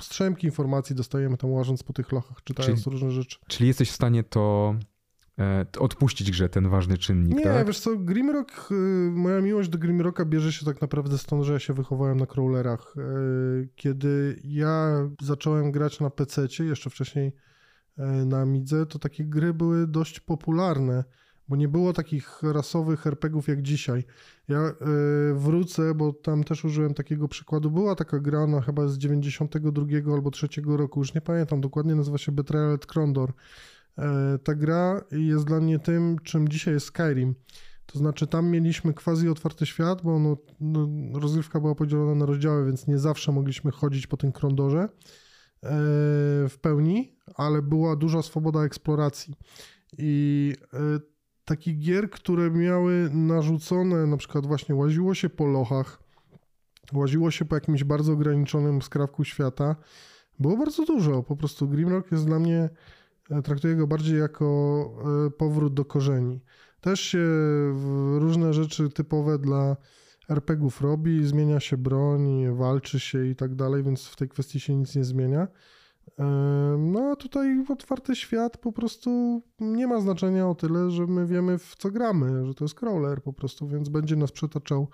Strzępki 0.00 0.46
informacji 0.46 0.96
dostajemy 0.96 1.36
tam 1.36 1.52
łażąc 1.52 1.82
po 1.82 1.92
tych 1.92 2.12
lochach, 2.12 2.44
czytając 2.44 2.84
czyli, 2.84 2.92
różne 2.92 3.10
rzeczy. 3.10 3.38
Czyli 3.48 3.68
jesteś 3.68 3.90
w 3.90 3.94
stanie 3.94 4.24
to 4.24 4.74
odpuścić 5.78 6.30
grze 6.30 6.48
ten 6.48 6.68
ważny 6.68 6.98
czynnik, 6.98 7.38
Nie, 7.38 7.44
tak? 7.44 7.66
wiesz 7.66 7.80
co, 7.80 7.96
Grimrock, 7.96 8.72
y, 8.72 8.74
moja 9.10 9.40
miłość 9.40 9.68
do 9.68 9.78
Grimrocka 9.78 10.24
bierze 10.24 10.52
się 10.52 10.66
tak 10.66 10.80
naprawdę 10.80 11.18
stąd, 11.18 11.44
że 11.44 11.52
ja 11.52 11.58
się 11.58 11.72
wychowałem 11.74 12.20
na 12.20 12.26
crawlerach. 12.26 12.94
E, 12.98 13.02
kiedy 13.74 14.40
ja 14.44 15.08
zacząłem 15.22 15.72
grać 15.72 16.00
na 16.00 16.10
PC, 16.10 16.46
jeszcze 16.60 16.90
wcześniej 16.90 17.32
e, 17.98 18.06
na 18.06 18.40
Amidze, 18.40 18.86
to 18.86 18.98
takie 18.98 19.24
gry 19.24 19.54
były 19.54 19.86
dość 19.86 20.20
popularne, 20.20 21.04
bo 21.48 21.56
nie 21.56 21.68
było 21.68 21.92
takich 21.92 22.42
rasowych 22.42 23.06
RPGów 23.06 23.48
jak 23.48 23.62
dzisiaj. 23.62 24.04
Ja 24.48 24.72
wrócę, 25.34 25.94
bo 25.94 26.12
tam 26.12 26.44
też 26.44 26.64
użyłem 26.64 26.94
takiego 26.94 27.28
przykładu. 27.28 27.70
Była 27.70 27.94
taka 27.94 28.18
gra, 28.18 28.46
no 28.46 28.60
chyba 28.60 28.88
z 28.88 28.98
92 28.98 29.86
albo 30.14 30.30
3 30.30 30.48
roku, 30.66 31.00
już 31.00 31.14
nie 31.14 31.20
pamiętam 31.20 31.60
dokładnie, 31.60 31.94
nazywa 31.94 32.18
się 32.18 32.32
Betrayal 32.32 32.74
at 32.74 32.86
Krondor. 32.86 33.32
E, 33.98 34.38
ta 34.38 34.54
gra 34.54 35.04
jest 35.10 35.44
dla 35.44 35.60
mnie 35.60 35.78
tym, 35.78 36.16
czym 36.22 36.48
dzisiaj 36.48 36.74
jest 36.74 36.86
Skyrim. 36.86 37.34
To 37.86 37.98
znaczy, 37.98 38.26
tam 38.26 38.50
mieliśmy 38.50 38.94
quasi 38.94 39.28
otwarty 39.28 39.66
świat, 39.66 40.02
bo 40.02 40.18
no, 40.18 40.36
no, 40.60 40.88
rozgrywka 41.20 41.60
była 41.60 41.74
podzielona 41.74 42.14
na 42.14 42.26
rozdziały, 42.26 42.66
więc 42.66 42.86
nie 42.86 42.98
zawsze 42.98 43.32
mogliśmy 43.32 43.70
chodzić 43.70 44.06
po 44.06 44.16
tym 44.16 44.32
krondorze 44.32 44.80
e, 44.80 44.88
w 46.48 46.56
pełni, 46.60 47.16
ale 47.34 47.62
była 47.62 47.96
duża 47.96 48.22
swoboda 48.22 48.60
eksploracji. 48.60 49.34
I 49.98 50.52
e, 50.74 50.78
takich 51.44 51.78
gier, 51.78 52.10
które 52.10 52.50
miały 52.50 53.10
narzucone, 53.12 54.06
na 54.06 54.16
przykład 54.16 54.46
właśnie 54.46 54.74
łaziło 54.74 55.14
się 55.14 55.28
po 55.28 55.46
lochach, 55.46 56.02
łaziło 56.92 57.30
się 57.30 57.44
po 57.44 57.54
jakimś 57.54 57.84
bardzo 57.84 58.12
ograniczonym 58.12 58.82
skrawku 58.82 59.24
świata, 59.24 59.76
było 60.38 60.56
bardzo 60.56 60.84
dużo. 60.84 61.22
Po 61.22 61.36
prostu 61.36 61.68
Grimrock 61.68 62.12
jest 62.12 62.26
dla 62.26 62.38
mnie 62.38 62.68
traktuję 63.44 63.74
go 63.74 63.86
bardziej 63.86 64.18
jako 64.18 64.46
e, 65.26 65.30
powrót 65.30 65.74
do 65.74 65.84
korzeni. 65.84 66.40
Też 66.80 67.00
się 67.00 67.24
różne 68.18 68.54
rzeczy 68.54 68.90
typowe 68.90 69.38
dla 69.38 69.76
RPGów 70.28 70.80
robi, 70.80 71.26
zmienia 71.26 71.60
się 71.60 71.76
broń, 71.76 72.56
walczy 72.56 73.00
się 73.00 73.26
i 73.26 73.36
tak 73.36 73.54
dalej, 73.54 73.82
więc 73.82 74.06
w 74.06 74.16
tej 74.16 74.28
kwestii 74.28 74.60
się 74.60 74.76
nic 74.76 74.96
nie 74.96 75.04
zmienia. 75.04 75.48
E, 76.18 76.24
no 76.78 77.10
a 77.12 77.16
tutaj 77.16 77.64
otwarty 77.68 78.16
świat 78.16 78.56
po 78.56 78.72
prostu 78.72 79.42
nie 79.60 79.86
ma 79.86 80.00
znaczenia 80.00 80.48
o 80.48 80.54
tyle, 80.54 80.90
że 80.90 81.06
my 81.06 81.26
wiemy 81.26 81.58
w 81.58 81.74
co 81.78 81.90
gramy, 81.90 82.46
że 82.46 82.54
to 82.54 82.64
jest 82.64 82.74
crawler 82.74 83.22
po 83.22 83.32
prostu, 83.32 83.68
więc 83.68 83.88
będzie 83.88 84.16
nas 84.16 84.32
przetaczał 84.32 84.88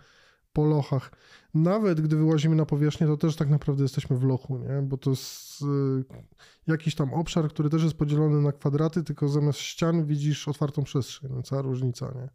po 0.53 0.65
lochach. 0.65 1.11
Nawet 1.55 2.01
gdy 2.01 2.17
wyłazimy 2.17 2.57
na 2.57 2.67
powierzchnię, 2.67 3.07
to 3.07 3.17
też 3.17 3.37
tak 3.37 3.51
naprawdę 3.51 3.83
jesteśmy 3.83 4.17
w 4.17 4.25
lochu, 4.25 4.59
nie? 4.59 4.83
bo 4.83 4.97
to 4.97 5.11
jest 5.11 5.63
y, 5.63 6.05
jakiś 6.67 6.95
tam 6.95 7.15
obszar, 7.15 7.49
który 7.49 7.71
też 7.71 7.83
jest 7.83 7.95
podzielony 7.95 8.41
na 8.41 8.53
kwadraty, 8.53 9.03
tylko 9.03 9.29
zamiast 9.29 9.59
ścian 9.59 10.05
widzisz 10.07 10.49
otwartą 10.49 10.85
przestrzeń. 10.85 11.43
Cała 11.45 11.63
różnica, 11.63 12.13
nie? 12.15 12.29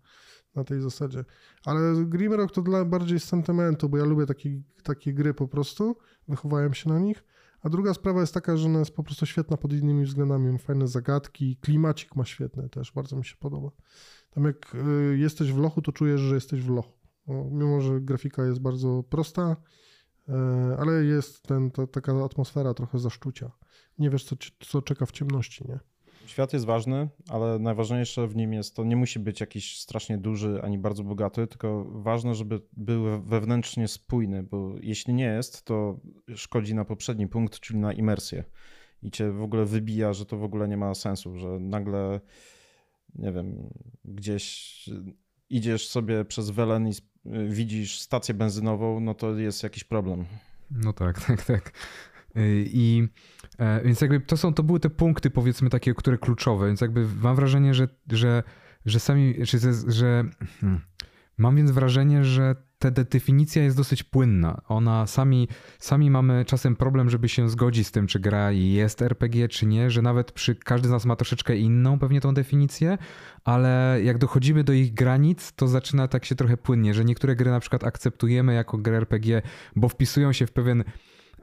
Na 0.56 0.64
tej 0.64 0.82
zasadzie. 0.82 1.26
Ale 1.66 2.06
Grimrock 2.06 2.54
to 2.54 2.62
dla 2.62 2.86
bardziej 2.86 3.20
sentymentu, 3.20 3.90
bo 3.90 3.98
ja 3.98 4.06
lubię 4.06 4.26
takie, 4.26 4.62
takie 4.84 5.14
gry 5.14 5.34
po 5.34 5.48
prostu, 5.48 5.96
wychowałem 6.28 6.74
się 6.74 6.90
na 6.90 7.00
nich. 7.00 7.24
A 7.62 7.70
druga 7.70 7.94
sprawa 7.94 8.22
jest 8.22 8.34
taka, 8.34 8.58
że 8.58 8.66
ona 8.66 8.80
jest 8.80 8.96
po 8.96 9.04
prostu 9.04 9.26
świetna 9.26 9.58
pod 9.58 9.74
innymi 9.74 10.06
względami. 10.06 10.52
Ma 10.52 10.58
fajne 10.58 10.88
zagadki, 10.88 11.58
klimacik 11.62 12.16
ma 12.16 12.26
świetny 12.26 12.70
też, 12.70 12.92
bardzo 12.92 13.16
mi 13.16 13.26
się 13.26 13.36
podoba. 13.40 13.70
Tam 14.32 14.44
jak 14.46 14.76
y, 14.76 15.18
jesteś 15.18 15.54
w 15.54 15.58
lochu, 15.58 15.82
to 15.82 15.92
czujesz, 15.92 16.22
że 16.22 16.36
jesteś 16.36 16.62
w 16.62 16.70
lochu. 16.70 16.97
Mimo, 17.28 17.82
że 17.82 18.02
grafika 18.02 18.46
jest 18.46 18.60
bardzo 18.60 19.04
prosta, 19.04 19.56
e, 20.30 20.78
ale 20.80 21.04
jest 21.04 21.44
ten, 21.44 21.72
ta, 21.72 21.88
taka 21.88 22.26
atmosfera 22.26 22.74
trochę 22.74 23.00
zaszczucia. 23.00 23.52
Nie 24.00 24.10
wiesz, 24.10 24.24
co, 24.24 24.36
co 24.60 24.82
czeka 24.82 25.06
w 25.06 25.12
ciemności, 25.12 25.64
nie? 25.68 25.80
Świat 26.26 26.54
jest 26.54 26.66
ważny, 26.66 27.10
ale 27.30 27.60
najważniejsze 27.60 28.28
w 28.28 28.36
nim 28.36 28.54
jest 28.54 28.76
to 28.76 28.84
nie 28.84 28.96
musi 28.96 29.20
być 29.20 29.40
jakiś 29.40 29.80
strasznie 29.80 30.18
duży 30.18 30.62
ani 30.64 30.78
bardzo 30.78 31.04
bogaty, 31.04 31.48
tylko 31.48 31.86
ważne, 31.90 32.36
żeby 32.36 32.62
był 32.74 33.22
wewnętrznie 33.22 33.88
spójny, 33.88 34.44
bo 34.44 34.76
jeśli 34.82 35.14
nie 35.14 35.26
jest, 35.26 35.66
to 35.66 36.00
szkodzi 36.36 36.76
na 36.76 36.86
poprzedni 36.86 37.28
punkt, 37.28 37.60
czyli 37.60 37.80
na 37.80 37.94
imersję. 37.94 38.44
I 39.04 39.12
cię 39.12 39.32
w 39.32 39.42
ogóle 39.42 39.66
wybija, 39.66 40.14
że 40.14 40.26
to 40.26 40.38
w 40.38 40.44
ogóle 40.44 40.68
nie 40.68 40.78
ma 40.78 40.96
sensu, 40.96 41.36
że 41.36 41.48
nagle, 41.60 42.20
nie 43.16 43.32
wiem, 43.32 43.70
gdzieś 44.06 44.90
idziesz 45.50 45.88
sobie 45.88 46.26
przez 46.26 46.50
Welen 46.50 46.88
i 46.88 46.92
widzisz 47.50 48.00
stację 48.00 48.34
benzynową, 48.34 49.00
no 49.00 49.14
to 49.14 49.34
jest 49.36 49.64
jakiś 49.64 49.84
problem. 49.84 50.26
No 50.72 50.94
tak, 50.94 51.22
tak, 51.28 51.46
tak. 51.46 51.72
Y, 52.38 52.66
I 52.68 53.08
e, 53.60 53.82
więc 53.84 54.02
jakby 54.02 54.20
to 54.20 54.38
są, 54.38 54.54
to 54.54 54.64
były 54.64 54.80
te 54.80 54.90
punkty 54.90 55.30
powiedzmy 55.30 55.70
takie, 55.70 55.94
które 55.94 56.18
kluczowe, 56.18 56.68
więc 56.68 56.82
jakby 56.82 57.08
mam 57.22 57.36
wrażenie, 57.36 57.74
że, 57.74 57.88
że, 58.12 58.44
że 58.86 59.00
sami, 59.00 59.36
że, 59.42 59.60
że 59.88 60.24
hmm, 60.62 60.82
mam 61.38 61.56
więc 61.56 61.72
wrażenie, 61.72 62.24
że 62.24 62.56
ta 62.80 62.92
definicja 62.92 63.64
jest 63.64 63.78
dosyć 63.78 64.04
płynna. 64.04 64.62
Ona 64.68 65.08
sami, 65.08 65.48
sami 65.80 66.12
mamy 66.12 66.46
czasem 66.46 66.76
problem, 66.76 67.10
żeby 67.10 67.30
się 67.30 67.50
zgodzić 67.50 67.88
z 67.88 67.92
tym, 67.92 68.08
czy 68.08 68.20
gra 68.20 68.52
jest 68.52 69.02
RPG, 69.02 69.48
czy 69.48 69.66
nie, 69.66 69.92
że 69.92 70.02
nawet 70.02 70.32
przy 70.32 70.56
każdy 70.56 70.88
z 70.88 70.92
nas 70.92 71.06
ma 71.06 71.16
troszeczkę 71.16 71.58
inną 71.58 72.00
pewnie 72.00 72.22
tą 72.22 72.34
definicję, 72.34 72.98
ale 73.44 74.00
jak 74.04 74.18
dochodzimy 74.18 74.64
do 74.64 74.74
ich 74.74 74.94
granic, 74.94 75.54
to 75.56 75.68
zaczyna 75.68 76.08
tak 76.08 76.26
się 76.26 76.36
trochę 76.36 76.58
płynnie, 76.58 76.94
że 76.94 77.06
niektóre 77.06 77.36
gry 77.36 77.52
na 77.52 77.60
przykład 77.60 77.84
akceptujemy 77.84 78.54
jako 78.54 78.78
grę 78.78 78.98
RPG, 78.98 79.42
bo 79.76 79.90
wpisują 79.90 80.34
się 80.34 80.48
w 80.48 80.52
pewien 80.52 80.84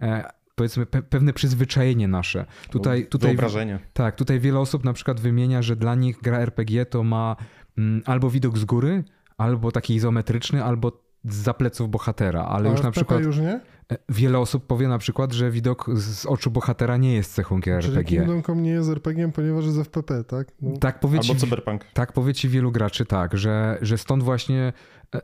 e, 0.02 0.30
powiedzmy 0.54 0.86
pe 0.86 1.02
pewne 1.02 1.32
przyzwyczajenie 1.32 2.08
nasze. 2.08 2.46
Tutaj, 2.70 3.06
tutaj 3.06 3.30
Wyobrażenie. 3.30 3.78
Tak, 3.92 4.16
tutaj 4.16 4.40
wiele 4.40 4.58
osób 4.58 4.84
na 4.84 4.92
przykład 4.92 5.20
wymienia, 5.20 5.62
że 5.62 5.76
dla 5.76 5.94
nich 5.94 6.18
gra 6.22 6.38
RPG 6.38 6.86
to 6.86 7.02
ma 7.02 7.36
mm, 7.78 8.02
albo 8.06 8.30
widok 8.30 8.58
z 8.58 8.64
góry, 8.64 9.04
albo 9.36 9.72
taki 9.72 9.94
izometryczny, 9.94 10.64
albo 10.64 11.03
z 11.24 11.56
pleców 11.56 11.90
bohatera, 11.90 12.44
ale 12.44 12.68
A 12.68 12.72
już 12.72 12.82
na 12.82 12.90
przykład. 12.90 13.24
już 13.24 13.38
nie? 13.38 13.60
E, 13.92 13.96
wiele 14.08 14.38
osób 14.38 14.66
powie 14.66 14.88
na 14.88 14.98
przykład, 14.98 15.32
że 15.32 15.50
widok 15.50 15.90
z 15.94 16.26
oczu 16.26 16.50
bohatera 16.50 16.96
nie 16.96 17.14
jest 17.14 17.34
cechą 17.34 17.60
gier 17.60 17.82
Czyli 17.82 17.96
RPG. 17.96 18.18
Kingdom 18.18 18.42
Come 18.42 18.62
nie 18.62 18.70
jest 18.70 18.90
RPG, 18.90 19.32
ponieważ 19.32 19.64
jest 19.64 19.78
FPP, 19.78 20.24
tak? 20.24 20.48
No. 20.62 20.76
Tak 20.76 21.00
powie 21.00 21.18
Albo 21.18 21.34
Cyberpunk. 21.34 21.84
Tak 21.94 22.12
powie 22.12 22.34
ci 22.34 22.48
wielu 22.48 22.72
graczy, 22.72 23.06
tak, 23.06 23.38
że, 23.38 23.78
że 23.82 23.98
stąd 23.98 24.22
właśnie 24.22 24.72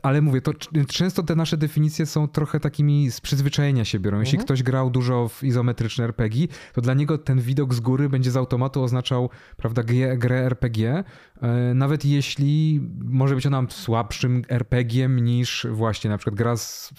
ale 0.01 0.21
mówię, 0.21 0.41
to 0.41 0.53
często 0.87 1.23
te 1.23 1.35
nasze 1.35 1.57
definicje 1.57 2.05
są 2.05 2.27
trochę 2.27 2.59
takimi 2.59 3.11
z 3.11 3.21
przyzwyczajenia 3.21 3.85
się 3.85 3.99
biorą. 3.99 4.19
Jeśli 4.19 4.35
mhm. 4.35 4.45
ktoś 4.45 4.63
grał 4.63 4.89
dużo 4.89 5.27
w 5.27 5.43
izometryczne 5.43 6.03
RPG, 6.03 6.47
to 6.73 6.81
dla 6.81 6.93
niego 6.93 7.17
ten 7.17 7.41
widok 7.41 7.73
z 7.73 7.79
góry 7.79 8.09
będzie 8.09 8.31
z 8.31 8.37
automatu 8.37 8.83
oznaczał 8.83 9.29
prawda, 9.57 9.83
grę 10.17 10.45
RPG, 10.45 11.03
e, 11.41 11.73
nawet 11.73 12.05
jeśli 12.05 12.81
może 13.03 13.35
być 13.35 13.45
ona 13.45 13.65
słabszym 13.69 14.41
RPG-iem 14.49 15.19
niż 15.19 15.67
właśnie 15.71 16.09
na 16.09 16.17
przykład 16.17 16.35
gra 16.35 16.57
z 16.57 16.93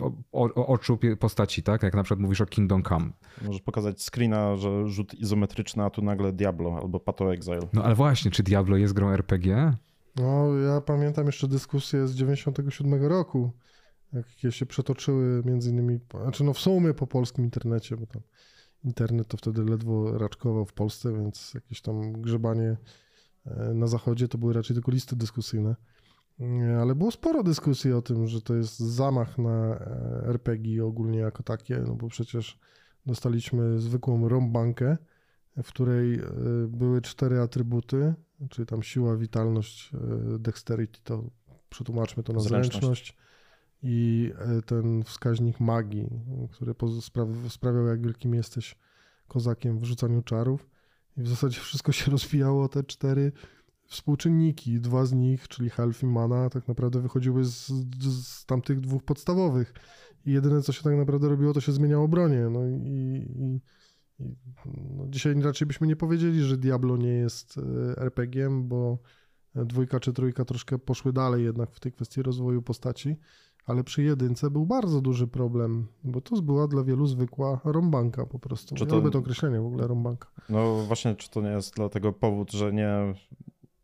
oczu 0.55 0.99
postaci, 1.18 1.62
tak? 1.62 1.82
Jak 1.82 1.95
na 1.95 2.03
przykład 2.03 2.20
mówisz 2.20 2.40
o 2.40 2.47
Kingdom 2.47 2.82
Come. 2.82 3.11
Możesz 3.43 3.62
pokazać 3.62 4.03
screena, 4.03 4.57
że 4.57 4.88
rzut 4.88 5.14
izometryczny, 5.14 5.84
a 5.84 5.90
tu 5.90 6.03
nagle 6.03 6.32
Diablo 6.32 6.78
albo 6.82 7.01
Pato 7.01 7.32
Exile. 7.34 7.68
No 7.72 7.84
ale 7.84 7.95
właśnie, 7.95 8.30
czy 8.30 8.43
Diablo 8.43 8.76
jest 8.76 8.95
grą 8.95 9.11
RPG? 9.11 9.76
No, 10.16 10.58
ja 10.58 10.80
pamiętam 10.80 11.26
jeszcze 11.26 11.48
dyskusję 11.48 12.08
z 12.08 12.14
97 12.14 13.04
roku, 13.04 13.50
jakie 14.12 14.52
się 14.52 14.66
przetoczyły 14.66 15.42
między 15.44 15.70
innymi, 15.70 15.98
znaczy 16.22 16.44
no 16.44 16.52
w 16.52 16.58
sumie 16.58 16.94
po 16.94 17.06
polskim 17.06 17.44
internecie, 17.44 17.96
bo 17.96 18.06
tam 18.06 18.22
internet 18.84 19.28
to 19.28 19.36
wtedy 19.36 19.64
ledwo 19.64 20.18
raczkował 20.18 20.64
w 20.64 20.72
Polsce, 20.72 21.12
więc 21.12 21.54
jakieś 21.54 21.80
tam 21.82 22.12
grzebanie 22.12 22.76
e, 23.46 23.74
na 23.74 23.86
zachodzie 23.86 24.28
to 24.28 24.38
były 24.38 24.52
raczej 24.52 24.74
tylko 24.74 24.90
listy 24.90 25.16
dyskusyjne. 25.16 25.76
Ale 26.80 26.94
było 26.94 27.10
sporo 27.10 27.42
dyskusji 27.42 27.92
o 27.92 28.02
tym, 28.02 28.26
że 28.26 28.42
to 28.42 28.54
jest 28.54 28.78
zamach 28.78 29.38
na 29.38 29.74
e, 29.74 30.24
RPG 30.26 30.84
ogólnie 30.84 31.18
jako 31.18 31.42
takie, 31.42 31.78
no 31.86 31.94
bo 31.94 32.08
przecież 32.08 32.58
dostaliśmy 33.06 33.78
zwykłą 33.78 34.28
rąbankę, 34.28 34.96
w 35.57 35.68
której 35.68 36.14
e, 36.14 36.24
były 36.68 37.00
cztery 37.00 37.40
atrybuty, 37.40 38.14
czyli 38.50 38.66
tam 38.66 38.82
siła, 38.82 39.16
witalność, 39.16 39.92
e, 39.94 40.38
dexterity, 40.38 41.00
to 41.05 41.24
przetłumaczmy 41.68 42.22
to 42.22 42.32
na 42.32 42.40
zręczność, 42.40 42.72
zręczność 42.72 43.16
i 43.82 44.32
e, 44.38 44.62
ten 44.62 45.05
wskaźnik 45.05 45.61
magii, 45.61 46.11
który 46.50 46.74
sprawiał, 47.48 47.86
jak 47.86 48.03
wielkim 48.03 48.34
jesteś 48.34 48.78
kozakiem 49.28 49.78
w 49.78 49.84
rzucaniu 49.84 50.22
czarów. 50.22 50.68
I 51.16 51.22
w 51.22 51.28
zasadzie 51.28 51.61
wszystko 51.66 51.92
się 51.92 52.11
rozwijało 52.11 52.68
te 52.68 52.84
cztery 52.84 53.32
współczynniki. 53.86 54.80
Dwa 54.80 55.07
z 55.07 55.12
nich, 55.12 55.48
czyli 55.48 55.70
health 55.70 56.03
i 56.03 56.07
mana, 56.07 56.50
tak 56.50 56.68
naprawdę 56.68 57.00
wychodziły 57.00 57.44
z, 57.44 57.66
z 58.00 58.46
tamtych 58.46 58.80
dwóch 58.80 59.03
podstawowych. 59.03 59.74
I 60.26 60.32
jedyne, 60.32 60.62
co 60.62 60.72
się 60.72 60.82
tak 60.82 60.96
naprawdę 60.96 61.28
robiło, 61.28 61.53
to 61.53 61.61
się 61.61 61.72
zmieniało 61.72 62.09
bronię. 62.09 62.48
No 62.50 62.66
i 62.66 62.72
I, 63.38 63.61
no, 64.96 65.06
dzisiaj 65.08 65.40
raczej 65.42 65.66
byśmy 65.66 65.86
nie 65.86 65.96
powiedzieli, 65.96 66.40
że 66.42 66.56
Diablo 66.56 66.96
nie 66.96 67.12
jest 67.12 67.58
e, 67.58 67.96
RPG-iem, 68.02 68.68
bo 68.68 68.98
dwójka 69.54 70.00
czy 70.00 70.12
trójka 70.12 70.44
troszkę 70.44 70.78
poszły 70.78 71.12
dalej 71.12 71.44
jednak 71.44 71.70
w 71.70 71.80
tej 71.80 71.92
kwestii 71.92 72.22
rozwoju 72.22 72.62
postaci, 72.62 73.16
ale 73.66 73.84
przy 73.84 74.02
jedynce 74.02 74.50
był 74.50 74.66
bardzo 74.66 75.00
duży 75.00 75.26
problem, 75.28 75.86
bo 76.04 76.20
to 76.20 76.42
była 76.42 76.68
dla 76.68 76.84
wielu 76.84 77.06
zwykła 77.06 77.60
rąbanka 77.64 78.26
po 78.26 78.38
prostu. 78.38 78.74
Czy 78.74 78.84
Ja 78.84 78.90
to- 78.90 78.96
lubię 78.96 79.10
to 79.10 79.18
określenie 79.18 79.60
w 79.60 79.66
ogóle 79.66 79.86
rąbanka. 79.86 80.28
No 80.48 80.74
właśnie, 80.76 81.14
czy 81.14 81.30
to 81.30 81.40
nie 81.40 81.48
jest 81.50 81.74
dlatego 81.76 82.12
powód, 82.12 82.52
że 82.52 82.72
nie, 82.72 83.14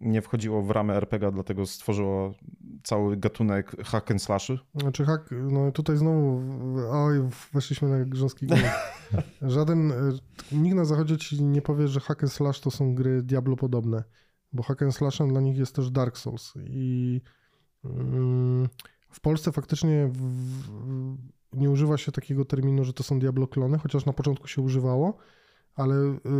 nie 0.00 0.22
wchodziło 0.22 0.62
w 0.62 0.70
ramy 0.70 0.92
RPG, 0.94 1.32
dlatego 1.32 1.66
stworzyło 1.66 2.34
cały 2.82 3.16
gatunek 3.16 3.76
hack 3.84 4.10
and 4.10 4.22
slashy? 4.22 4.58
Znaczy 4.74 5.04
hak, 5.04 5.30
no 5.50 5.72
tutaj 5.72 5.96
znowu, 5.96 6.42
oj, 6.90 7.28
weszliśmy 7.52 7.88
na 7.88 8.04
grząski 8.04 8.46
grunt. 8.46 8.62
Żaden, 9.42 9.92
e, 9.92 9.94
nikt 10.52 10.76
na 10.76 10.84
zachodzie 10.84 11.16
ci 11.16 11.44
nie 11.44 11.62
powie, 11.62 11.88
że 11.88 12.00
hack 12.00 12.22
and 12.22 12.32
slash 12.32 12.60
to 12.60 12.70
są 12.70 12.94
gry 12.94 13.22
Diablo 13.22 13.56
podobne, 13.56 14.04
bo 14.52 14.62
hack 14.62 14.82
and 14.82 14.94
slashem 14.94 15.28
dla 15.28 15.40
nich 15.40 15.56
jest 15.56 15.74
też 15.74 15.90
Dark 15.90 16.18
Souls 16.18 16.54
i 16.70 17.20
mm, 17.84 18.68
w 19.10 19.20
Polsce 19.20 19.52
faktycznie 19.52 20.10
w, 20.12 20.28
nie 21.52 21.70
używa 21.70 21.96
się 21.96 22.12
takiego 22.12 22.44
terminu, 22.44 22.84
że 22.84 22.92
to 22.92 23.02
są 23.02 23.18
Diablo 23.18 23.46
klony, 23.46 23.78
chociaż 23.78 24.06
na 24.06 24.12
początku 24.12 24.48
się 24.48 24.62
używało, 24.62 25.18
ale 25.78 25.94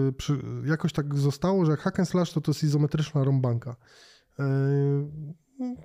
y, 0.08 0.12
przy, 0.12 0.38
jakoś 0.64 0.92
tak 0.92 1.14
zostało, 1.14 1.64
że 1.64 1.76
hack 1.76 1.98
and 1.98 2.08
slash 2.08 2.32
to 2.32 2.40
to 2.40 2.50
jest 2.50 2.62
izometryczna 2.62 3.24
rąbanka. 3.24 3.76
Y, 4.40 4.44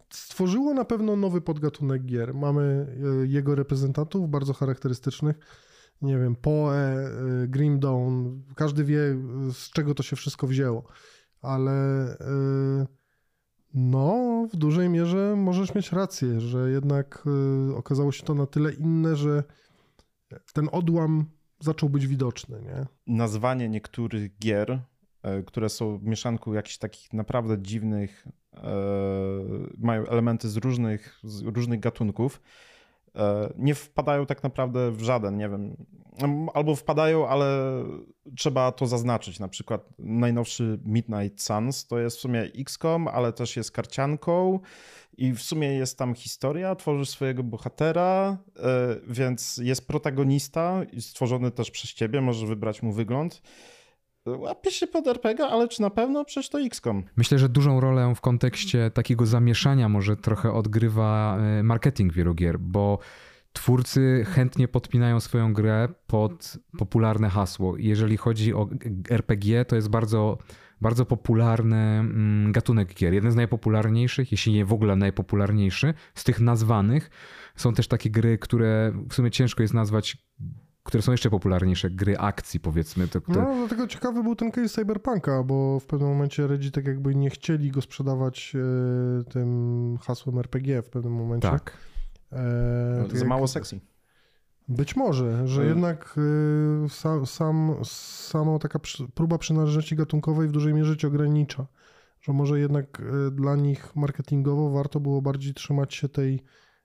stworzyło 0.09 0.73
na 0.73 0.85
pewno 0.85 1.15
nowy 1.15 1.41
podgatunek 1.41 2.05
gier. 2.05 2.33
Mamy 2.33 2.87
y, 3.23 3.27
jego 3.27 3.55
reprezentantów 3.55 4.29
bardzo 4.29 4.53
charakterystycznych. 4.53 5.39
Nie 6.01 6.17
wiem, 6.17 6.35
Poe, 6.35 6.73
Grim 7.47 7.79
Dawn. 7.79 8.41
Każdy 8.55 8.83
wie, 8.83 8.99
z 9.53 9.69
czego 9.69 9.93
to 9.93 10.03
się 10.03 10.15
wszystko 10.15 10.47
wzięło. 10.47 10.83
Ale 11.41 12.07
no, 13.73 14.47
w 14.53 14.55
dużej 14.55 14.89
mierze 14.89 15.35
możesz 15.37 15.75
mieć 15.75 15.91
rację, 15.91 16.41
że 16.41 16.71
jednak 16.71 17.23
okazało 17.75 18.11
się 18.11 18.23
to 18.23 18.33
na 18.33 18.45
tyle 18.45 18.73
inne, 18.73 19.15
że 19.15 19.43
ten 20.53 20.69
odłam 20.71 21.25
zaczął 21.64 21.89
być 21.89 22.07
widoczny, 22.07 22.61
nie? 22.61 22.86
nazwanie 23.07 23.70
niektórych 23.70 24.38
gier, 24.38 24.80
e, 25.24 25.43
które 25.43 25.70
są 25.70 25.99
mieszanką 26.03 26.53
jakichś 26.53 26.78
takich 26.78 27.14
naprawdę 27.14 27.61
dziwnych, 27.61 28.28
e, 28.53 28.59
mają 29.78 30.05
elementy 30.05 30.49
z 30.49 30.57
różnych, 30.57 31.20
z 31.24 31.41
różnych 31.41 31.80
gatunków, 31.80 32.41
nie 33.57 33.76
wpadają 33.76 34.26
tak 34.26 34.43
naprawdę 34.43 34.91
w 34.91 35.01
żaden, 35.01 35.38
nie 35.38 35.49
wiem, 35.49 35.76
albo 36.53 36.76
wpadają, 36.76 37.28
ale 37.28 37.45
trzeba 38.38 38.72
to 38.72 38.88
zaznaczyć. 38.88 39.39
Na 39.39 39.47
przykład 39.47 39.89
najnowszy 39.99 40.80
Midnight 40.86 41.41
Suns 41.41 41.88
to 41.88 41.99
jest 41.99 42.18
w 42.18 42.20
sumie 42.20 42.41
XCOM, 42.41 43.07
ale 43.07 43.34
też 43.34 43.57
jest 43.57 43.72
karcianką 43.72 44.59
i 45.18 45.34
w 45.34 45.41
sumie 45.41 45.68
jest 45.68 45.97
tam 45.97 46.16
historia, 46.16 46.76
tworzysz 46.76 47.09
swojego 47.09 47.43
bohatera, 47.43 48.38
e, 48.57 48.95
więc 49.07 49.57
jest 49.57 49.88
protagonista 49.88 50.82
stworzony 50.99 51.51
też 51.51 51.72
przez 51.72 51.93
ciebie, 51.93 52.22
możesz 52.22 52.45
wybrać 52.45 52.84
mu 52.84 52.91
wygląd. 52.91 53.41
Łapie 54.26 54.71
się 54.71 54.88
pod 54.88 55.07
RPG, 55.07 55.45
ale 55.45 55.67
czy 55.67 55.82
na 55.82 55.89
pewno? 55.89 56.26
Przecież 56.26 56.49
to 56.49 56.61
XCOM. 56.61 57.03
Myślę, 57.15 57.39
że 57.39 57.49
dużą 57.49 57.80
rolę 57.80 58.13
w 58.15 58.21
kontekście 58.21 58.91
takiego 58.91 59.26
zamieszania 59.26 59.89
może 59.89 60.17
trochę 60.17 60.53
odgrywa 60.53 61.38
e, 61.38 61.63
marketing 61.63 62.13
wielu 62.13 62.34
gier, 62.34 62.59
bo 62.59 62.99
twórcy 63.53 64.26
chętnie 64.28 64.67
podpinają 64.67 65.19
swoją 65.19 65.53
grę 65.53 65.88
pod 66.07 66.57
popularne 66.78 67.30
hasło. 67.30 67.78
Jeżeli 67.78 68.17
chodzi 68.17 68.53
o 68.53 68.69
RPG, 69.09 69.65
to 69.65 69.76
jest 69.76 69.89
bardzo, 69.89 70.38
bardzo 70.82 71.05
popularny 71.05 71.78
mm, 71.78 72.51
gatunek 72.51 72.93
gier. 72.93 73.13
Jeden 73.13 73.32
z 73.32 73.36
najpopularniejszych, 73.36 74.32
jeśli 74.32 74.53
nie 74.53 74.65
w 74.65 74.74
ogóle 74.74 74.95
najpopularniejszy, 74.95 75.93
z 76.15 76.24
tych 76.24 76.39
nazwanych. 76.39 77.09
Są 77.55 77.74
też 77.74 77.88
takie 77.88 78.09
gry, 78.09 78.38
które 78.38 78.91
w 79.09 79.13
sumie 79.13 79.32
ciężko 79.32 79.61
jest 79.61 79.74
nazwać, 79.74 80.17
które 80.84 81.01
są 81.01 81.11
jeszcze 81.11 81.29
popularniejsze, 81.29 81.89
gry 81.89 82.17
akcji 82.17 82.59
powiedzmy. 82.59 83.07
To, 83.07 83.21
to, 83.21 83.31
No, 83.31 83.55
dlatego 83.57 83.88
ciekawy 83.88 84.23
był 84.23 84.36
ten 84.36 84.51
case 84.51 84.69
Cyberpunka, 84.69 85.43
bo 85.43 85.79
w 85.79 85.86
pewnym 85.86 86.09
momencie 86.09 86.47
Redzi 86.47 86.71
tak 86.71 86.88
jakby 86.88 87.15
nie 87.15 87.29
chcieli 87.29 87.71
go 87.71 87.81
sprzedawać 87.81 88.53
e, 88.55 89.23
tym 89.23 89.97
hasłem 90.01 90.39
RPG 90.39 90.81
w 90.81 90.89
pewnym 90.89 91.13
momencie. 91.13 91.49
tak. 91.49 91.77
E, 92.31 93.01
tak 93.01 93.11
Za 93.11 93.17
jak- 93.17 93.27
mało 93.27 93.47
sexy. 93.47 93.79
Być 94.67 94.95
może, 94.95 95.47
że 95.47 95.61
E. 95.63 95.65
jednak 95.65 96.15
y, 96.86 96.89
sam, 96.89 97.25
sam, 97.25 97.75
sama 97.84 98.59
taka 98.59 98.79
przy, 98.79 99.07
próba 99.07 99.38
przynależności 99.38 99.95
gatunkowej 99.95 100.47
w 100.47 100.51
dużej 100.51 100.73
mierze 100.73 100.97
cię 100.97 101.07
ogranicza. 101.07 101.65
Że 102.21 102.34
może 102.34 102.59
jednak 102.59 102.99
y, 103.27 103.31
dla 103.31 103.55
nich 103.55 103.95
marketingowo 103.95 104.69
warto 104.69 104.99
było 104.99 105.21
bardziej 105.21 105.53
trzymać 105.53 105.93
się 105.95 106.09
tej 106.09 106.43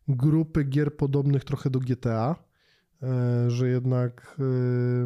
grupy 0.09 0.65
gier 0.65 0.97
podobnych 0.97 1.45
trochę 1.45 1.71
do 1.71 1.79
GTA, 1.79 2.37
że 3.49 3.69
jednak 3.69 4.37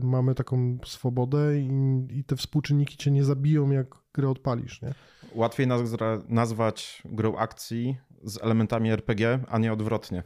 y, 0.03 0.07
mamy 0.07 0.34
taką 0.34 0.78
swobodę 0.84 1.59
i, 1.59 1.70
i 2.11 2.24
te 2.24 2.36
współczynniki 2.36 2.97
cię 2.97 3.11
nie 3.11 3.24
zabiją, 3.24 3.70
jak 3.70 3.86
grę 4.14 4.28
odpalisz, 4.30 4.82
nie? 4.82 4.95
Łatwiej 5.34 5.66
nazwa- 5.66 6.22
nazwać 6.28 7.03
grą 7.05 7.36
akcji 7.36 7.97
z 8.24 8.43
elementami 8.43 8.90
RPG, 8.90 9.38
a 9.49 9.59
nie 9.59 9.72
odwrotnie. 9.72 10.22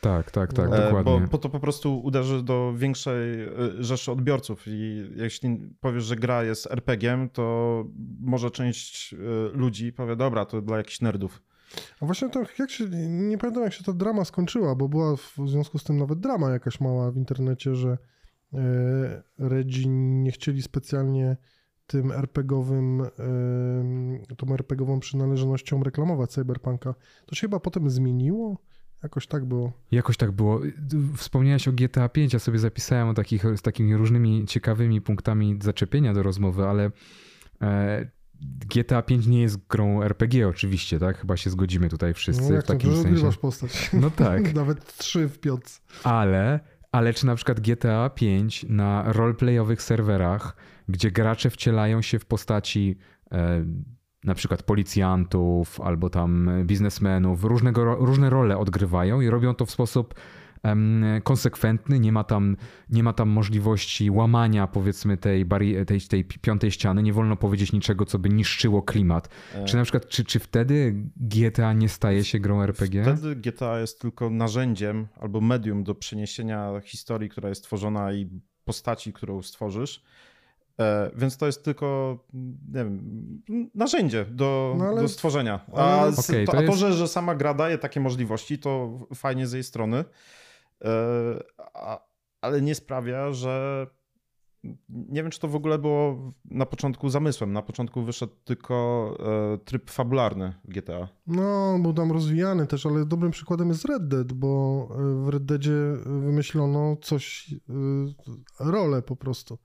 Tak, 0.00 0.30
tak, 0.30 0.52
tak, 0.52 0.70
E, 0.70 0.72
E, 0.76 0.84
dokładnie. 0.84 1.20
Bo, 1.20 1.26
bo 1.30 1.38
to 1.38 1.48
po 1.48 1.60
prostu 1.60 2.00
uderzy 2.00 2.42
do 2.42 2.72
większej 2.76 3.42
e, 3.44 3.48
rzeszy 3.78 4.12
odbiorców 4.12 4.62
i 4.66 5.10
jeśli 5.16 5.58
powiesz, 5.80 6.04
że 6.04 6.16
gra 6.16 6.42
jest 6.44 6.66
RPG-iem, 6.66 7.28
to 7.30 7.84
może 8.20 8.50
część 8.50 9.14
e, 9.14 9.16
ludzi 9.56 9.92
powie, 9.92 10.16
dobra, 10.16 10.44
to 10.44 10.62
dla 10.62 10.76
jakichś 10.76 11.00
nerdów. 11.00 11.42
A 12.00 12.06
właśnie 12.06 12.28
to, 12.28 12.42
jak 12.58 12.70
się, 12.70 12.84
nie 13.08 13.38
pamiętam 13.38 13.62
jak 13.62 13.72
się 13.72 13.84
ta 13.84 13.92
drama 13.92 14.24
skończyła, 14.24 14.74
bo 14.74 14.88
była 14.88 15.16
w 15.16 15.36
związku 15.46 15.78
z 15.78 15.84
tym 15.84 15.96
nawet 15.96 16.20
drama 16.20 16.50
jakaś 16.50 16.80
mała 16.80 17.10
w 17.10 17.16
internecie, 17.16 17.74
że 17.74 17.98
e, 18.54 18.58
Redzi 19.38 19.88
nie 19.88 20.32
chcieli 20.32 20.62
specjalnie 20.62 21.36
tym 21.86 22.12
RPG-owym, 22.12 23.02
e, 23.02 24.36
tą 24.36 24.46
RPG-ową 24.46 25.00
przynależnością 25.00 25.82
reklamować 25.82 26.30
Cyberpunka. 26.30 26.94
To 27.26 27.34
się 27.34 27.40
chyba 27.40 27.60
potem 27.60 27.90
zmieniło? 27.90 28.58
Jakoś 29.02 29.26
tak 29.26 29.44
było. 29.44 29.72
Jakoś 29.90 30.16
tak 30.16 30.32
było. 30.32 30.60
Wspomniałeś 31.16 31.68
o 31.68 31.72
GTA 31.72 32.08
5, 32.08 32.32
ja 32.32 32.38
sobie 32.38 32.58
zapisałem 32.58 33.08
o 33.08 33.14
takich, 33.14 33.44
z 33.56 33.62
takimi 33.62 33.96
różnymi 33.96 34.44
ciekawymi 34.46 35.00
punktami 35.00 35.58
zaczepienia 35.62 36.14
do 36.14 36.22
rozmowy, 36.22 36.66
ale 36.66 36.90
e, 37.62 38.10
GTA 38.40 39.02
5 39.02 39.26
nie 39.26 39.40
jest 39.40 39.66
grą 39.66 40.02
RPG 40.02 40.48
oczywiście, 40.48 40.98
tak? 40.98 41.18
Chyba 41.18 41.36
się 41.36 41.50
zgodzimy 41.50 41.88
tutaj 41.88 42.14
wszyscy 42.14 42.42
No 42.42 42.48
w 42.48 42.52
jak 42.52 42.62
to, 42.66 42.72
takim 42.72 42.90
że 42.92 43.02
sensie. 43.02 43.38
postać. 43.38 43.90
No 44.02 44.10
tak, 44.10 44.54
Nawet 44.54 44.96
trzy 44.96 45.28
w 45.28 45.38
piątce. 45.38 45.80
ale, 46.04 46.60
ale 46.92 47.14
czy 47.14 47.26
na 47.26 47.34
przykład 47.34 47.60
GTA 47.60 48.10
5 48.10 48.66
na 48.68 49.12
roleplayowych 49.12 49.82
serwerach, 49.82 50.56
gdzie 50.88 51.10
gracze 51.10 51.50
wcielają 51.50 52.02
się 52.02 52.18
w 52.18 52.24
postaci 52.24 52.98
e, 53.32 53.64
na 54.24 54.34
przykład 54.34 54.62
policjantów 54.62 55.80
albo 55.80 56.10
tam 56.10 56.50
biznesmenów, 56.64 57.44
różnego, 57.44 57.94
różne 57.94 58.30
role 58.30 58.58
odgrywają 58.58 59.20
i 59.20 59.28
robią 59.30 59.54
to 59.54 59.66
w 59.66 59.70
sposób 59.70 60.14
konsekwentny, 61.24 62.00
nie 62.00 62.12
ma 62.12 62.24
tam, 62.24 62.56
nie 62.90 63.02
ma 63.02 63.12
tam 63.12 63.28
możliwości 63.28 64.10
łamania 64.10 64.66
powiedzmy 64.66 65.16
tej, 65.16 65.46
bari- 65.46 65.84
tej, 65.86 66.00
tej 66.00 66.24
piątej 66.24 66.70
ściany, 66.70 67.02
nie 67.02 67.12
wolno 67.12 67.36
powiedzieć 67.36 67.72
niczego, 67.72 68.04
co 68.04 68.18
by 68.18 68.28
niszczyło 68.28 68.82
klimat. 68.82 69.28
E, 69.54 69.64
Czy 69.64 69.76
na 69.76 69.82
przykład, 69.82 70.08
czy, 70.08 70.24
czy 70.24 70.38
wtedy 70.38 70.94
GTA 71.16 71.72
nie 71.72 71.88
staje 71.88 72.24
się 72.24 72.38
grą 72.40 72.62
RPG? 72.62 73.02
Wtedy 73.02 73.36
GTA 73.36 73.80
jest 73.80 74.00
tylko 74.00 74.30
narzędziem 74.30 75.06
albo 75.20 75.40
medium 75.40 75.84
do 75.84 75.94
przeniesienia 75.94 76.80
historii, 76.84 77.28
która 77.28 77.48
jest 77.48 77.64
tworzona 77.64 78.12
i 78.12 78.30
postaci, 78.64 79.12
którą 79.12 79.42
stworzysz. 79.42 80.02
E, 80.80 81.10
Więc 81.16 81.36
to 81.36 81.46
jest 81.46 81.64
tylko, 81.64 82.18
nie 82.72 82.84
wiem, 82.84 83.02
narzędzie 83.74 84.24
do, 84.30 84.74
No 84.78 84.84
ale- 84.84 85.02
do 85.02 85.08
stworzenia. 85.08 85.60
A, 85.76 86.06
Okej, 86.28 86.46
to, 86.46 86.52
a 86.52 86.56
to 86.56 86.62
jest- 86.62 86.78
że, 86.78 86.92
że 86.92 87.08
sama 87.08 87.34
gra 87.34 87.54
daje 87.54 87.78
takie 87.78 88.00
możliwości, 88.00 88.58
to 88.58 88.98
fajnie 89.14 89.46
z 89.46 89.52
jej 89.52 89.62
strony, 89.64 90.04
ale 92.40 92.62
nie 92.62 92.74
sprawia, 92.74 93.32
że 93.32 93.86
nie 94.88 95.22
wiem, 95.22 95.30
czy 95.30 95.40
to 95.40 95.48
w 95.48 95.56
ogóle 95.56 95.78
było 95.78 96.32
na 96.44 96.66
początku 96.66 97.08
zamysłem. 97.08 97.52
Na 97.52 97.62
początku 97.62 98.02
wyszedł 98.02 98.32
tylko 98.44 99.16
e, 99.54 99.58
tryb 99.58 99.90
fabularny 99.90 100.54
GTA. 100.64 101.08
No, 101.26 101.78
był 101.82 101.92
tam 101.92 102.12
rozwijany 102.12 102.66
też, 102.66 102.86
ale 102.86 103.06
dobrym 103.06 103.30
przykładem 103.30 103.68
jest 103.68 103.84
Red 103.84 104.08
Dead, 104.08 104.32
bo 104.32 104.88
y, 104.90 105.24
w 105.24 105.28
Red 105.28 105.44
Deadzie 105.44 105.96
wymyślono 106.06 106.96
coś, 107.02 107.54
rolę 108.60 109.02
po 109.02 109.16
prostu. 109.16 109.58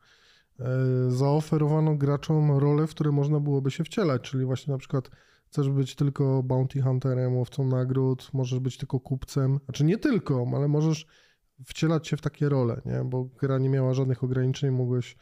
Zaoferowano 1.07 1.95
graczom 1.95 2.51
role, 2.51 2.88
w 2.88 2.91
które 2.91 3.12
można 3.12 3.39
byłoby 3.39 3.72
się 3.72 3.84
wcielać, 3.84 4.22
czyli 4.22 4.45
właśnie 4.45 4.72
na 4.72 4.78
przykład 4.78 5.09
chcesz 5.52 5.70
być 5.70 5.95
tylko 5.95 6.43
bounty 6.43 6.82
hunterem, 6.82 7.36
łowcą 7.36 7.66
nagród, 7.66 8.30
możesz 8.34 8.60
być 8.60 8.78
tylko 8.78 8.99
kupcem, 8.99 9.60
znaczy 9.66 9.84
nie 9.84 9.97
tylko, 9.97 10.52
ale 10.56 10.68
możesz 10.68 11.06
wcielać 11.66 12.08
się 12.08 12.18
w 12.18 12.22
takie 12.22 12.49
role, 12.49 12.82
nie? 12.86 13.04
bo 13.06 13.24
gra 13.24 13.58
nie 13.58 13.70
miała 13.70 13.93
żadnych 13.93 14.24
ograniczeń, 14.24 14.72
mogłeś 14.72 15.18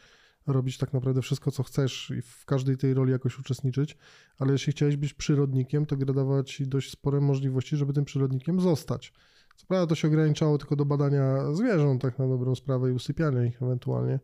robić 0.47 0.77
tak 0.77 0.93
naprawdę 0.93 1.21
wszystko, 1.21 1.51
co 1.51 1.63
chcesz 1.63 2.11
i 2.17 2.21
w 2.21 2.45
każdej 2.45 2.77
tej 2.77 2.93
roli 2.93 3.11
jakoś 3.11 3.39
uczestniczyć, 3.39 3.97
ale 4.39 4.51
jeśli 4.51 4.73
chciałeś 4.73 4.97
być 4.97 5.13
przyrodnikiem, 5.13 5.85
to 5.85 5.97
gra 5.97 6.13
dawała 6.13 6.43
ci 6.43 6.67
dość 6.67 6.91
spore 6.91 7.21
możliwości, 7.21 7.77
żeby 7.77 7.93
tym 7.93 8.05
przyrodnikiem 8.05 8.59
zostać. 8.59 9.13
Co 9.55 9.65
prawda 9.65 9.87
to 9.87 9.95
się 9.95 10.07
ograniczało 10.07 10.57
tylko 10.57 10.75
do 10.75 10.85
badania 10.85 11.53
zwierząt, 11.53 12.01
tak 12.01 12.19
na 12.19 12.27
dobrą 12.27 12.55
sprawę 12.55 12.89
i 12.89 12.93
usypiania 12.93 13.45
ich 13.45 13.61
ewentualnie 13.61 14.19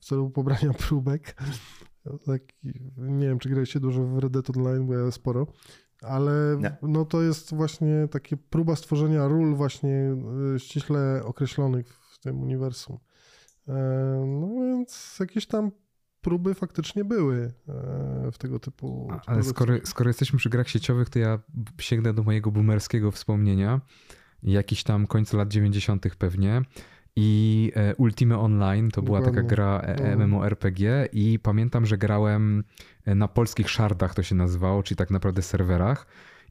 w 0.00 0.04
celu 0.04 0.30
pobrania 0.30 0.72
próbek. 0.88 1.36
Tak, 2.26 2.42
nie 2.96 3.26
wiem, 3.28 3.38
czy 3.38 3.48
graliście 3.48 3.80
dużo 3.80 4.04
w 4.04 4.18
Red 4.18 4.32
Dead 4.32 4.56
Online, 4.56 4.86
bo 4.86 4.94
ja 4.94 5.10
sporo, 5.10 5.46
ale 6.02 6.56
nie. 6.60 6.76
no 6.82 7.04
to 7.04 7.22
jest 7.22 7.54
właśnie 7.54 8.08
takie 8.10 8.36
próba 8.36 8.76
stworzenia 8.76 9.28
ról 9.28 9.54
właśnie 9.54 10.16
y, 10.56 10.58
ściśle 10.58 11.22
określonych 11.24 11.94
w 11.94 12.18
tym 12.18 12.40
uniwersum. 12.40 12.98
E, 13.68 13.74
no 14.26 14.48
więc 14.62 15.16
jakieś 15.20 15.46
tam 15.46 15.70
próby 16.20 16.54
faktycznie 16.54 17.04
były 17.04 17.52
e, 17.68 18.32
w 18.32 18.38
tego 18.38 18.58
typu. 18.58 19.08
Ale 19.26 19.42
skoro, 19.42 19.74
skoro 19.84 20.10
jesteśmy 20.10 20.38
przy 20.38 20.50
grach 20.50 20.68
sieciowych, 20.68 21.10
to 21.10 21.18
ja 21.18 21.38
sięgnę 21.80 22.14
do 22.14 22.22
mojego 22.22 22.50
boomerskiego 22.50 23.10
wspomnienia. 23.10 23.80
Jakiś 24.42 24.82
tam 24.82 25.06
końcu 25.06 25.36
lat 25.36 25.48
90. 25.48 26.06
pewnie. 26.18 26.62
I 27.20 27.72
e, 27.76 27.94
Ultime 27.94 28.38
Online 28.38 28.90
to 28.90 29.02
była 29.02 29.22
taka 29.22 29.42
gra 29.42 29.82
no. 30.16 30.26
MMORPG 30.26 30.80
i 31.12 31.38
pamiętam, 31.38 31.86
że 31.86 31.98
grałem 31.98 32.64
na 33.06 33.28
polskich 33.28 33.70
shardach 33.70 34.14
to 34.14 34.22
się 34.22 34.34
nazywało, 34.34 34.82
czyli 34.82 34.96
tak 34.96 35.10
naprawdę 35.10 35.42
serwerach. 35.42 36.06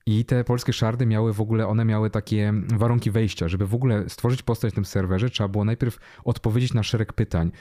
I 0.06 0.26
te 0.26 0.44
polskie 0.44 0.74
szardy 0.74 1.06
miały 1.06 1.34
w 1.34 1.42
ogóle, 1.42 1.68
one 1.68 1.86
miały 1.86 2.10
takie 2.10 2.54
warunki 2.68 3.12
wejścia, 3.12 3.48
żeby 3.48 3.68
w 3.68 3.76
ogóle 3.76 4.10
stworzyć 4.10 4.44
postać 4.44 4.74
na 4.74 4.76
tym 4.76 4.86
serwerze, 4.86 5.30
trzeba 5.30 5.48
było 5.48 5.66
najpierw 5.66 6.00
odpowiedzieć 6.24 6.74
na 6.74 6.84
szereg 6.84 7.14
pytań. 7.14 7.52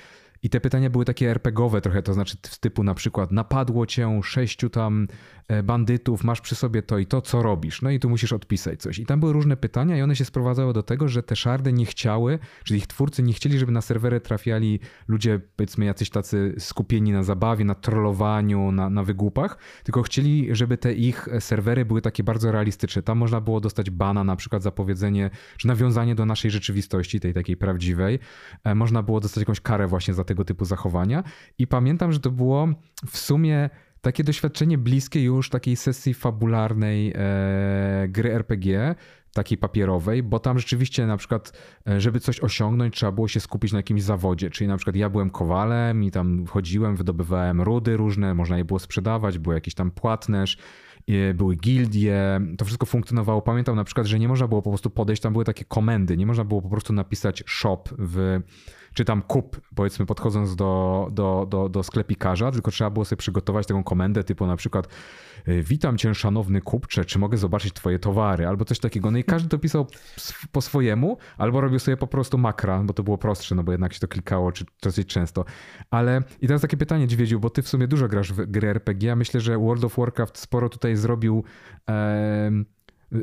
I 0.42 0.50
te 0.50 0.60
pytania 0.60 0.90
były 0.90 1.04
takie 1.04 1.30
RPGowe 1.30 1.80
trochę, 1.80 2.02
to 2.02 2.14
znaczy 2.14 2.36
typu 2.60 2.84
na 2.84 2.94
przykład 2.94 3.32
napadło 3.32 3.86
cię 3.86 4.20
sześciu 4.22 4.70
tam 4.70 5.08
e, 5.48 5.62
bandytów, 5.62 6.24
masz 6.24 6.40
przy 6.40 6.54
sobie 6.54 6.82
to 6.82 6.98
i 6.98 7.06
to, 7.06 7.22
co 7.22 7.42
robisz? 7.42 7.82
No 7.82 7.90
i 7.90 8.00
tu 8.00 8.08
musisz 8.08 8.32
odpisać 8.32 8.80
coś. 8.80 8.98
I 8.98 9.06
tam 9.06 9.20
były 9.20 9.32
różne 9.32 9.56
pytania 9.56 9.96
i 9.96 10.02
one 10.02 10.16
się 10.16 10.24
sprowadzały 10.24 10.72
do 10.72 10.82
tego, 10.82 11.08
że 11.08 11.22
te 11.22 11.36
szardy 11.36 11.72
nie 11.72 11.86
chciały, 11.86 12.38
czyli 12.64 12.78
ich 12.78 12.86
twórcy 12.86 13.22
nie 13.22 13.32
chcieli, 13.32 13.58
żeby 13.58 13.72
na 13.72 13.80
serwery 13.80 14.20
trafiali 14.20 14.80
ludzie 15.08 15.40
powiedzmy 15.56 15.84
jacyś 15.84 16.10
tacy 16.10 16.54
skupieni 16.58 17.12
na 17.12 17.22
zabawie, 17.22 17.64
na 17.64 17.74
trollowaniu, 17.74 18.72
na, 18.72 18.90
na 18.90 19.02
wygłupach, 19.02 19.58
tylko 19.84 20.02
chcieli, 20.02 20.48
żeby 20.50 20.78
te 20.78 20.92
ich 20.92 21.28
serwery 21.40 21.84
były 21.84 22.02
takie 22.02 22.24
bardzo 22.24 22.52
realistyczne. 22.52 23.02
Tam 23.02 23.18
można 23.18 23.40
było 23.40 23.60
dostać 23.60 23.90
bana 23.90 24.24
na 24.24 24.36
przykład 24.36 24.62
za 24.62 24.70
powiedzenie, 24.70 25.30
czy 25.56 25.66
nawiązanie 25.66 26.14
do 26.14 26.26
naszej 26.26 26.50
rzeczywistości, 26.50 27.20
tej 27.20 27.34
takiej 27.34 27.56
prawdziwej. 27.56 28.18
E, 28.64 28.74
można 28.74 29.02
było 29.02 29.20
dostać 29.20 29.42
jakąś 29.42 29.60
karę 29.60 29.86
właśnie 29.86 30.14
za 30.14 30.24
tego 30.26 30.44
typu 30.44 30.64
zachowania. 30.64 31.24
I 31.58 31.66
pamiętam, 31.66 32.12
że 32.12 32.20
to 32.20 32.30
było 32.30 32.68
w 33.06 33.18
sumie 33.18 33.70
takie 34.00 34.24
doświadczenie 34.24 34.78
bliskie 34.78 35.22
już 35.22 35.50
takiej 35.50 35.76
sesji 35.76 36.14
fabularnej 36.14 37.12
e, 37.16 38.08
gry 38.08 38.32
RPG, 38.32 38.94
takiej 39.32 39.58
papierowej, 39.58 40.22
bo 40.22 40.38
tam 40.38 40.58
rzeczywiście 40.58 41.06
na 41.06 41.16
przykład, 41.16 41.52
e, 41.88 42.00
żeby 42.00 42.20
coś 42.20 42.40
osiągnąć, 42.40 42.94
trzeba 42.94 43.12
było 43.12 43.28
się 43.28 43.40
skupić 43.40 43.72
na 43.72 43.78
jakimś 43.78 44.02
zawodzie. 44.02 44.50
Czyli 44.50 44.68
na 44.68 44.76
przykład 44.76 44.96
ja 44.96 45.10
byłem 45.10 45.30
kowalem 45.30 46.04
i 46.04 46.10
tam 46.10 46.46
chodziłem, 46.46 46.96
wydobywałem 46.96 47.60
rudy 47.60 47.96
różne, 47.96 48.34
można 48.34 48.58
je 48.58 48.64
było 48.64 48.78
sprzedawać, 48.78 49.38
był 49.38 49.52
jakiś 49.52 49.74
tam 49.74 49.90
płatnerz, 49.90 50.58
były 51.34 51.56
gildie, 51.56 52.40
to 52.58 52.64
wszystko 52.64 52.86
funkcjonowało. 52.86 53.42
Pamiętam 53.42 53.76
na 53.76 53.84
przykład, 53.84 54.06
że 54.06 54.18
nie 54.18 54.28
można 54.28 54.48
było 54.48 54.62
po 54.62 54.70
prostu 54.70 54.90
podejść, 54.90 55.22
tam 55.22 55.32
były 55.32 55.44
takie 55.44 55.64
komendy, 55.64 56.16
nie 56.16 56.26
można 56.26 56.44
było 56.44 56.62
po 56.62 56.68
prostu 56.68 56.92
napisać 56.92 57.42
shop 57.46 57.82
w 57.98 58.40
czy 58.96 59.04
tam 59.04 59.22
kup, 59.22 59.60
powiedzmy, 59.74 60.06
podchodząc 60.06 60.56
do, 60.56 61.08
do, 61.12 61.46
do, 61.50 61.68
do 61.68 61.82
sklepikarza, 61.82 62.52
tylko 62.52 62.70
trzeba 62.70 62.90
było 62.90 63.04
sobie 63.04 63.16
przygotować 63.16 63.66
taką 63.66 63.84
komendę 63.84 64.24
typu 64.24 64.46
na 64.46 64.56
przykład 64.56 64.88
y, 65.48 65.62
witam 65.62 65.98
cię 65.98 66.14
szanowny 66.14 66.60
kupcze, 66.60 67.04
czy 67.04 67.18
mogę 67.18 67.36
zobaczyć 67.36 67.72
twoje 67.72 67.98
towary, 67.98 68.46
albo 68.46 68.64
coś 68.64 68.78
takiego. 68.78 69.10
No 69.10 69.18
i 69.18 69.24
każdy 69.24 69.48
to 69.48 69.58
pisał 69.58 69.86
po 70.52 70.60
swojemu, 70.60 71.18
albo 71.38 71.60
robił 71.60 71.78
sobie 71.78 71.96
po 71.96 72.06
prostu 72.06 72.38
makra, 72.38 72.82
bo 72.84 72.92
to 72.92 73.02
było 73.02 73.18
prostsze, 73.18 73.54
no 73.54 73.62
bo 73.62 73.72
jednak 73.72 73.92
się 73.92 74.00
to 74.00 74.08
klikało 74.08 74.52
czy 74.52 74.64
dosyć 74.82 75.08
często. 75.08 75.44
Ale 75.90 76.22
i 76.40 76.46
teraz 76.46 76.62
takie 76.62 76.76
pytanie, 76.76 77.06
Dźwiedziu, 77.06 77.40
bo 77.40 77.50
ty 77.50 77.62
w 77.62 77.68
sumie 77.68 77.88
dużo 77.88 78.08
grasz 78.08 78.32
w 78.32 78.46
gry 78.46 78.68
RPG, 78.68 79.08
ja 79.08 79.16
myślę, 79.16 79.40
że 79.40 79.58
World 79.58 79.84
of 79.84 79.96
Warcraft 79.96 80.38
sporo 80.38 80.68
tutaj 80.68 80.95
zrobił... 80.96 81.44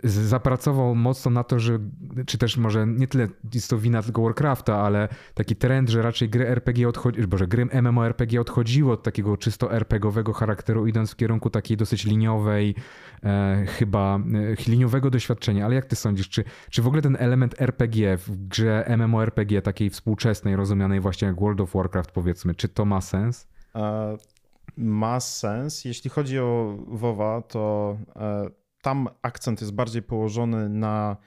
Zapracował 0.03 0.95
mocno 0.95 1.31
na 1.31 1.43
to, 1.43 1.59
że, 1.59 1.79
czy 2.25 2.37
też 2.37 2.57
może 2.57 2.87
nie 2.87 3.07
tyle 3.07 3.27
jest 3.53 3.69
to 3.69 3.77
wina 3.77 4.03
tylko 4.03 4.21
Warcrafta, 4.21 4.75
ale 4.75 5.07
taki 5.33 5.55
trend, 5.55 5.89
że 5.89 6.01
raczej 6.01 6.29
gry 6.29 6.47
RPG 6.47 6.89
odchodzi, 6.89 7.27
boże, 7.27 7.47
gry 7.47 7.65
MMORPG 7.81 8.41
odchodziło 8.41 8.93
od 8.93 9.03
takiego 9.03 9.37
czysto 9.37 9.73
RPGowego 9.73 10.33
charakteru, 10.33 10.87
idąc 10.87 11.11
w 11.11 11.15
kierunku 11.15 11.49
takiej 11.49 11.77
dosyć 11.77 12.05
liniowej, 12.05 12.75
e, 13.23 13.65
chyba 13.67 14.19
e, 14.19 14.71
liniowego 14.71 15.09
doświadczenia. 15.09 15.65
Ale 15.65 15.75
jak 15.75 15.85
ty 15.85 15.95
sądzisz, 15.95 16.29
czy, 16.29 16.43
czy 16.69 16.81
w 16.81 16.87
ogóle 16.87 17.01
ten 17.01 17.17
element 17.19 17.61
RPG 17.61 18.17
w 18.17 18.47
grze 18.47 18.85
MMORPG 18.97 19.61
takiej 19.61 19.89
współczesnej, 19.89 20.55
rozumianej 20.55 20.99
właśnie 20.99 21.27
jak 21.27 21.39
World 21.39 21.61
of 21.61 21.73
Warcraft 21.73 22.11
powiedzmy, 22.11 22.55
czy 22.55 22.67
to 22.67 22.85
ma 22.85 23.01
sens? 23.01 23.47
Ma 24.77 25.19
sens. 25.19 25.85
Jeśli 25.85 26.09
chodzi 26.09 26.39
o 26.39 26.77
WoWa, 26.87 27.41
to 27.41 27.97
e 28.15 28.63
tam 28.83 29.09
akcent 29.21 29.61
jest 29.61 29.73
bardziej 29.73 30.01
położony 30.01 30.69
na 30.69 31.17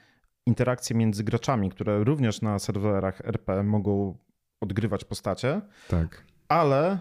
interakcje 0.45 0.95
między 0.95 1.23
graczami, 1.23 1.69
które 1.69 2.03
również 2.03 2.41
na 2.41 2.59
serwerach 2.59 3.21
RP 3.21 3.63
mogą 3.63 4.17
odgrywać 4.61 5.03
postacie. 5.03 5.61
Tak. 5.87 6.23
Ale 6.47 6.97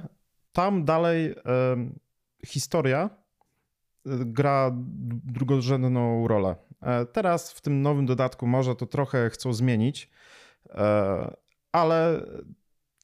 tam 0.53 0.85
dalej 0.85 1.31
e, 1.31 1.35
historia 2.47 3.11
e, 4.07 4.11
gra 4.25 4.71
drugorzędną 5.25 6.29
rolę. 6.29 6.57
Teraz 7.13 7.53
w 7.53 7.61
tym 7.61 7.83
nowym 7.83 8.07
dodatku 8.07 8.47
może 8.47 8.77
to 8.77 8.87
trochę 8.87 9.31
chcą 9.31 9.53
zmienić, 9.53 10.11
ale 11.73 12.27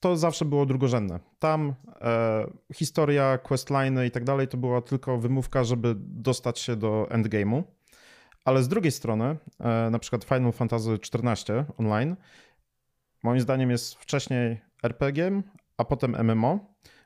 to 0.02 0.16
zawsze 0.16 0.44
było 0.44 0.66
drugorzędne. 0.66 1.20
Tam 1.38 1.74
e, 2.00 2.46
historia, 2.74 3.38
questline 3.38 4.06
i 4.06 4.10
tak 4.10 4.24
dalej 4.24 4.48
to 4.48 4.56
była 4.56 4.80
tylko 4.80 5.18
wymówka, 5.18 5.64
żeby 5.64 5.94
dostać 5.98 6.58
się 6.58 6.76
do 6.76 7.06
endgame'u. 7.10 7.62
Ale 8.44 8.62
z 8.62 8.68
drugiej 8.68 8.92
strony, 8.92 9.36
e, 9.60 9.90
na 9.90 9.98
przykład 9.98 10.24
Final 10.24 10.52
Fantasy 10.52 10.90
XIV 11.14 11.64
online, 11.78 12.16
moim 13.22 13.40
zdaniem 13.40 13.70
jest 13.70 13.94
wcześniej 13.94 14.60
RPG, 14.82 15.42
a 15.76 15.84
potem 15.84 16.16
MMO. 16.24 16.58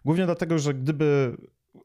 Głównie 0.05 0.27
dlatego, 0.27 0.59
że 0.59 0.75
gdyby 0.75 1.37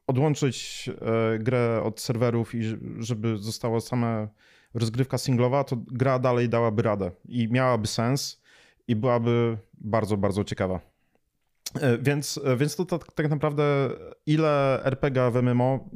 odłączyć 0.07 0.89
e, 0.89 1.39
grę 1.39 1.82
od 1.84 2.01
serwerów 2.01 2.55
i 2.55 2.62
żeby 2.99 3.38
została 3.38 3.80
sama 3.80 4.28
rozgrywka 4.74 5.18
singlowa, 5.18 5.64
to 5.64 5.76
gra 5.78 6.20
dalej 6.20 6.49
dałaby 6.49 6.82
radę 6.82 7.12
i 7.26 7.47
miałaby 7.51 7.88
sens 7.88 8.41
i 8.88 8.95
byłaby 8.95 9.57
bardzo, 9.74 10.18
bardzo 10.18 10.43
ciekawa. 10.43 10.91
E, 11.80 11.97
więc, 11.97 12.39
e, 12.43 12.57
więc 12.57 12.76
to 12.76 12.86
tak, 12.86 13.11
tak 13.11 13.30
naprawdę 13.30 13.89
ile 14.26 14.84
RPG 14.84 15.32
w 15.32 15.43
MMO 15.43 15.89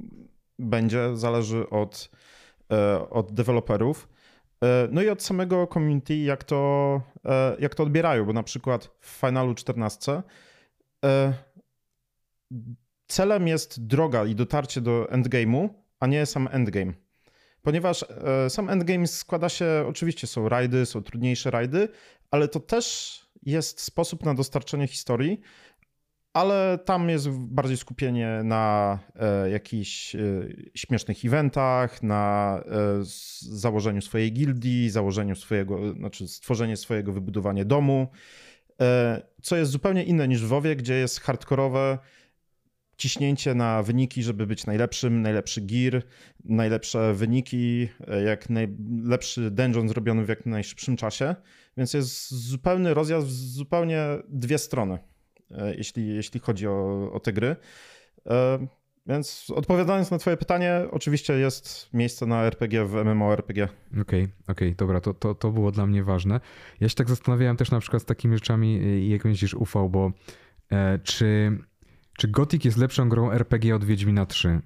będzie, 0.60 1.18
zależy 1.18 1.70
od, 1.70 2.10
e, 2.72 3.10
od 3.10 3.34
deweloperów. 3.34 4.10
No 4.92 5.02
i 5.02 5.10
od 5.10 5.24
samego 5.24 5.68
community, 5.68 6.18
jak 6.18 6.44
to, 6.44 7.02
jak 7.60 7.76
to 7.76 7.84
odbierają, 7.84 8.26
bo 8.26 8.34
na 8.34 8.44
przykład 8.44 8.90
w 9.00 9.08
Finalu 9.08 9.54
14 9.54 10.22
celem 13.08 13.48
jest 13.48 13.88
droga 13.88 14.26
i 14.26 14.36
dotarcie 14.36 14.82
do 14.82 15.08
endgame'u, 15.12 15.70
a 16.00 16.08
nie 16.08 16.26
sam 16.26 16.50
endgame. 16.52 16.94
Ponieważ 17.62 18.06
sam 18.50 18.70
endgame 18.70 19.08
składa 19.08 19.50
się, 19.50 19.86
oczywiście 19.88 20.28
są 20.28 20.50
rajdy, 20.50 20.86
są 20.86 21.04
trudniejsze 21.04 21.52
rajdy, 21.52 21.90
ale 22.32 22.48
to 22.48 22.60
też 22.60 23.20
jest 23.46 23.82
sposób 23.82 24.26
na 24.26 24.34
dostarczenie 24.34 24.88
historii, 24.88 25.42
ale 26.34 26.80
tam 26.86 27.10
jest 27.10 27.30
bardziej 27.30 27.78
skupienie 27.78 28.42
na 28.44 29.00
e, 29.16 29.50
jakichś 29.50 30.16
e, 30.16 30.20
śmiesznych 30.76 31.26
eventach, 31.26 32.04
na 32.04 32.64
e, 32.66 32.70
założeniu 33.42 34.02
swojej 34.02 34.34
gildii, 34.34 34.90
założeniu 34.90 35.36
swojego, 35.36 35.94
znaczy 35.94 36.28
stworzenie 36.28 36.78
swojego 36.78 37.14
wybudowania 37.14 37.66
domu, 37.66 38.08
e, 38.82 39.22
co 39.42 39.56
jest 39.56 39.72
zupełnie 39.72 40.04
inne 40.04 40.28
niż 40.28 40.44
w 40.44 40.48
WoWie, 40.48 40.76
gdzie 40.76 40.94
jest 40.94 41.22
hardkorowe 41.22 42.00
ciśnięcie 42.98 43.56
na 43.56 43.84
wyniki, 43.84 44.24
żeby 44.24 44.48
być 44.48 44.66
najlepszym, 44.66 45.22
najlepszy 45.22 45.62
gear, 45.62 46.04
najlepsze 46.46 47.14
wyniki, 47.14 47.90
e, 48.08 48.22
jak 48.22 48.50
najlepszy 48.50 49.52
dungeon 49.52 49.90
zrobiony 49.90 50.26
w 50.26 50.30
jak 50.30 50.46
najszybszym 50.46 50.98
czasie, 50.98 51.36
więc 51.78 51.94
jest 51.94 52.32
zupełny 52.32 52.94
rozjazd 52.94 53.28
w 53.28 53.32
zupełnie 53.32 54.06
dwie 54.30 54.58
strony. 54.58 55.00
E, 55.52 55.76
jeśli, 55.76 56.16
jeśli 56.16 56.40
chodzi 56.40 56.68
o, 56.68 57.12
o 57.14 57.20
te 57.20 57.34
gry. 57.34 57.56
E, 58.28 58.68
więc 59.08 59.52
odpowiadając 59.56 60.12
na 60.12 60.18
Twoje 60.18 60.38
pytanie, 60.38 60.82
oczywiście 60.92 61.34
jest 61.34 61.94
miejsce 61.94 62.26
na 62.26 62.44
RPG 62.44 62.86
w 62.86 62.94
MMORPG. 62.94 63.64
Okej, 63.92 64.02
okay, 64.02 64.24
okej, 64.24 64.28
okay, 64.48 64.76
dobra, 64.76 65.02
to, 65.02 65.14
to, 65.14 65.36
to 65.36 65.52
było 65.52 65.72
dla 65.72 65.86
mnie 65.88 66.04
ważne. 66.04 66.40
Ja 66.80 66.90
się 66.90 66.96
tak 66.96 67.10
zastanawiałem 67.10 67.58
też 67.58 67.72
na 67.72 67.80
przykład 67.80 68.02
z 68.02 68.06
takimi 68.06 68.36
rzeczami, 68.36 69.10
jak 69.10 69.24
będziesz 69.24 69.54
ufał, 69.54 69.90
bo 69.90 70.12
e, 70.72 71.00
czy 71.04 71.58
Czy 72.18 72.28
Gothic 72.28 72.66
jest 72.66 72.78
lepszą 72.78 73.10
grą 73.10 73.32
RPG 73.32 73.76
od 73.76 73.84
Wiedźmina 73.84 74.26
3? 74.26 74.62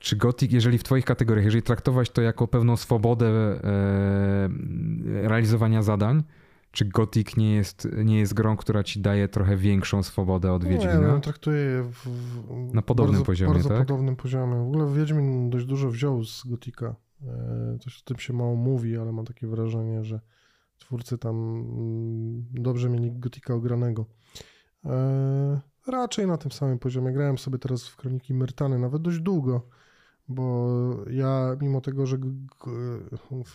Czy 0.00 0.16
Gothic, 0.16 0.52
jeżeli 0.52 0.78
w 0.78 0.82
twoich 0.82 1.04
kategoriach, 1.04 1.44
jeżeli 1.44 1.62
traktować 1.62 2.10
to 2.10 2.22
jako 2.22 2.48
pewną 2.48 2.76
swobodę 2.76 3.26
e, 3.26 4.48
realizowania 5.28 5.82
zadań, 5.82 6.22
czy 6.70 6.84
Gothic 6.84 7.36
nie 7.36 7.54
jest, 7.54 7.88
nie 8.04 8.18
jest 8.18 8.34
grą, 8.34 8.56
która 8.56 8.82
ci 8.82 9.00
daje 9.00 9.28
trochę 9.28 9.56
większą 9.56 10.02
swobodę 10.02 10.52
od 10.52 10.64
Wiedźmina? 10.64 10.98
Nie, 10.98 11.06
ja 11.06 11.20
traktuję 11.20 11.58
je 11.58 11.82
w, 11.82 12.08
w 12.70 12.74
Na 12.74 12.82
podobnym 12.82 13.12
bardzo, 13.14 13.26
poziomie, 13.26 13.52
bardzo 13.52 13.68
tak? 13.68 13.78
podobnym 13.78 14.16
poziomie. 14.16 14.56
W 14.56 14.68
ogóle 14.68 14.92
Wiedźmin 14.94 15.50
dość 15.50 15.66
dużo 15.66 15.90
wziął 15.90 16.24
z 16.24 16.46
Gotika. 16.46 16.94
E, 17.26 17.78
Coś 17.80 18.00
o 18.00 18.04
tym 18.04 18.18
się 18.18 18.32
mało 18.32 18.56
mówi, 18.56 18.96
ale 18.96 19.12
mam 19.12 19.24
takie 19.24 19.46
wrażenie, 19.46 20.04
że 20.04 20.20
twórcy 20.78 21.18
tam 21.18 21.36
mm, 21.36 22.44
dobrze 22.50 22.88
mieli 22.90 23.12
Gotika 23.12 23.54
ogranego. 23.54 24.06
E, 24.84 25.60
Raczej 25.86 26.26
na 26.26 26.36
tym 26.36 26.52
samym 26.52 26.78
poziomie. 26.78 27.12
Grałem 27.12 27.38
sobie 27.38 27.58
teraz 27.58 27.88
w 27.88 27.96
Kroniki 27.96 28.34
Myrtany 28.34 28.78
nawet 28.78 29.02
dość 29.02 29.18
długo, 29.18 29.68
bo 30.30 31.04
ja 31.10 31.56
mimo 31.60 31.80
tego, 31.80 32.06
że 32.06 32.18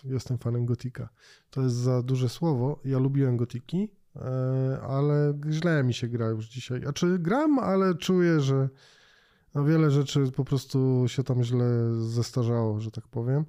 jestem 0.03 0.37
fanem 0.37 0.65
Gotika, 0.65 1.09
to 1.49 1.61
jest 1.61 1.75
za 1.75 2.01
duże 2.01 2.29
słowo, 2.29 2.79
ja 2.85 2.99
lubiłem 2.99 3.37
Gotiki, 3.37 3.91
e, 4.15 4.79
ale 4.81 5.39
źle 5.49 5.83
mi 5.83 5.93
się 5.93 6.07
gra 6.07 6.27
już 6.27 6.47
dzisiaj. 6.47 6.81
A 6.87 6.93
czy 6.93 7.19
gram, 7.19 7.59
ale 7.59 7.95
czuję, 7.95 8.39
że 8.39 8.69
no 9.55 9.65
wiele 9.65 9.91
rzeczy 9.91 10.31
po 10.31 10.45
prostu 10.45 11.03
się 11.07 11.23
tam 11.23 11.43
źle 11.43 11.65
zestarzało, 11.99 12.79
że 12.79 12.91
tak 12.91 13.07
powiem. 13.07 13.45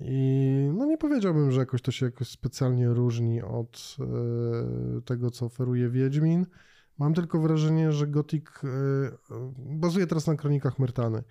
I 0.00 0.70
no 0.74 0.86
nie 0.86 0.98
powiedziałbym, 0.98 1.50
że 1.50 1.60
jakoś 1.60 1.82
to 1.82 1.92
się 1.92 2.06
jakoś 2.06 2.28
specjalnie 2.28 2.88
różni 2.88 3.42
od 3.42 3.96
e, 4.00 5.00
tego, 5.00 5.30
co 5.30 5.46
oferuje 5.46 5.90
Wiedźmin. 5.90 6.46
Mam 6.98 7.14
tylko 7.14 7.40
wrażenie, 7.40 7.92
że 7.92 8.06
Gothic 8.06 8.44
e, 8.64 8.68
bazuje 9.58 10.06
teraz 10.06 10.26
na 10.26 10.34
kronikach 10.34 10.78
Myrtany. 10.78 11.22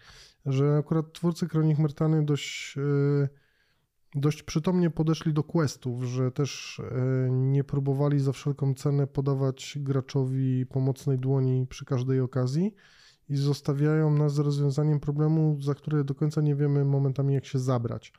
Że 0.45 0.77
akurat 0.77 1.13
twórcy 1.13 1.47
kronik 1.47 1.79
Myrtany 1.79 2.25
dość, 2.25 2.75
e, 2.77 3.29
dość 4.15 4.43
przytomnie 4.43 4.89
podeszli 4.89 5.33
do 5.33 5.43
questów, 5.43 6.03
że 6.03 6.31
też 6.31 6.79
e, 6.79 7.29
nie 7.31 7.63
próbowali 7.63 8.19
za 8.19 8.31
wszelką 8.31 8.73
cenę 8.73 9.07
podawać 9.07 9.77
graczowi 9.81 10.65
pomocnej 10.65 11.19
dłoni 11.19 11.67
przy 11.67 11.85
każdej 11.85 12.19
okazji 12.19 12.75
i 13.29 13.35
zostawiają 13.35 14.17
nas 14.17 14.33
z 14.33 14.39
rozwiązaniem 14.39 14.99
problemu, 14.99 15.57
za 15.61 15.73
które 15.73 16.03
do 16.03 16.15
końca 16.15 16.41
nie 16.41 16.55
wiemy 16.55 16.85
momentami, 16.85 17.33
jak 17.33 17.45
się 17.45 17.59
zabrać. 17.59 18.13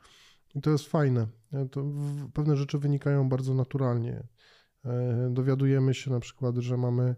I 0.55 0.61
to 0.61 0.69
jest 0.69 0.85
fajne. 0.85 1.27
E, 1.53 1.65
To 1.65 1.85
pewne 2.33 2.57
rzeczy 2.57 2.79
wynikają 2.79 3.29
bardzo 3.29 3.53
naturalnie. 3.53 4.23
Dowiadujemy 5.29 5.93
się 5.93 6.11
na 6.11 6.19
przykład, 6.19 6.57
że 6.57 6.77
mamy 6.77 7.15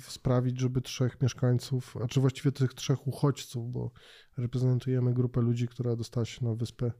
sprawić, 0.00 0.60
żeby 0.60 0.80
trzech 0.80 1.20
mieszkańców, 1.22 1.96
a 1.96 2.06
czy 2.06 2.20
właściwie 2.20 2.52
tych 2.52 2.74
trzech 2.74 3.06
uchodźców, 3.06 3.72
bo 3.72 3.90
reprezentujemy 4.36 5.14
grupę 5.14 5.40
ludzi, 5.40 5.68
która 5.68 5.96
dostała 5.96 6.24
się 6.24 6.44
na 6.44 6.54
wyspę 6.54 6.92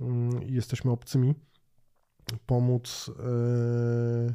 mm, 0.00 0.42
i 0.42 0.52
jesteśmy 0.52 0.90
obcymi, 0.90 1.34
pomóc 2.46 3.10
e, 3.18 4.34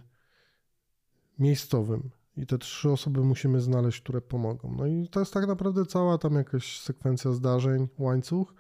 miejscowym. 1.39 2.09
I 2.37 2.45
te 2.45 2.57
trzy 2.57 2.91
osoby 2.91 3.23
musimy 3.23 3.61
znaleźć, 3.61 4.01
które 4.01 4.21
pomogą. 4.21 4.75
No 4.77 4.85
i 4.85 5.07
to 5.11 5.19
jest 5.19 5.33
tak 5.33 5.47
naprawdę 5.47 5.85
cała 5.85 6.17
tam 6.17 6.33
jakaś 6.33 6.81
sekwencja 6.81 7.31
zdarzeń, 7.31 7.87
łańcuch, 7.97 8.53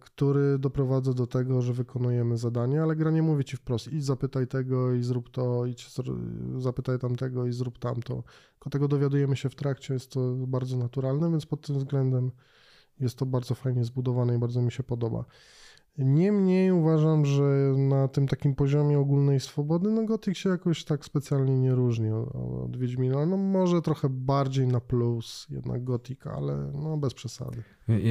który 0.00 0.58
doprowadza 0.58 1.14
do 1.14 1.26
tego, 1.26 1.62
że 1.62 1.72
wykonujemy 1.72 2.36
zadanie, 2.36 2.82
ale 2.82 2.96
gra 2.96 3.10
nie 3.10 3.22
mówi 3.22 3.44
ci 3.44 3.56
wprost, 3.56 3.92
idź 3.92 4.04
zapytaj 4.04 4.46
tego 4.46 4.92
i 4.92 5.02
zrób 5.02 5.30
to, 5.30 5.66
idź 5.66 5.90
zapytaj 6.58 6.98
tamtego 6.98 7.46
i 7.46 7.52
zrób 7.52 7.78
tamto. 7.78 8.22
Tylko 8.52 8.70
tego 8.70 8.88
dowiadujemy 8.88 9.36
się 9.36 9.48
w 9.48 9.54
trakcie, 9.54 9.94
jest 9.94 10.12
to 10.12 10.34
bardzo 10.34 10.76
naturalne, 10.76 11.30
więc 11.30 11.46
pod 11.46 11.66
tym 11.66 11.78
względem 11.78 12.30
jest 13.00 13.18
to 13.18 13.26
bardzo 13.26 13.54
fajnie 13.54 13.84
zbudowane 13.84 14.34
i 14.34 14.38
bardzo 14.38 14.62
mi 14.62 14.72
się 14.72 14.82
podoba. 14.82 15.24
Niemniej 15.98 16.72
uważam, 16.72 17.26
że 17.26 17.42
na 17.76 18.08
tym 18.08 18.28
takim 18.28 18.54
poziomie 18.54 18.98
ogólnej 18.98 19.40
swobody, 19.40 19.90
no 19.90 20.04
Gothic 20.04 20.38
się 20.38 20.50
jakoś 20.50 20.84
tak 20.84 21.04
specjalnie 21.04 21.58
nie 21.58 21.74
różni 21.74 22.10
od, 22.10 22.76
Wiedźmina. 22.76 23.26
No 23.26 23.36
może 23.36 23.82
trochę 23.82 24.08
bardziej 24.08 24.66
na 24.66 24.80
plus 24.80 25.46
jednak 25.50 25.84
Gothic, 25.84 26.26
ale 26.26 26.72
no 26.74 26.96
bez 26.96 27.14
przesady. 27.14 27.62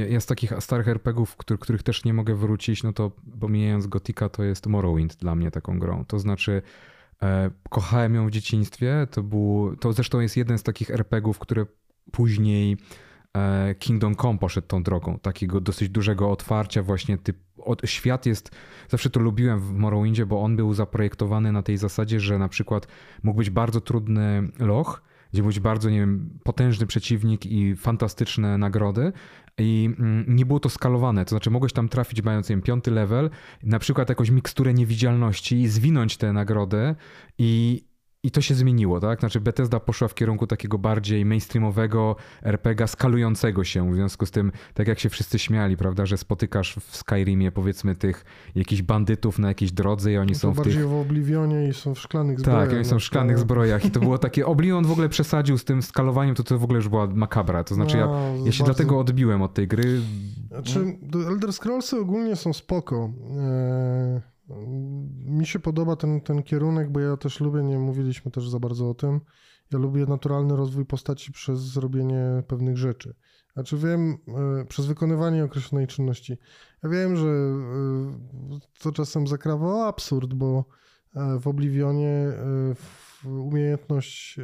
Ja, 0.10 0.22
z 0.22 0.26
takich 0.26 0.54
starych 0.60 0.88
RPGów, 0.88 1.36
których, 1.36 1.60
których 1.60 1.84
też 1.84 2.06
nie 2.06 2.14
mogę 2.14 2.36
wrócić, 2.36 2.84
no 2.84 2.94
to 2.94 3.12
pomijając 3.40 3.88
Gotika, 3.88 4.30
to 4.30 4.44
jest 4.44 4.68
Morrowind 4.68 5.16
dla 5.16 5.36
mnie 5.36 5.52
taką 5.52 5.80
grą. 5.80 6.06
To 6.06 6.20
znaczy, 6.20 6.62
e, 7.22 7.52
kochałem 7.70 8.16
ją 8.16 8.28
w 8.28 8.32
dzieciństwie. 8.32 9.08
To, 9.12 9.24
był, 9.24 9.76
to 9.80 9.94
zresztą 9.94 10.20
jest 10.20 10.38
jeden 10.38 10.58
z 10.58 10.64
takich 10.64 10.92
RPGów, 10.92 11.40
które 11.40 11.66
później 12.12 12.78
Kingdom 13.80 14.16
Come 14.16 14.40
poszedł 14.40 14.68
tą 14.68 14.84
drogą. 14.84 15.20
Takiego 15.20 15.62
dosyć 15.62 15.90
dużego 15.90 16.32
otwarcia 16.32 16.84
właśnie. 16.84 17.18
Typ, 17.18 17.38
od, 17.58 17.82
świat 17.86 18.26
jest, 18.26 18.52
zawsze 18.90 19.10
to 19.10 19.20
lubiłem 19.20 19.60
w 19.60 19.74
Morrowindzie, 19.74 20.26
bo 20.26 20.42
on 20.42 20.56
był 20.56 20.74
zaprojektowany 20.74 21.52
na 21.52 21.64
tej 21.64 21.78
zasadzie, 21.78 22.20
że 22.20 22.38
na 22.38 22.50
przykład 22.50 22.88
mógł 23.24 23.38
być 23.38 23.50
bardzo 23.50 23.82
trudny 23.82 24.48
loch, 24.60 25.02
gdzie 25.34 25.44
był 25.44 25.52
bardzo, 25.62 25.90
nie 25.90 26.00
wiem, 26.00 26.40
potężny 26.44 26.88
przeciwnik 26.88 27.46
i 27.46 27.76
fantastyczne 27.76 28.58
nagrody. 28.58 29.14
I 29.58 29.90
mm, 30.00 30.26
nie 30.28 30.46
było 30.46 30.60
to 30.60 30.70
skalowane, 30.70 31.26
to 31.26 31.30
znaczy 31.30 31.50
mogłeś 31.50 31.74
tam 31.74 31.90
trafić 31.90 32.24
mając, 32.24 32.50
nie 32.50 32.56
wiem, 32.56 32.64
piąty 32.64 32.92
level, 32.92 33.30
na 33.64 33.80
przykład 33.80 34.10
jakąś 34.10 34.30
miksturę 34.30 34.74
niewidzialności 34.74 35.62
i 35.62 35.68
zwinąć 35.68 36.18
tę 36.18 36.34
nagrodę 36.34 36.96
i, 37.38 37.84
i 38.28 38.32
to 38.32 38.42
się 38.42 38.56
zmieniło, 38.56 39.00
tak? 39.00 39.20
Znaczy 39.20 39.40
Bethesda 39.42 39.80
poszła 39.80 40.08
w 40.08 40.16
kierunku 40.16 40.48
takiego 40.48 40.78
bardziej 40.78 41.26
mainstreamowego 41.26 42.16
RPG 42.44 42.88
skalującego 42.88 43.64
się, 43.64 43.92
w 43.92 43.96
związku 43.96 44.26
z 44.26 44.32
tym, 44.32 44.52
tak 44.74 44.88
jak 44.88 45.00
się 45.00 45.10
wszyscy 45.10 45.40
śmiali, 45.40 45.78
prawda, 45.78 46.06
że 46.06 46.18
spotykasz 46.18 46.76
w 46.76 46.98
Skyrimie 46.98 47.52
powiedzmy 47.52 47.96
tych 47.96 48.26
jakichś 48.56 48.82
bandytów 48.82 49.40
na 49.40 49.48
jakiejś 49.48 49.72
drodze 49.72 50.12
i 50.12 50.18
oni 50.18 50.32
No 50.32 50.40
są 50.40 50.52
w 50.52 50.56
bardziej 50.56 50.74
tych... 50.74 50.88
w 50.88 50.94
Oblivionie 50.94 51.68
i 51.68 51.74
są 51.74 51.96
w 51.96 52.00
szklanych 52.00 52.40
zbrojach. 52.40 52.68
Tak, 52.68 52.76
oni 52.76 52.86
są 52.86 53.00
w 53.00 53.04
szklanych 53.04 53.36
no. 53.36 53.42
zbrojach 53.42 53.86
i 53.86 53.92
to 53.92 54.00
było 54.00 54.18
takie, 54.18 54.46
Oblivion 54.54 54.86
w 54.86 54.92
ogóle 54.92 55.10
przesadził 55.10 55.58
z 55.58 55.64
tym 55.66 55.82
skalowaniem, 55.82 56.36
to 56.36 56.44
to 56.44 56.60
w 56.60 56.64
ogóle 56.64 56.78
już 56.78 56.90
była 56.90 57.08
makabra, 57.08 57.64
to 57.64 57.76
znaczy 57.76 57.98
ja, 57.98 58.06
No, 58.06 58.34
ja 58.46 58.52
się 58.52 58.64
bardzo- 58.64 58.64
dlatego 58.64 59.00
odbiłem 59.00 59.42
od 59.42 59.54
tej 59.54 59.68
gry. 59.68 60.02
Znaczy, 60.48 60.98
Elder 61.28 61.54
Scrollsy 61.54 62.00
ogólnie 62.00 62.36
są 62.36 62.54
spoko. 62.54 63.10
Eee, 63.30 64.22
mi 65.26 65.46
się 65.46 65.60
podoba 65.60 65.96
ten, 65.96 66.22
ten 66.22 66.44
kierunek, 66.44 66.92
bo 66.92 67.00
ja 67.00 67.18
też 67.18 67.40
lubię, 67.40 67.64
nie 67.64 67.80
mówiliśmy 67.80 68.32
też 68.32 68.50
za 68.50 68.60
bardzo 68.60 68.90
o 68.90 68.94
tym, 68.94 69.22
ja 69.72 69.80
lubię 69.80 70.06
naturalny 70.06 70.56
rozwój 70.56 70.86
postaci 70.86 71.32
przez 71.32 71.60
zrobienie 71.60 72.44
pewnych 72.48 72.78
rzeczy. 72.78 73.16
Znaczy 73.54 73.78
wiem, 73.78 74.18
e, 74.62 74.66
przez 74.66 74.86
wykonywanie 74.86 75.44
określonej 75.44 75.88
czynności. 75.88 76.38
Ja 76.84 76.90
wiem, 76.90 77.16
że 77.16 77.28
e, 77.28 77.60
to 78.80 78.92
czasem 78.92 79.28
zakrawa 79.28 79.88
absurd, 79.88 80.34
bo 80.34 80.66
e, 81.16 81.40
w 81.40 81.48
Oblivionie 81.48 82.34
umiejętność 83.26 84.40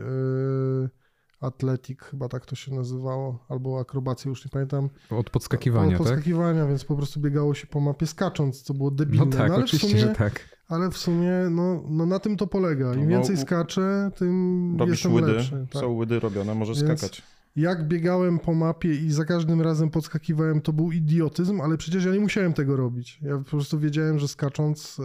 Athletic, 1.43 1.99
chyba 2.01 2.29
tak 2.29 2.45
to 2.45 2.55
się 2.55 2.73
nazywało, 2.73 3.45
albo 3.49 3.79
akrobację, 3.79 4.29
już 4.29 4.45
nie 4.45 4.51
pamiętam, 4.51 4.89
Od 5.09 5.29
podskakiwania, 5.29 5.85
od 5.87 5.91
tak? 5.91 5.97
podskakiwania, 6.07 6.65
więc 6.67 6.85
po 6.85 6.95
prostu 6.95 7.19
biegało 7.19 7.53
się 7.53 7.67
po 7.67 7.79
mapie 7.79 8.07
skacząc, 8.07 8.61
co 8.61 8.73
było 8.73 8.91
debilne. 8.91 9.25
No 9.25 9.31
tak, 9.31 9.51
ale 9.51 9.61
w 9.61 9.63
oczywiście, 9.63 9.87
sumie, 9.89 9.99
że 10.01 10.07
tak. 10.07 10.49
Ale 10.67 10.89
w 10.91 10.97
sumie 10.97 11.31
no, 11.51 11.83
no 11.89 12.05
na 12.05 12.19
tym 12.19 12.37
to 12.37 12.47
polega. 12.47 12.93
Im 12.93 13.01
No, 13.01 13.07
więcej 13.07 13.37
skaczę, 13.37 14.11
tym 14.15 14.75
Robisz 14.79 14.93
jestem 14.95 15.13
łydy, 15.13 15.31
lepszy. 15.31 15.67
Tak. 15.71 15.81
są 15.81 15.87
łydy 15.91 16.19
robione, 16.19 16.55
możesz 16.55 16.83
Więc- 16.83 16.99
skakać. 16.99 17.21
Jak 17.55 17.87
biegałem 17.87 18.39
po 18.39 18.53
mapie 18.53 18.95
i 18.95 19.11
za 19.11 19.25
każdym 19.25 19.61
razem 19.61 19.89
podskakiwałem, 19.89 20.61
to 20.61 20.73
był 20.73 20.91
idiotyzm, 20.91 21.61
ale 21.61 21.77
przecież 21.77 22.05
ja 22.05 22.11
nie 22.11 22.19
musiałem 22.19 22.53
tego 22.53 22.75
robić. 22.75 23.19
Ja 23.21 23.37
po 23.37 23.43
prostu 23.43 23.79
wiedziałem, 23.79 24.19
że 24.19 24.27
skacząc 24.27 24.97
e, 24.99 25.03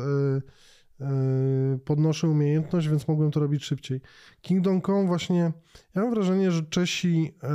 podnoszę 1.84 2.28
umiejętność, 2.28 2.88
więc 2.88 3.09
mogłem 3.09 3.30
to 3.30 3.40
robić 3.40 3.64
szybciej. 3.64 4.01
Kingdom 4.40 4.82
Come 4.82 5.07
właśnie, 5.07 5.53
ja 5.94 6.03
mam 6.03 6.11
wrażenie, 6.11 6.51
że 6.51 6.62
Czesi 6.62 7.34
e, 7.42 7.49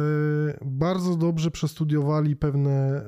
bardzo 0.66 1.16
dobrze 1.16 1.52
przestudiowali 1.52 2.36
pewne 2.36 2.72
e, 2.72 3.04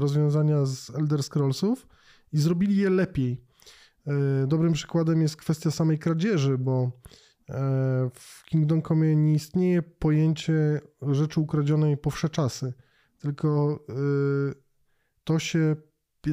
rozwiązania 0.00 0.66
z 0.66 0.90
Elder 0.90 1.22
Scrollsów 1.22 1.86
i 2.32 2.38
zrobili 2.38 2.76
je 2.76 2.90
lepiej. 2.90 3.44
Dobrym 4.46 4.72
przykładem 4.72 5.22
jest 5.22 5.36
kwestia 5.36 5.70
samej 5.70 5.98
kradzieży, 5.98 6.58
bo 6.58 6.90
w 8.14 8.44
Kingdom 8.44 8.82
Come 8.82 9.16
nie 9.16 9.32
istnieje 9.32 9.82
pojęcie 9.82 10.80
rzeczy 11.02 11.40
ukradzionej 11.40 11.96
po 11.96 12.10
wsze 12.10 12.28
czasy, 12.28 12.72
tylko 13.18 13.78
to 15.24 15.38
się 15.38 15.76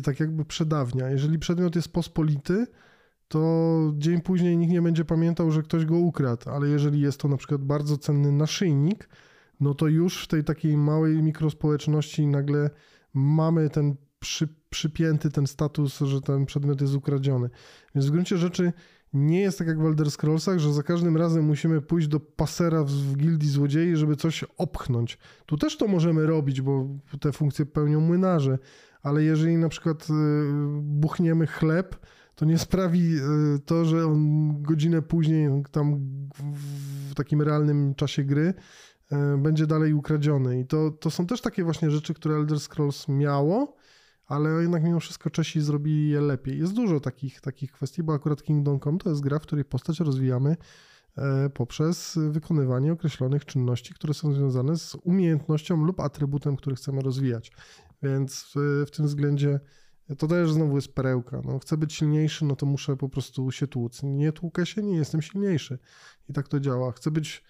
tak 0.03 0.19
jakby 0.19 0.45
przedawnia. 0.45 1.09
Jeżeli 1.09 1.39
przedmiot 1.39 1.75
jest 1.75 1.93
pospolity, 1.93 2.67
to 3.27 3.93
dzień 3.97 4.21
później 4.21 4.57
nikt 4.57 4.73
nie 4.73 4.81
będzie 4.81 5.05
pamiętał, 5.05 5.51
że 5.51 5.63
ktoś 5.63 5.85
go 5.85 5.97
ukradł, 5.97 6.49
ale 6.49 6.67
jeżeli 6.67 7.01
jest 7.01 7.19
to 7.19 7.27
na 7.27 7.37
przykład 7.37 7.61
bardzo 7.61 7.97
cenny 7.97 8.31
naszyjnik, 8.31 9.09
no 9.59 9.73
to 9.73 9.87
już 9.87 10.23
w 10.23 10.27
tej 10.27 10.43
takiej 10.43 10.77
małej 10.77 11.23
mikrospołeczności 11.23 12.27
nagle 12.27 12.69
mamy 13.13 13.69
ten 13.69 13.95
przy, 14.19 14.47
przypięty 14.69 15.29
ten 15.29 15.47
status, 15.47 15.99
że 15.99 16.21
ten 16.21 16.45
przedmiot 16.45 16.81
jest 16.81 16.95
ukradziony. 16.95 17.49
Więc 17.95 18.07
w 18.07 18.11
gruncie 18.11 18.37
rzeczy 18.37 18.73
nie 19.13 19.41
jest 19.41 19.57
tak 19.57 19.67
jak 19.67 19.79
w 19.79 19.85
Elder 19.85 20.11
Scrollsach, 20.11 20.59
że 20.59 20.73
za 20.73 20.83
każdym 20.83 21.17
razem 21.17 21.45
musimy 21.45 21.81
pójść 21.81 22.07
do 22.07 22.19
pasera 22.19 22.83
w, 22.83 22.91
w 22.91 23.17
gildii 23.17 23.49
złodziei, 23.49 23.95
żeby 23.95 24.15
coś 24.15 24.43
opchnąć. 24.57 25.17
Tu 25.45 25.57
też 25.57 25.77
to 25.77 25.87
możemy 25.87 26.25
robić, 26.25 26.61
bo 26.61 26.87
te 27.19 27.31
funkcje 27.31 27.65
pełnią 27.65 27.99
młynarze, 27.99 28.59
ale 29.03 29.23
jeżeli 29.23 29.57
na 29.57 29.69
przykład 29.69 30.07
y, 30.09 30.13
buchniemy 30.81 31.47
chleb, 31.47 31.95
to 32.37 32.45
nie 32.45 32.57
sprawi 32.57 33.15
y, 33.15 33.59
to, 33.65 33.85
że 33.85 34.05
on 34.05 34.61
godzinę 34.61 35.01
później 35.01 35.49
tam 35.71 35.99
w 37.09 37.15
takim 37.15 37.41
realnym 37.41 37.95
czasie 37.95 38.23
gry 38.23 38.53
y, 39.11 39.15
będzie 39.37 39.67
dalej 39.67 39.93
ukradziony. 39.93 40.59
I 40.59 40.65
to, 40.65 40.91
to 40.91 41.11
są 41.11 41.25
też 41.25 41.41
takie 41.41 41.63
właśnie 41.63 41.91
rzeczy, 41.91 42.13
które 42.13 42.35
Elder 42.35 42.59
Scrolls 42.59 43.07
miało, 43.07 43.75
ale 44.25 44.49
jednak 44.49 44.83
mimo 44.83 44.99
wszystko 44.99 45.29
Czesi 45.29 45.61
zrobili 45.61 46.09
je 46.09 46.21
lepiej. 46.21 46.59
Jest 46.59 46.73
dużo 46.73 46.99
takich, 46.99 47.41
takich 47.41 47.71
kwestii, 47.71 48.03
bo 48.03 48.13
akurat 48.13 48.43
Kingdom 48.43 48.79
Come 48.79 48.97
to 48.97 49.09
jest 49.09 49.21
gra, 49.21 49.39
w 49.39 49.41
której 49.41 49.65
postać 49.65 49.99
rozwijamy 49.99 50.55
e, 51.17 51.49
poprzez 51.49 52.19
wykonywanie 52.29 52.93
określonych 52.93 53.45
czynności, 53.45 53.93
które 53.93 54.13
są 54.13 54.33
związane 54.33 54.77
z 54.77 54.97
umiejętnością 55.03 55.85
lub 55.85 55.99
atrybutem, 55.99 56.55
który 56.55 56.75
chcemy 56.75 57.01
rozwijać. 57.01 57.51
Więc 58.03 58.51
w, 58.55 58.83
w 58.87 58.91
tym 58.91 59.05
względzie 59.05 59.59
to 60.15 60.27
też 60.27 60.51
znowu 60.51 60.75
jest 60.75 60.93
perełka. 60.93 61.41
No, 61.45 61.59
chcę 61.59 61.77
być 61.77 61.93
silniejszy, 61.93 62.45
no 62.45 62.55
to 62.55 62.65
muszę 62.65 62.97
po 62.97 63.09
prostu 63.09 63.51
się 63.51 63.67
tłuc. 63.67 64.03
Nie 64.03 64.31
tłukę 64.31 64.65
się, 64.65 64.83
nie 64.83 64.97
jestem 64.97 65.21
silniejszy. 65.21 65.79
I 66.29 66.33
tak 66.33 66.47
to 66.47 66.59
działa. 66.59 66.91
Chcę 66.91 67.11
być 67.11 67.43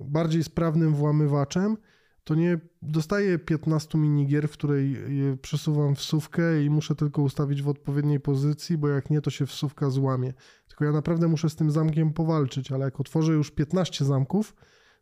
bardziej 0.00 0.44
sprawnym 0.44 0.94
włamywaczem, 0.94 1.76
to 2.24 2.34
nie 2.34 2.60
dostaję 2.82 3.38
15 3.38 3.98
minigier, 3.98 4.48
w 4.48 4.52
której 4.52 4.96
przesuwam 5.42 5.94
wsówkę 5.94 6.64
i 6.64 6.70
muszę 6.70 6.94
tylko 6.94 7.22
ustawić 7.22 7.62
w 7.62 7.68
odpowiedniej 7.68 8.20
pozycji, 8.20 8.78
bo 8.78 8.88
jak 8.88 9.10
nie, 9.10 9.20
to 9.20 9.30
się 9.30 9.46
wsówka 9.46 9.90
złamie. 9.90 10.34
Tylko 10.68 10.84
ja 10.84 10.92
naprawdę 10.92 11.28
muszę 11.28 11.50
z 11.50 11.56
tym 11.56 11.70
zamkiem 11.70 12.12
powalczyć, 12.12 12.72
ale 12.72 12.84
jak 12.84 13.00
otworzę 13.00 13.32
już 13.32 13.50
15 13.50 14.04
zamków, 14.04 14.54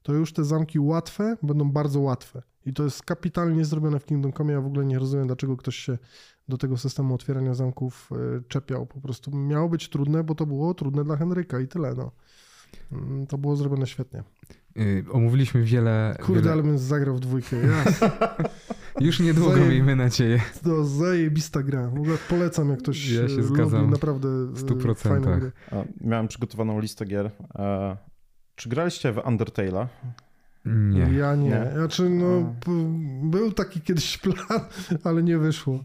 to 0.03 0.13
już 0.13 0.33
te 0.33 0.45
zamki 0.45 0.79
łatwe 0.79 1.37
będą 1.43 1.73
bardzo 1.73 2.01
łatwe. 2.01 2.43
I 2.67 2.73
to 2.73 2.85
jest 2.85 3.03
kapitalnie 3.03 3.65
zrobione 3.65 3.99
w 4.01 4.05
Kingdom 4.05 4.33
Come. 4.33 4.53
Ja 4.53 4.61
w 4.61 4.67
ogóle 4.67 4.85
nie 4.85 4.99
rozumiem, 4.99 5.27
dlaczego 5.27 5.57
ktoś 5.57 5.77
się 5.77 5.99
do 6.49 6.59
tego 6.59 6.77
systemu 6.77 7.15
otwierania 7.15 7.55
zamków 7.55 8.11
e, 8.13 8.43
czepiał. 8.49 8.87
Po 8.87 9.01
prostu 9.01 9.37
miało 9.37 9.69
być 9.69 9.89
trudne, 9.89 10.25
bo 10.25 10.35
to 10.35 10.47
było 10.47 10.75
trudne 10.75 11.05
dla 11.05 11.17
Henryka 11.17 11.61
i 11.61 11.69
tyle. 11.69 11.95
No. 11.95 12.13
Mm, 12.93 13.27
to 13.27 13.39
było 13.39 13.57
zrobione 13.57 13.87
świetnie. 13.87 14.23
Yy, 14.77 15.05
omówiliśmy 15.13 15.63
wiele. 15.63 16.17
Kurde, 16.23 16.41
wiele... 16.41 16.53
ale 16.53 16.63
bym 16.63 16.79
zagrał 16.79 17.17
w 17.17 17.21
dwójkę. 17.21 17.57
Już 19.01 19.21
niedługo, 19.21 19.53
Zaje... 19.53 19.69
miejmy 19.69 19.97
nadzieję. 19.97 20.41
No, 20.65 20.85
zajebista 20.85 21.63
gra. 21.63 21.91
Polecam, 22.29 22.71
jak 22.71 22.79
ktoś 22.79 23.09
ja 23.09 23.29
się 23.29 23.35
lubi 23.37 23.49
zgadzam. 23.49 23.91
naprawdę 23.91 24.29
w 24.29 24.65
100%. 24.65 24.95
fajną 24.95 25.41
grę. 25.41 25.51
Miałem 26.01 26.29
przygotowaną 26.29 26.81
listę 26.81 27.05
gier. 27.05 27.31
E, 27.55 27.97
czy 28.55 28.69
graliście 28.69 29.13
w 29.13 29.17
Undertale'a? 29.17 29.87
Nie. 30.65 31.01
Ja 31.01 31.35
nie. 31.37 31.49
nie. 31.49 31.71
Znaczy, 31.75 32.11
no, 32.11 32.55
był 33.23 33.53
taki 33.53 33.81
kiedyś 33.81 34.19
plan, 34.23 34.61
ale 35.05 35.23
nie 35.23 35.39
wyszło. 35.39 35.85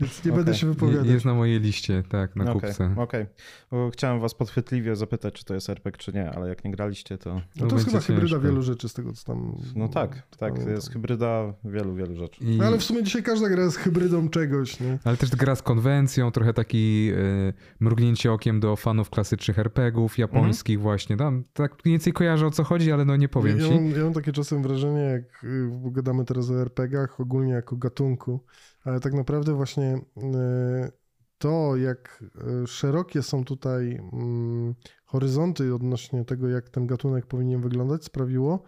Więc 0.00 0.24
nie 0.24 0.32
okay. 0.32 0.44
będę 0.44 0.58
się 0.58 0.66
wypowiadać. 0.66 1.06
Jest 1.06 1.24
na 1.24 1.34
mojej 1.34 1.60
liście, 1.60 2.02
tak, 2.08 2.36
na 2.36 2.44
okay. 2.44 2.54
kupce. 2.54 2.94
Okej, 2.96 3.26
okay. 3.70 3.90
chciałem 3.90 4.20
was 4.20 4.34
podchwytliwie 4.34 4.96
zapytać, 4.96 5.34
czy 5.34 5.44
to 5.44 5.54
jest 5.54 5.70
RPG, 5.70 5.98
czy 5.98 6.12
nie, 6.12 6.30
ale 6.30 6.48
jak 6.48 6.64
nie 6.64 6.70
graliście, 6.70 7.18
to... 7.18 7.40
No 7.56 7.66
to 7.66 7.74
jest 7.74 7.86
chyba 7.86 7.98
ciężko. 7.98 8.12
hybryda 8.12 8.38
wielu 8.38 8.62
rzeczy 8.62 8.88
z 8.88 8.94
tego, 8.94 9.12
co 9.12 9.24
tam... 9.24 9.56
No 9.76 9.88
tak, 9.88 10.22
tak, 10.38 10.58
to 10.64 10.70
jest 10.70 10.92
hybryda 10.92 11.54
wielu, 11.64 11.94
wielu 11.94 12.16
rzeczy. 12.16 12.44
I... 12.44 12.56
No, 12.56 12.64
ale 12.64 12.78
w 12.78 12.84
sumie 12.84 13.02
dzisiaj 13.02 13.22
każda 13.22 13.48
gra 13.48 13.62
jest 13.62 13.76
hybrydą 13.76 14.28
czegoś, 14.28 14.80
nie? 14.80 14.98
Ale 15.04 15.16
też 15.16 15.30
gra 15.30 15.54
z 15.54 15.62
konwencją, 15.62 16.30
trochę 16.30 16.54
taki 16.54 17.10
y, 17.12 17.52
mrugnięcie 17.80 18.32
okiem 18.32 18.60
do 18.60 18.76
fanów 18.76 19.10
klasycznych 19.10 19.58
RPGów 19.58 20.18
japońskich 20.18 20.76
mhm. 20.76 20.82
właśnie. 20.82 21.16
Tam 21.16 21.44
tak 21.52 21.84
mniej 21.84 21.92
więcej 21.92 22.12
kojarzę 22.12 22.46
o 22.46 22.50
co 22.50 22.64
chodzi, 22.64 22.92
ale 22.92 23.04
no 23.04 23.16
nie 23.16 23.28
powiem 23.28 23.58
ja, 23.58 23.64
ci. 23.64 23.70
Ja 23.70 23.80
mam, 23.80 23.90
ja 23.90 24.04
mam 24.04 24.12
takie 24.12 24.32
czasem 24.32 24.62
wrażenie, 24.62 25.00
jak 25.00 25.44
y, 25.44 25.70
gadamy 25.92 26.24
teraz 26.24 26.50
o 26.50 26.60
RPGach, 26.60 27.20
ogólnie 27.20 27.52
jako 27.52 27.76
gatunku, 27.76 28.44
ale 28.84 29.00
tak 29.00 29.12
naprawdę 29.12 29.54
właśnie 29.54 30.00
e, 30.16 30.90
to, 31.38 31.76
jak 31.76 32.24
e, 32.62 32.66
szerokie 32.66 33.22
są 33.22 33.44
tutaj 33.44 34.00
mm, 34.12 34.74
horyzonty 35.04 35.74
odnośnie 35.74 36.24
tego, 36.24 36.48
jak 36.48 36.68
ten 36.68 36.86
gatunek 36.86 37.26
powinien 37.26 37.60
wyglądać, 37.60 38.04
sprawiło, 38.04 38.62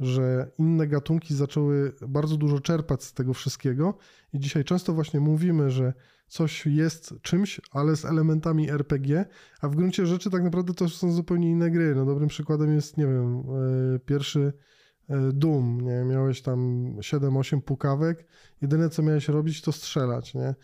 że 0.00 0.50
inne 0.58 0.86
gatunki 0.86 1.34
zaczęły 1.34 1.92
bardzo 2.08 2.36
dużo 2.36 2.60
czerpać 2.60 3.04
z 3.04 3.12
tego 3.12 3.34
wszystkiego 3.34 3.94
i 4.32 4.38
dzisiaj 4.38 4.64
często 4.64 4.92
właśnie 4.92 5.20
mówimy, 5.20 5.70
że 5.70 5.92
coś 6.26 6.66
jest 6.66 7.14
czymś, 7.22 7.60
ale 7.70 7.96
z 7.96 8.04
elementami 8.04 8.70
RPG, 8.70 9.24
a 9.60 9.68
w 9.68 9.76
gruncie 9.76 10.06
rzeczy 10.06 10.30
tak 10.30 10.42
naprawdę 10.42 10.74
to 10.74 10.88
są 10.88 11.12
zupełnie 11.12 11.50
inne 11.50 11.70
gry. 11.70 11.94
No 11.94 12.04
dobrym 12.04 12.28
przykładem 12.28 12.74
jest, 12.74 12.96
nie 12.96 13.06
wiem, 13.06 13.38
e, 13.38 13.98
pierwszy 13.98 14.52
E, 15.08 15.32
Doom, 15.32 15.80
nie? 15.80 16.04
Miałeś 16.04 16.42
tam 16.42 16.90
7-8 17.00 17.60
pukawek, 17.60 18.26
jedyne 18.62 18.90
co 18.90 19.02
miałeś 19.02 19.28
robić 19.28 19.62
to 19.62 19.72
strzelać, 19.72 20.34
nie? 20.34 20.54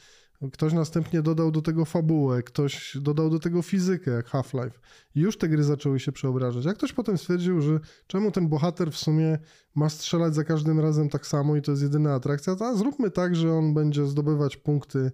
Ktoś 0.52 0.72
następnie 0.72 1.22
dodał 1.22 1.50
do 1.50 1.62
tego 1.62 1.84
fabułę, 1.84 2.42
ktoś 2.42 2.96
dodał 3.00 3.30
do 3.30 3.38
tego 3.38 3.62
fizykę, 3.62 4.10
jak 4.10 4.26
Half-Life. 4.26 4.78
I 5.14 5.20
już 5.20 5.38
te 5.38 5.48
gry 5.48 5.64
zaczęły 5.64 6.00
się 6.00 6.12
przeobrażać. 6.12 6.64
Jak 6.64 6.76
ktoś 6.76 6.92
potem 6.92 7.18
stwierdził, 7.18 7.60
że 7.60 7.80
czemu 8.06 8.30
ten 8.30 8.48
bohater 8.48 8.92
w 8.92 8.96
sumie 8.96 9.38
ma 9.74 9.88
strzelać 9.88 10.34
za 10.34 10.44
każdym 10.44 10.80
razem 10.80 11.08
tak 11.08 11.26
samo 11.26 11.56
i 11.56 11.62
to 11.62 11.70
jest 11.70 11.82
jedyna 11.82 12.14
atrakcja, 12.14 12.56
to 12.56 12.76
zróbmy 12.76 13.10
tak, 13.10 13.36
że 13.36 13.52
on 13.52 13.74
będzie 13.74 14.06
zdobywać 14.06 14.56
punkty 14.56 15.12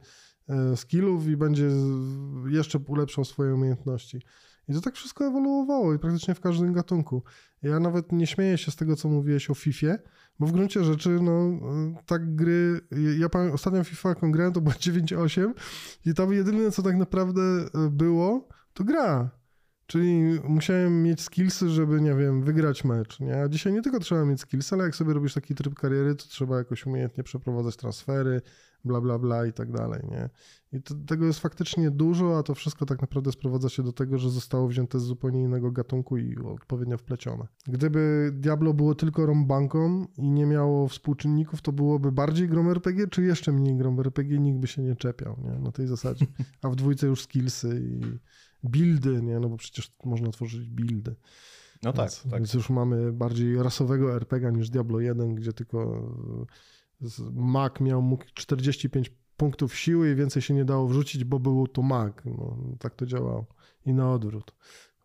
e, 0.48 0.76
skillów 0.76 1.26
i 1.26 1.36
będzie 1.36 1.70
jeszcze 2.46 2.78
ulepszał 2.86 3.24
swoje 3.24 3.54
umiejętności. 3.54 4.20
I 4.68 4.74
to 4.74 4.80
tak 4.80 4.94
wszystko 4.94 5.26
ewoluowało 5.26 5.94
i 5.94 5.98
praktycznie 5.98 6.34
w 6.34 6.40
każdym 6.40 6.72
gatunku. 6.72 7.22
Ja 7.62 7.80
nawet 7.80 8.12
nie 8.12 8.26
śmieję 8.26 8.58
się 8.58 8.70
z 8.70 8.76
tego, 8.76 8.96
co 8.96 9.08
mówiłeś 9.08 9.50
o 9.50 9.54
FIFA, 9.54 9.94
bo 10.38 10.46
w 10.46 10.52
gruncie 10.52 10.84
rzeczy, 10.84 11.10
no, 11.10 11.60
tak 12.06 12.36
gry. 12.36 12.80
Ja 13.18 13.28
pamiętam, 13.28 13.54
ostatnią 13.54 13.84
FIFA, 13.84 14.08
jaką 14.08 14.32
grałem, 14.32 14.52
to 14.52 14.60
była 14.60 14.74
9.8 14.74 15.52
i 16.06 16.14
tam 16.14 16.32
jedyne, 16.32 16.70
co 16.70 16.82
tak 16.82 16.96
naprawdę 16.96 17.42
e, 17.42 17.90
było, 17.90 18.48
to 18.74 18.84
gra. 18.84 19.30
Czyli 19.86 20.40
musiałem 20.44 21.02
mieć 21.02 21.20
skillsy, 21.20 21.68
żeby, 21.68 22.00
nie 22.00 22.14
wiem, 22.14 22.42
wygrać 22.42 22.84
mecz. 22.84 23.20
Nie? 23.20 23.42
A 23.42 23.48
dzisiaj 23.48 23.72
nie 23.72 23.82
tylko 23.82 24.00
trzeba 24.00 24.24
mieć 24.24 24.40
skillsy, 24.40 24.74
ale 24.74 24.84
jak 24.84 24.96
sobie 24.96 25.14
robisz 25.14 25.34
taki 25.34 25.54
tryb 25.54 25.74
kariery, 25.74 26.14
to 26.14 26.24
trzeba 26.24 26.58
jakoś 26.58 26.86
umiejętnie 26.86 27.24
przeprowadzać 27.24 27.76
transfery, 27.76 28.42
bla, 28.84 29.00
bla, 29.00 29.18
bla 29.18 29.46
i 29.46 29.52
tak 29.52 29.72
dalej, 29.72 30.00
nie? 30.10 30.30
I 30.72 30.82
to, 30.82 30.94
tego 31.06 31.26
jest 31.26 31.40
faktycznie 31.40 31.90
dużo, 31.90 32.38
a 32.38 32.42
to 32.42 32.54
wszystko 32.54 32.86
tak 32.86 33.00
naprawdę 33.00 33.32
sprowadza 33.32 33.68
się 33.68 33.82
do 33.82 33.92
tego, 33.92 34.18
że 34.18 34.30
zostało 34.30 34.68
wzięte 34.68 35.00
z 35.00 35.02
zupełnie 35.02 35.42
innego 35.42 35.70
gatunku 35.70 36.16
i 36.16 36.36
odpowiednio 36.36 36.98
wplecione. 36.98 37.46
Gdyby 37.66 38.30
Diablo 38.32 38.74
było 38.74 38.94
tylko 38.94 39.26
rombanką 39.26 40.06
i 40.16 40.30
nie 40.30 40.46
miało 40.46 40.88
współczynników, 40.88 41.62
to 41.62 41.72
byłoby 41.72 42.12
bardziej 42.12 42.48
grom 42.48 42.70
RPG, 42.70 43.06
czy 43.08 43.22
jeszcze 43.22 43.52
mniej 43.52 43.76
grom 43.76 44.00
RPG, 44.00 44.38
nikt 44.38 44.58
by 44.58 44.66
się 44.66 44.82
nie 44.82 44.96
czepiał, 44.96 45.36
nie? 45.44 45.58
Na 45.58 45.72
tej 45.72 45.86
zasadzie. 45.86 46.26
A 46.62 46.68
w 46.68 46.76
dwójce 46.76 47.06
już 47.06 47.22
skillsy 47.22 47.82
i 47.82 48.18
buildy, 48.64 49.22
nie? 49.22 49.40
No 49.40 49.48
bo 49.48 49.56
przecież 49.56 49.92
można 50.04 50.30
tworzyć 50.30 50.68
buildy. 50.68 51.14
No 51.82 51.92
tak, 51.92 52.00
więc, 52.00 52.22
tak. 52.22 52.32
Więc 52.32 52.54
już 52.54 52.70
mamy 52.70 53.12
bardziej 53.12 53.62
rasowego 53.62 54.14
RPG 54.14 54.52
niż 54.52 54.70
Diablo 54.70 55.00
1, 55.00 55.34
gdzie 55.34 55.52
tylko 55.52 56.08
Mac 57.32 57.80
miał 57.80 58.02
mógł 58.02 58.24
45 58.34 59.12
punktów 59.36 59.76
siły 59.76 60.12
i 60.12 60.14
więcej 60.14 60.42
się 60.42 60.54
nie 60.54 60.64
dało 60.64 60.88
wrzucić, 60.88 61.24
bo 61.24 61.38
był 61.38 61.66
to 61.66 61.82
Mac. 61.82 62.14
No, 62.24 62.56
tak 62.78 62.94
to 62.94 63.06
działało. 63.06 63.46
I 63.86 63.92
na 63.94 64.12
odwrót. 64.12 64.54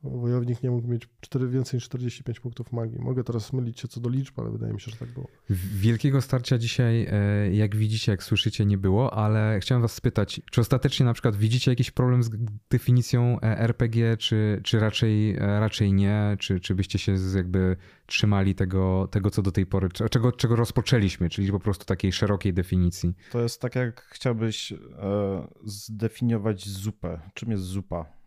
Wojownik 0.04 0.64
nie 0.64 0.72
mógł 0.72 0.88
mieć 0.88 1.10
4, 1.22 1.48
więcej 1.48 1.78
niż 1.78 1.84
45 1.84 2.40
punktów 2.40 2.72
magii. 2.72 3.00
Mogę 3.00 3.24
teraz 3.24 3.54
mylić 3.54 3.80
się 3.80 3.88
co 3.88 4.00
do 4.00 4.10
liczb, 4.10 4.40
ale 4.40 4.52
wydaje 4.52 4.74
mi 4.74 4.82
się, 4.82 4.92
że 4.92 4.98
tak 4.98 5.10
było. 5.10 5.28
Wielkiego 5.50 6.22
starcia 6.22 6.58
dzisiaj, 6.58 7.08
e, 7.12 7.52
jak 7.56 7.76
widzicie, 7.76 8.12
jak 8.12 8.24
słyszycie, 8.24 8.66
nie 8.66 8.78
było, 8.78 9.14
ale 9.14 9.60
chciałem 9.62 9.82
was 9.82 9.94
spytać, 9.94 10.42
czy 10.52 10.62
ostatecznie 10.62 11.06
na 11.06 11.14
przykład 11.14 11.36
widzicie 11.36 11.72
jakiś 11.72 11.92
problem 11.92 12.24
z 12.24 12.30
definicją 12.70 13.38
e, 13.42 13.60
RPG, 13.60 14.18
czy, 14.18 14.62
czy 14.64 14.80
raczej, 14.80 15.36
e, 15.36 15.60
raczej 15.60 15.94
nie? 15.94 16.38
Czy, 16.40 16.60
czy 16.60 16.76
byście 16.76 17.00
się 17.00 17.16
jakby 17.36 17.76
trzymali 18.06 18.56
tego, 18.56 19.08
tego, 19.12 19.30
co 19.30 19.42
do 19.42 19.52
tej 19.52 19.66
pory, 19.66 19.90
czego, 20.12 20.32
czego 20.32 20.56
rozpoczęliśmy, 20.56 21.30
czyli 21.30 21.52
po 21.52 21.60
prostu 21.60 21.86
takiej 21.86 22.12
szerokiej 22.12 22.54
definicji? 22.54 23.14
To 23.32 23.42
jest 23.42 23.62
tak, 23.62 23.76
jak 23.76 24.02
chciałbyś 24.02 24.74
zdefiniować 25.64 26.70
zupę. 26.70 27.20
Czym 27.34 27.52
jest 27.52 27.64
zupa? 27.64 28.19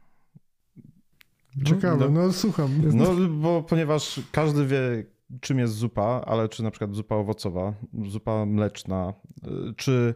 Ciekawe, 1.64 2.10
no, 2.10 2.22
no 2.22 2.32
słucham. 2.32 2.70
No, 2.94 3.06
bo 3.42 3.62
ponieważ 3.62 4.20
każdy 4.32 4.66
wie, 4.66 5.04
czym 5.40 5.58
jest 5.58 5.74
zupa, 5.74 6.22
ale 6.26 6.48
czy 6.48 6.62
na 6.62 6.70
przykład 6.70 6.94
zupa 6.94 7.16
owocowa, 7.16 7.74
zupa 8.08 8.46
mleczna, 8.46 9.14
y, 9.46 9.74
czy 9.76 10.14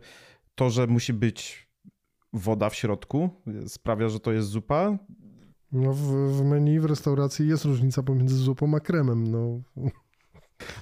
to, 0.55 0.70
że 0.70 0.87
musi 0.87 1.12
być 1.12 1.68
woda 2.32 2.70
w 2.70 2.74
środku, 2.74 3.30
sprawia, 3.66 4.09
że 4.09 4.20
to 4.20 4.32
jest 4.32 4.49
zupa? 4.49 4.99
No 5.72 5.93
w, 5.93 6.01
w 6.32 6.45
menu 6.45 6.80
w 6.80 6.84
restauracji 6.84 7.49
jest 7.49 7.64
różnica 7.64 8.03
pomiędzy 8.03 8.37
zupą 8.37 8.74
a 8.74 8.80
kremem, 8.80 9.26
no. 9.26 9.61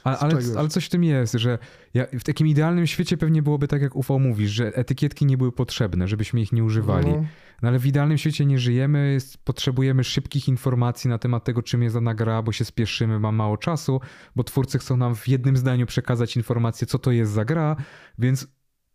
Ale, 0.05 0.19
ale, 0.19 0.39
ale, 0.59 0.69
coś 0.69 0.87
w 0.87 0.89
tym 0.89 1.05
jest, 1.05 1.35
że 1.35 1.59
ja, 1.95 2.07
w 2.13 2.25
takim 2.25 2.47
idealnym 2.47 2.87
świecie 2.87 3.17
pewnie 3.17 3.43
byłoby 3.43 3.69
tak, 3.69 3.83
jak 3.83 3.97
UFO 3.97 4.19
mówisz, 4.19 4.51
że 4.51 4.77
etykietki 4.77 5.27
nie 5.27 5.39
były 5.39 5.53
potrzebne, 5.53 6.09
żebyśmy 6.09 6.41
ich 6.41 6.53
nie 6.53 6.65
używali. 6.65 7.11
No. 7.11 7.25
no 7.63 7.69
ale 7.69 7.79
w 7.79 7.87
idealnym 7.87 8.19
świecie 8.19 8.47
nie 8.47 8.59
żyjemy, 8.59 9.19
potrzebujemy 9.45 10.05
szybkich 10.05 10.49
informacji 10.49 11.11
na 11.11 11.19
temat 11.19 11.45
tego, 11.45 11.63
czym 11.63 11.83
jest 11.83 11.97
dana 11.97 12.15
gra, 12.15 12.43
bo 12.43 12.53
się 12.53 12.65
spieszymy, 12.65 13.21
mam 13.21 13.37
mało 13.37 13.57
czasu, 13.57 14.01
bo 14.37 14.45
twórcy 14.45 14.79
chcą 14.79 14.97
nam 14.97 15.15
w 15.15 15.29
jednym 15.29 15.57
zdaniu 15.57 15.87
przekazać 15.87 16.37
informację, 16.37 16.87
co 16.87 16.99
to 16.99 17.11
jest 17.11 17.33
za 17.33 17.45
gra, 17.45 17.77
więc 18.19 18.49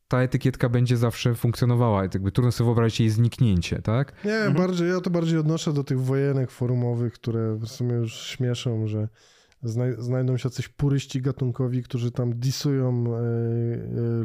ta 0.07 0.21
etykietka 0.21 0.69
będzie 0.69 0.97
zawsze 0.97 1.35
funkcjonowała. 1.35 2.03
Jakby 2.03 2.31
trudno 2.31 2.51
sobie 2.51 2.65
wyobrazić 2.65 2.99
jej 2.99 3.09
zniknięcie, 3.09 3.81
tak? 3.81 4.25
Nie, 4.25 4.35
mhm. 4.35 4.53
bardziej, 4.53 4.89
ja 4.89 5.01
to 5.01 5.09
bardziej 5.09 5.37
odnoszę 5.37 5.73
do 5.73 5.83
tych 5.83 6.01
wojenek 6.01 6.51
forumowych, 6.51 7.13
które 7.13 7.55
w 7.55 7.67
sumie 7.67 7.93
już 7.93 8.13
śmieszą, 8.13 8.87
że 8.87 9.07
znajdą 9.97 10.37
się 10.37 10.49
jacyś 10.49 10.67
puryści 10.67 11.21
gatunkowi, 11.21 11.83
którzy 11.83 12.11
tam 12.11 12.39
disują 12.39 13.05
e, 13.07 13.19
e, 13.19 13.21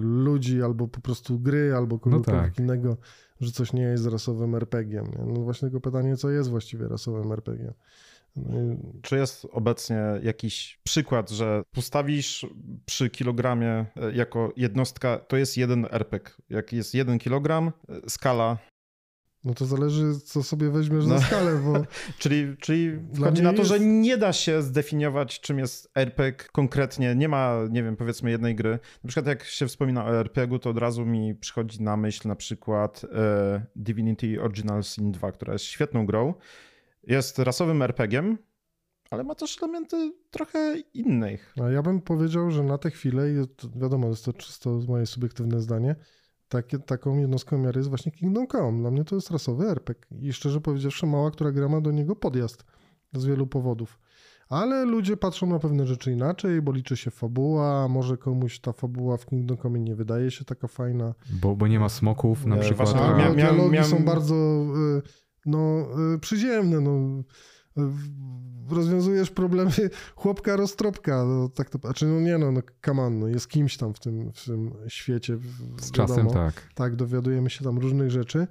ludzi 0.01 0.63
albo 0.63 0.89
po 0.89 1.01
prostu 1.01 1.39
gry, 1.39 1.75
albo 1.77 1.99
kogokolwiek 1.99 2.43
no 2.43 2.49
tak. 2.49 2.59
innego, 2.59 2.97
że 3.41 3.53
coś 3.53 3.73
nie 3.73 3.83
jest 3.83 4.07
rasowym 4.07 4.55
RPG-iem. 4.55 5.05
No 5.27 5.41
właśnie 5.41 5.69
tylko 5.69 5.81
pytanie, 5.81 6.17
co 6.17 6.31
jest 6.31 6.51
właściwie 6.51 6.89
rasowym 6.89 7.33
RPG-iem. 7.33 7.75
Czy 9.03 9.17
jest 9.17 9.47
obecnie 9.53 10.03
jakiś 10.23 10.81
przykład, 10.85 11.31
że 11.31 11.63
postawisz 11.73 12.47
przy 12.87 13.11
kilogramie 13.11 13.87
e, 13.97 14.13
jako 14.13 14.53
jednostka, 14.57 15.19
to 15.19 15.37
jest 15.37 15.57
jeden 15.57 15.87
RPG. 15.91 16.35
Jak 16.51 16.73
jest 16.73 16.95
jeden 16.95 17.19
kilogram, 17.19 17.73
skala 18.09 18.59
no 19.45 19.55
to 19.55 19.67
zależy, 19.67 20.21
co 20.25 20.43
sobie 20.43 20.71
weźmiesz 20.71 21.07
no. 21.07 21.19
za 21.19 21.27
skalę, 21.27 21.61
bo... 21.65 21.73
czyli 22.19 22.57
czyli 22.57 22.91
wchodzi 23.15 23.43
na 23.43 23.53
to, 23.53 23.59
jest... 23.59 23.71
że 23.71 23.81
nie 23.81 24.17
da 24.17 24.33
się 24.33 24.63
zdefiniować, 24.63 25.41
czym 25.41 25.59
jest 25.59 25.91
RPG 25.95 26.49
konkretnie. 26.53 27.15
Nie 27.15 27.29
ma, 27.29 27.59
nie 27.71 27.83
wiem, 27.83 27.97
powiedzmy 27.97 28.31
jednej 28.31 28.55
gry. 28.55 28.79
Na 29.05 29.09
przykład 29.09 29.27
jak 29.27 29.45
się 29.45 29.67
wspomina 29.67 30.05
o 30.05 30.17
RPG-u, 30.21 30.59
to 30.59 30.71
od 30.71 30.79
razu 30.79 31.07
mi 31.07 31.35
przychodzi 31.35 31.83
na 31.83 31.97
myśl 31.97 32.29
na 32.29 32.37
przykład 32.37 33.05
e, 33.13 33.67
Divinity 33.77 34.43
Original 34.43 34.85
Sin 34.85 35.13
2, 35.13 35.33
która 35.33 35.53
jest 35.53 35.65
świetną 35.65 36.07
grą 36.07 36.35
jest 37.07 37.39
rasowym 37.39 37.83
RPG-iem, 37.83 38.39
ale 39.11 39.25
ma 39.25 39.35
też 39.35 39.63
elementy 39.63 40.13
trochę 40.31 40.77
innych. 40.95 41.55
A 41.63 41.71
ja 41.71 41.83
bym 41.83 42.01
powiedział, 42.01 42.51
że 42.51 42.63
na 42.63 42.79
tę 42.79 42.91
chwilę, 42.91 43.23
wiadomo, 43.77 44.09
jest 44.09 44.25
to 44.25 44.33
czysto 44.33 44.81
moje 44.89 45.07
subiektywne 45.07 45.61
zdanie, 45.61 45.97
takie, 46.49 46.79
taką 46.79 47.19
jednostką 47.19 47.59
miary 47.59 47.79
jest 47.79 47.89
właśnie 47.89 48.13
Kingdom 48.13 48.47
Come. 48.47 48.81
Dla 48.81 48.91
mnie 48.91 49.05
to 49.05 49.15
jest 49.15 49.31
rasowy 49.31 49.69
RPG. 49.69 50.19
I 50.21 50.33
szczerze 50.33 50.61
powiedziawszy, 50.61 51.07
mała, 51.07 51.31
która 51.31 51.53
gra 51.53 51.69
ma 51.69 51.81
do 51.81 51.91
niego 51.91 52.17
podjazd 52.17 52.65
z 53.13 53.25
wielu 53.25 53.47
powodów. 53.47 53.99
Ale 54.49 54.85
ludzie 54.85 55.17
patrzą 55.17 55.47
na 55.47 55.59
pewne 55.59 55.87
rzeczy 55.87 56.13
inaczej, 56.13 56.63
bo 56.63 56.73
liczy 56.73 56.97
się 56.97 57.11
fabuła, 57.11 57.89
może 57.89 58.17
komuś 58.17 58.61
ta 58.61 58.73
fabuła 58.73 59.17
w 59.17 59.27
Kingdom 59.27 59.59
Come 59.59 59.81
nie 59.81 59.95
wydaje 59.95 60.31
się 60.31 60.45
taka 60.45 60.69
fajna. 60.69 61.15
Bo, 61.41 61.57
bo 61.57 61.69
nie 61.69 61.81
ma 61.81 61.89
smoków 61.89 62.47
na 62.47 62.57
przykład. 62.57 62.89
Właśnie, 62.89 63.07
a, 63.07 63.19
mia, 63.19 63.35
dialogi 63.35 63.71
mia, 63.71 63.85
są 63.85 64.05
bardzo... 64.05 64.35
Y 64.35 65.25
no, 65.47 65.87
y, 66.15 66.19
przyziemne, 66.19 66.81
no. 66.81 67.23
Rozwiązujesz 68.71 69.31
problemy 69.31 69.71
chłopka 70.17 70.57
roztropka, 70.57 71.25
no, 71.25 71.49
tak 71.49 71.71
to, 71.71 71.79
znaczy 71.79 72.07
no 72.07 72.21
nie 72.21 72.39
no, 72.39 72.53
no 72.53 72.63
on, 73.03 73.19
no, 73.19 73.29
jest 73.29 73.49
kimś 73.49 73.77
tam 73.77 73.95
w 73.95 74.01
tym, 74.01 74.33
w 74.33 74.45
tym 74.45 74.75
świecie. 74.89 75.39
Z 75.81 75.91
czasem 75.91 76.29
tak. 76.29 76.69
Tak, 76.75 76.97
dowiadujemy 76.97 77.51
się 77.51 77.65
tam 77.65 77.79
różnych 77.79 78.11
rzeczy. 78.11 78.47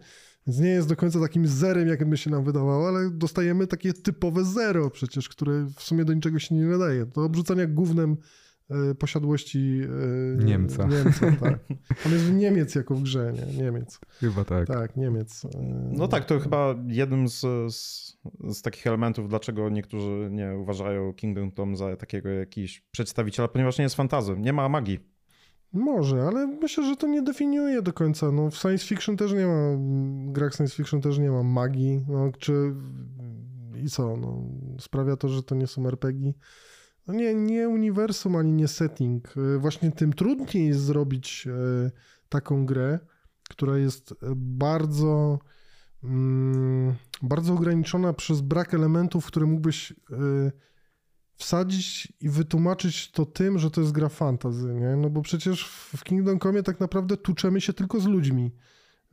Więc 0.48 0.60
nie 0.60 0.70
jest 0.70 0.88
do 0.88 0.96
końca 0.96 1.20
takim 1.20 1.48
zerem, 1.48 1.88
jak 1.88 2.10
by 2.10 2.18
się 2.18 2.30
nam 2.30 2.44
wydawało, 2.44 2.88
ale 2.88 3.10
dostajemy 3.12 3.68
takie 3.68 3.94
typowe 3.94 4.46
zero 4.46 4.90
przecież, 4.90 5.30
które 5.30 5.68
w 5.76 5.82
sumie 5.82 6.06
do 6.06 6.14
niczego 6.14 6.40
się 6.40 6.56
nie 6.56 6.66
nadaje. 6.66 7.06
To 7.06 7.24
obrzucania 7.24 7.68
głównym 7.68 8.18
posiadłości 9.00 9.82
e, 10.40 10.46
Niemca. 10.46 10.88
Niemca 10.88 11.32
tak. 11.40 11.60
On 12.06 12.12
jest 12.12 12.34
Niemiec 12.34 12.76
jako 12.76 12.96
w 12.96 13.04
grze, 13.04 13.34
nie? 13.34 13.64
Niemiec. 13.64 14.00
Chyba 14.20 14.46
tak. 14.46 14.68
Tak, 14.68 14.98
Niemiec. 14.98 15.46
E, 15.46 15.50
no 15.92 16.08
tak, 16.08 16.26
to 16.26 16.40
chyba 16.40 16.76
jednym 16.88 17.28
z, 17.28 17.42
z, 17.74 18.18
z, 18.50 18.62
takich 18.62 18.88
elementów, 18.88 19.30
dlaczego 19.30 19.70
niektórzy 19.70 20.30
nie 20.32 20.56
uważają 20.58 21.14
Kingdom 21.14 21.52
Come 21.52 21.76
za 21.76 21.96
takiego 21.96 22.30
jakiś 22.30 22.84
przedstawiciela, 22.92 23.48
ponieważ 23.48 23.78
nie 23.78 23.84
jest 23.84 23.96
fantazją, 23.96 24.36
nie 24.36 24.54
ma 24.54 24.70
magii. 24.70 25.00
Może, 25.74 26.22
ale 26.22 26.48
myślę, 26.48 26.86
że 26.86 26.96
to 26.96 27.08
nie 27.08 27.22
definiuje 27.22 27.82
do 27.82 27.94
końca. 27.94 28.32
No, 28.32 28.50
w 28.50 28.56
science 28.56 28.86
fiction 28.86 29.18
też 29.18 29.34
nie 29.34 29.46
ma, 29.46 29.76
w 30.28 30.32
grach 30.32 30.54
science 30.54 30.76
fiction 30.76 31.02
też 31.02 31.20
nie 31.20 31.32
ma 31.32 31.44
magii. 31.44 32.06
No, 32.08 32.32
czy 32.40 32.74
i 33.84 33.90
co? 33.90 34.18
No, 34.18 34.44
sprawia 34.80 35.18
to, 35.18 35.28
że 35.28 35.44
to 35.44 35.56
nie 35.56 35.68
są 35.68 35.88
RPG. 35.88 36.34
No 37.08 37.14
nie, 37.14 37.36
nie 37.36 37.70
uniwersum 37.70 38.36
ani 38.36 38.52
nie 38.52 38.68
setting. 38.68 39.34
E, 39.38 39.58
właśnie 39.58 39.92
tym 39.92 40.14
trudniej 40.14 40.68
jest 40.68 40.80
zrobić 40.80 41.48
e, 41.48 41.92
taką 42.30 42.66
grę, 42.66 43.00
która 43.50 43.78
jest 43.78 44.12
e, 44.12 44.16
bardzo, 44.36 45.40
mm, 46.04 46.96
bardzo 47.22 47.54
ograniczona 47.54 48.14
przez 48.14 48.42
brak 48.42 48.74
elementów, 48.74 49.26
które 49.26 49.46
mógłbyś 49.46 49.94
wsadzić 51.36 52.14
i 52.22 52.30
wytłumaczyć 52.30 53.12
to 53.12 53.26
tym, 53.26 53.60
że 53.60 53.72
to 53.72 53.82
jest 53.82 53.94
gra 53.94 54.10
fantazy, 54.10 54.74
nie? 54.74 54.96
No 54.96 55.10
bo 55.10 55.22
przecież 55.22 55.68
w 55.68 56.04
Kingdom 56.04 56.40
Come 56.40 56.64
tak 56.64 56.80
naprawdę 56.80 57.18
tuczemy 57.18 57.62
się 57.62 57.74
tylko 57.74 58.00
z 58.00 58.06
ludźmi. 58.06 58.52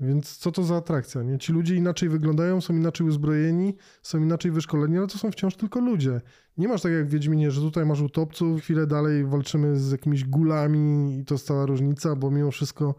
Więc 0.00 0.36
co 0.36 0.52
to 0.52 0.62
za 0.62 0.76
atrakcja, 0.76 1.22
nie? 1.22 1.38
Ci 1.38 1.52
ludzie 1.52 1.76
inaczej 1.76 2.08
wyglądają, 2.08 2.60
są 2.60 2.74
inaczej 2.74 3.06
uzbrojeni, 3.06 3.76
są 4.02 4.18
inaczej 4.18 4.50
wyszkoleni, 4.50 4.98
ale 4.98 5.06
to 5.06 5.18
są 5.18 5.30
wciąż 5.30 5.56
tylko 5.56 5.80
ludzie. 5.80 6.20
Nie 6.56 6.68
masz 6.68 6.82
tak 6.82 6.92
jak 6.92 7.06
w 7.06 7.10
Wiedźminie, 7.10 7.50
że 7.50 7.60
tutaj 7.60 7.86
masz 7.86 8.00
utopców, 8.00 8.60
chwilę 8.60 8.86
dalej 8.86 9.24
walczymy 9.24 9.76
z 9.76 9.90
jakimiś 9.90 10.24
gulami 10.24 11.18
i 11.18 11.24
to 11.24 11.34
jest 11.34 11.46
cała 11.46 11.66
różnica, 11.66 12.16
bo 12.16 12.30
mimo 12.30 12.50
wszystko 12.50 12.94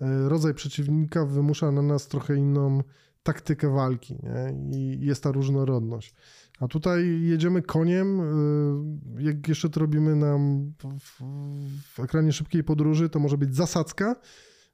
e, 0.00 0.28
rodzaj 0.28 0.54
przeciwnika 0.54 1.24
wymusza 1.24 1.72
na 1.72 1.82
nas 1.82 2.08
trochę 2.08 2.36
inną 2.36 2.82
taktykę 3.22 3.70
walki 3.70 4.18
nie? 4.22 4.78
i 4.78 5.06
jest 5.06 5.22
ta 5.22 5.32
różnorodność. 5.32 6.14
A 6.60 6.68
tutaj 6.68 7.20
jedziemy 7.22 7.62
koniem, 7.62 8.20
e, 8.20 9.22
jak 9.22 9.48
jeszcze 9.48 9.70
to 9.70 9.80
robimy 9.80 10.16
na, 10.16 10.38
w, 11.00 11.22
w 11.94 12.00
ekranie 12.00 12.32
szybkiej 12.32 12.64
podróży, 12.64 13.08
to 13.08 13.18
może 13.18 13.38
być 13.38 13.56
zasadzka, 13.56 14.16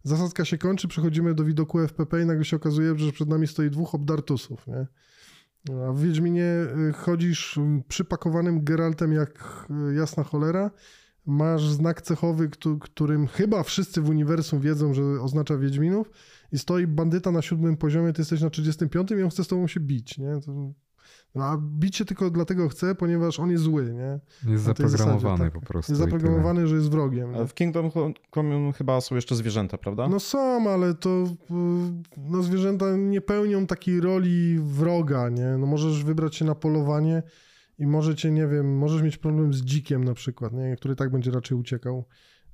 zasadzka 0.04 0.44
się 0.44 0.58
kończy, 0.58 0.88
przechodzimy 0.88 1.34
do 1.34 1.44
widoku 1.44 1.78
FPP 1.78 2.22
i 2.22 2.26
nagle 2.26 2.44
się 2.44 2.56
okazuje, 2.56 2.98
że 2.98 3.12
przed 3.12 3.28
nami 3.28 3.46
stoi 3.46 3.70
dwóch 3.70 3.94
obdartusów, 3.94 4.66
nie? 4.66 4.86
A 5.88 5.92
w 5.92 6.00
Wiedźminie 6.00 6.44
y, 6.90 6.92
chodzisz 6.92 7.58
przypakowanym 7.88 8.64
Geraltem 8.64 9.12
jak 9.12 9.66
y, 9.90 9.94
jasna 9.94 10.24
cholera, 10.24 10.70
masz 11.26 11.68
znak 11.68 12.02
cechowy, 12.02 12.50
którym 12.80 13.26
chyba 13.26 13.62
wszyscy 13.62 14.00
w 14.00 14.08
uniwersum 14.08 14.60
wiedzą, 14.60 14.94
że 14.94 15.02
oznacza 15.02 15.58
Wiedźminów 15.58 16.10
i 16.52 16.58
stoi 16.58 16.86
bandyta 16.86 17.30
na 17.30 17.42
siódmym 17.42 17.76
poziomie, 17.76 18.12
ty 18.12 18.20
jesteś 18.20 18.40
na 18.40 18.50
35 18.50 19.10
i 19.10 19.22
on 19.22 19.30
chce 19.30 19.44
z 19.44 19.48
tobą 19.48 19.66
się 19.66 19.80
bić, 19.80 20.18
nie? 20.18 20.40
To 20.46 20.72
no, 21.34 21.44
a 21.44 21.58
bicie 21.60 22.04
tylko 22.04 22.30
dlatego 22.30 22.68
chce, 22.68 22.94
ponieważ 22.94 23.40
on 23.40 23.50
jest 23.50 23.64
zły, 23.64 23.94
nie? 23.94 24.20
Jest 24.52 24.64
zaprogramowany 24.64 25.20
zasadzie, 25.20 25.44
tak. 25.44 25.52
po 25.52 25.60
prostu. 25.60 25.92
Jest 25.92 26.00
zaprogramowany, 26.00 26.66
że 26.66 26.76
jest 26.76 26.90
wrogiem. 26.90 27.32
Nie? 27.32 27.46
W 27.46 27.54
Kingdom 27.54 27.90
Come 28.34 28.72
chyba 28.72 29.00
są 29.00 29.14
jeszcze 29.14 29.36
zwierzęta, 29.36 29.78
prawda? 29.78 30.08
No 30.08 30.20
są, 30.20 30.70
ale 30.70 30.94
to 30.94 31.24
no, 32.16 32.42
zwierzęta 32.42 32.96
nie 32.96 33.20
pełnią 33.20 33.66
takiej 33.66 34.00
roli 34.00 34.58
wroga, 34.60 35.28
nie? 35.28 35.56
No 35.58 35.66
możesz 35.66 36.04
wybrać 36.04 36.36
się 36.36 36.44
na 36.44 36.54
polowanie 36.54 37.22
i 37.78 37.86
możecie, 37.86 38.30
nie 38.30 38.46
wiem, 38.46 38.78
możesz 38.78 39.02
mieć 39.02 39.16
problem 39.16 39.54
z 39.54 39.62
dzikiem 39.62 40.04
na 40.04 40.14
przykład, 40.14 40.52
nie? 40.52 40.76
Który 40.76 40.96
tak 40.96 41.10
będzie 41.10 41.30
raczej 41.30 41.58
uciekał 41.58 42.04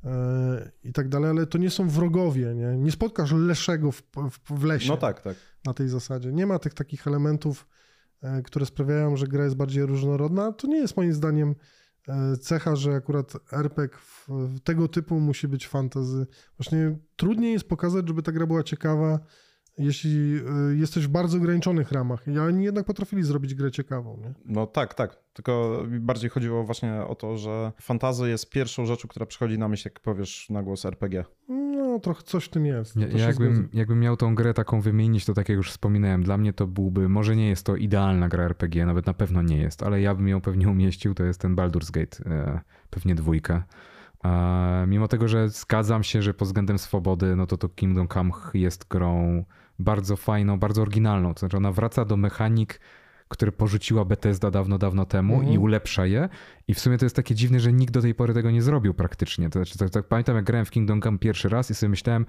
e, 0.04 0.70
i 0.84 0.92
tak 0.92 1.08
dalej, 1.08 1.30
ale 1.30 1.46
to 1.46 1.58
nie 1.58 1.70
są 1.70 1.88
wrogowie, 1.88 2.54
nie? 2.54 2.76
Nie 2.76 2.92
spotkasz 2.92 3.32
leszego 3.32 3.92
w, 3.92 4.02
w, 4.30 4.60
w 4.60 4.64
lesie. 4.64 4.88
No 4.88 4.96
tak, 4.96 5.22
tak. 5.22 5.36
Na 5.66 5.74
tej 5.74 5.88
zasadzie. 5.88 6.32
Nie 6.32 6.46
ma 6.46 6.58
tych 6.58 6.74
takich 6.74 7.06
elementów 7.06 7.66
które 8.44 8.66
sprawiają, 8.66 9.16
że 9.16 9.26
gra 9.26 9.44
jest 9.44 9.56
bardziej 9.56 9.86
różnorodna, 9.86 10.52
to 10.52 10.66
nie 10.66 10.76
jest 10.76 10.96
moim 10.96 11.12
zdaniem 11.12 11.54
e, 12.08 12.36
cecha, 12.36 12.76
że 12.76 12.94
akurat 12.94 13.32
RPG 13.52 13.98
tego 14.64 14.88
typu 14.88 15.20
musi 15.20 15.48
być 15.48 15.68
fantazy. 15.68 16.26
Właśnie 16.58 16.98
trudniej 17.16 17.52
jest 17.52 17.68
pokazać, 17.68 18.08
żeby 18.08 18.22
ta 18.22 18.32
gra 18.32 18.46
była 18.46 18.62
ciekawa, 18.62 19.20
jeśli 19.78 20.36
e, 20.36 20.74
jesteś 20.74 21.06
w 21.06 21.10
bardzo 21.10 21.36
ograniczonych 21.38 21.92
ramach. 21.92 22.26
I 22.28 22.38
oni 22.38 22.64
jednak 22.64 22.86
potrafili 22.86 23.22
zrobić 23.22 23.54
grę 23.54 23.70
ciekawą. 23.70 24.16
Nie? 24.16 24.34
No 24.44 24.66
tak, 24.66 24.94
tak. 24.94 25.16
Tylko 25.32 25.82
bardziej 26.00 26.30
chodziło 26.30 26.64
właśnie 26.64 27.04
o 27.04 27.14
to, 27.14 27.36
że 27.36 27.72
fantazy 27.80 28.28
jest 28.28 28.50
pierwszą 28.50 28.86
rzeczą, 28.86 29.08
która 29.08 29.26
przychodzi 29.26 29.58
na 29.58 29.68
myśl, 29.68 29.88
jak 29.88 30.00
powiesz 30.00 30.50
na 30.50 30.62
głos 30.62 30.84
RPG. 30.84 31.24
No, 31.48 31.87
trochę 32.00 32.22
coś 32.22 32.44
w 32.44 32.48
tym 32.48 32.66
jest. 32.66 32.96
Ja, 32.96 33.26
jakbym, 33.26 33.68
jakbym 33.72 34.00
miał 34.00 34.16
tą 34.16 34.34
grę 34.34 34.54
taką 34.54 34.80
wymienić, 34.80 35.24
to 35.24 35.34
tak 35.34 35.48
jak 35.48 35.56
już 35.56 35.70
wspominałem, 35.70 36.22
dla 36.22 36.38
mnie 36.38 36.52
to 36.52 36.66
byłby, 36.66 37.08
może 37.08 37.36
nie 37.36 37.48
jest 37.48 37.66
to 37.66 37.76
idealna 37.76 38.28
gra 38.28 38.44
RPG, 38.44 38.86
nawet 38.86 39.06
na 39.06 39.14
pewno 39.14 39.42
nie 39.42 39.56
jest, 39.56 39.82
ale 39.82 40.00
ja 40.00 40.14
bym 40.14 40.28
ją 40.28 40.40
pewnie 40.40 40.68
umieścił, 40.68 41.14
to 41.14 41.24
jest 41.24 41.40
ten 41.40 41.56
Baldur's 41.56 41.90
Gate, 41.90 42.30
e, 42.30 42.60
pewnie 42.90 43.14
dwójka. 43.14 43.64
Mimo 44.86 45.08
tego, 45.08 45.28
że 45.28 45.48
zgadzam 45.48 46.02
się, 46.02 46.22
że 46.22 46.34
pod 46.34 46.48
względem 46.48 46.78
swobody, 46.78 47.36
no 47.36 47.46
to 47.46 47.56
to 47.56 47.68
Kingdom 47.68 48.08
Come 48.08 48.30
jest 48.54 48.88
grą 48.88 49.44
bardzo 49.78 50.16
fajną, 50.16 50.58
bardzo 50.58 50.82
oryginalną. 50.82 51.34
To 51.34 51.40
znaczy 51.40 51.56
ona 51.56 51.72
wraca 51.72 52.04
do 52.04 52.16
mechanik, 52.16 52.80
które 53.28 53.52
porzuciła 53.52 54.04
Bethesda 54.04 54.50
dawno, 54.50 54.78
dawno 54.78 55.04
temu 55.06 55.34
Mhm. 55.34 55.52
i 55.52 55.58
ulepsza 55.58 56.06
je. 56.06 56.28
I 56.68 56.74
w 56.74 56.80
sumie 56.80 56.98
to 56.98 57.04
jest 57.04 57.16
takie 57.16 57.34
dziwne, 57.34 57.60
że 57.60 57.72
nikt 57.72 57.94
do 57.94 58.02
tej 58.02 58.14
pory 58.14 58.34
tego 58.34 58.50
nie 58.50 58.62
zrobił 58.62 58.94
praktycznie. 58.94 59.50
To 59.50 59.58
znaczy, 59.58 59.78
tak, 59.78 59.90
tak 59.90 60.04
pamiętam, 60.04 60.36
jak 60.36 60.44
grałem 60.44 60.66
w 60.66 60.70
Kingdom 60.70 61.02
Come 61.02 61.18
pierwszy 61.18 61.48
raz 61.48 61.70
i 61.70 61.74
sobie 61.74 61.90
myślałem, 61.90 62.26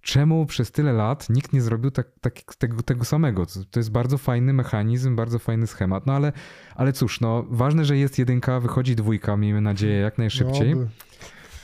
czemu 0.00 0.46
przez 0.46 0.70
tyle 0.70 0.92
lat 0.92 1.30
nikt 1.30 1.52
nie 1.52 1.62
zrobił 1.62 1.90
tak, 1.90 2.06
tak, 2.20 2.34
tego, 2.58 2.82
tego 2.82 3.04
samego. 3.04 3.46
To, 3.70 3.80
jest 3.80 3.90
bardzo 3.90 4.18
fajny 4.18 4.52
mechanizm, 4.52 5.16
bardzo 5.16 5.38
fajny 5.38 5.66
schemat. 5.66 6.06
No 6.06 6.12
ale, 6.12 6.32
ale 6.76 6.92
cóż, 6.92 7.20
no, 7.20 7.44
ważne, 7.50 7.84
że 7.84 7.96
jest 7.96 8.18
jedynka, 8.18 8.60
wychodzi 8.60 8.96
dwójka, 8.96 9.36
miejmy 9.36 9.60
nadzieję, 9.60 9.96
jak 9.96 10.18
najszybciej. 10.18 10.72
Oby, 10.72 10.88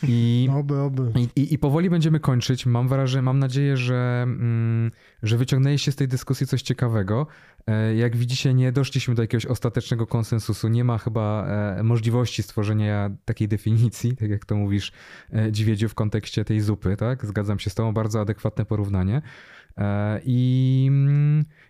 I, 0.02 0.48
oby, 0.58 0.80
oby. 0.80 1.12
i, 1.36 1.54
i, 1.54 1.58
powoli 1.58 1.90
będziemy 1.90 2.20
kończyć. 2.20 2.66
Mam 2.66 2.88
wrażenie, 2.88 3.22
mam 3.22 3.38
nadzieję, 3.38 3.76
że, 3.76 4.20
mm, 4.22 4.90
że 5.22 5.36
wyciągnęliście 5.36 5.92
z 5.92 5.96
tej 5.96 6.08
dyskusji 6.08 6.46
coś 6.46 6.62
ciekawego. 6.62 7.26
E, 7.66 7.94
Jak 7.94 8.16
widzicie, 8.16 8.54
nie 8.54 8.72
doszliśmy 8.72 9.14
do 9.14 9.22
jakiegoś 9.22 9.46
ostatecznego 9.46 10.06
konsensusu. 10.06 10.68
Nie 10.68 10.84
ma 10.84 10.98
chyba 10.98 11.46
e, 11.78 11.82
możliwości 11.82 12.42
stworzenia 12.42 13.10
takiej 13.24 13.48
definicji, 13.48 14.16
tak 14.16 14.30
jak 14.30 14.44
to 14.44 14.56
mówisz, 14.56 14.92
e, 15.32 15.52
Dźwiedziu, 15.52 15.88
w 15.88 15.94
kontekście 15.94 16.44
tej 16.44 16.60
zupy, 16.60 16.96
tak? 16.96 17.26
Zgadzam 17.26 17.58
się 17.58 17.70
z 17.70 17.74
tobą, 17.74 17.92
bardzo 17.92 18.20
adekwatne 18.20 18.64
porównanie. 18.64 19.22
I, 20.24 20.90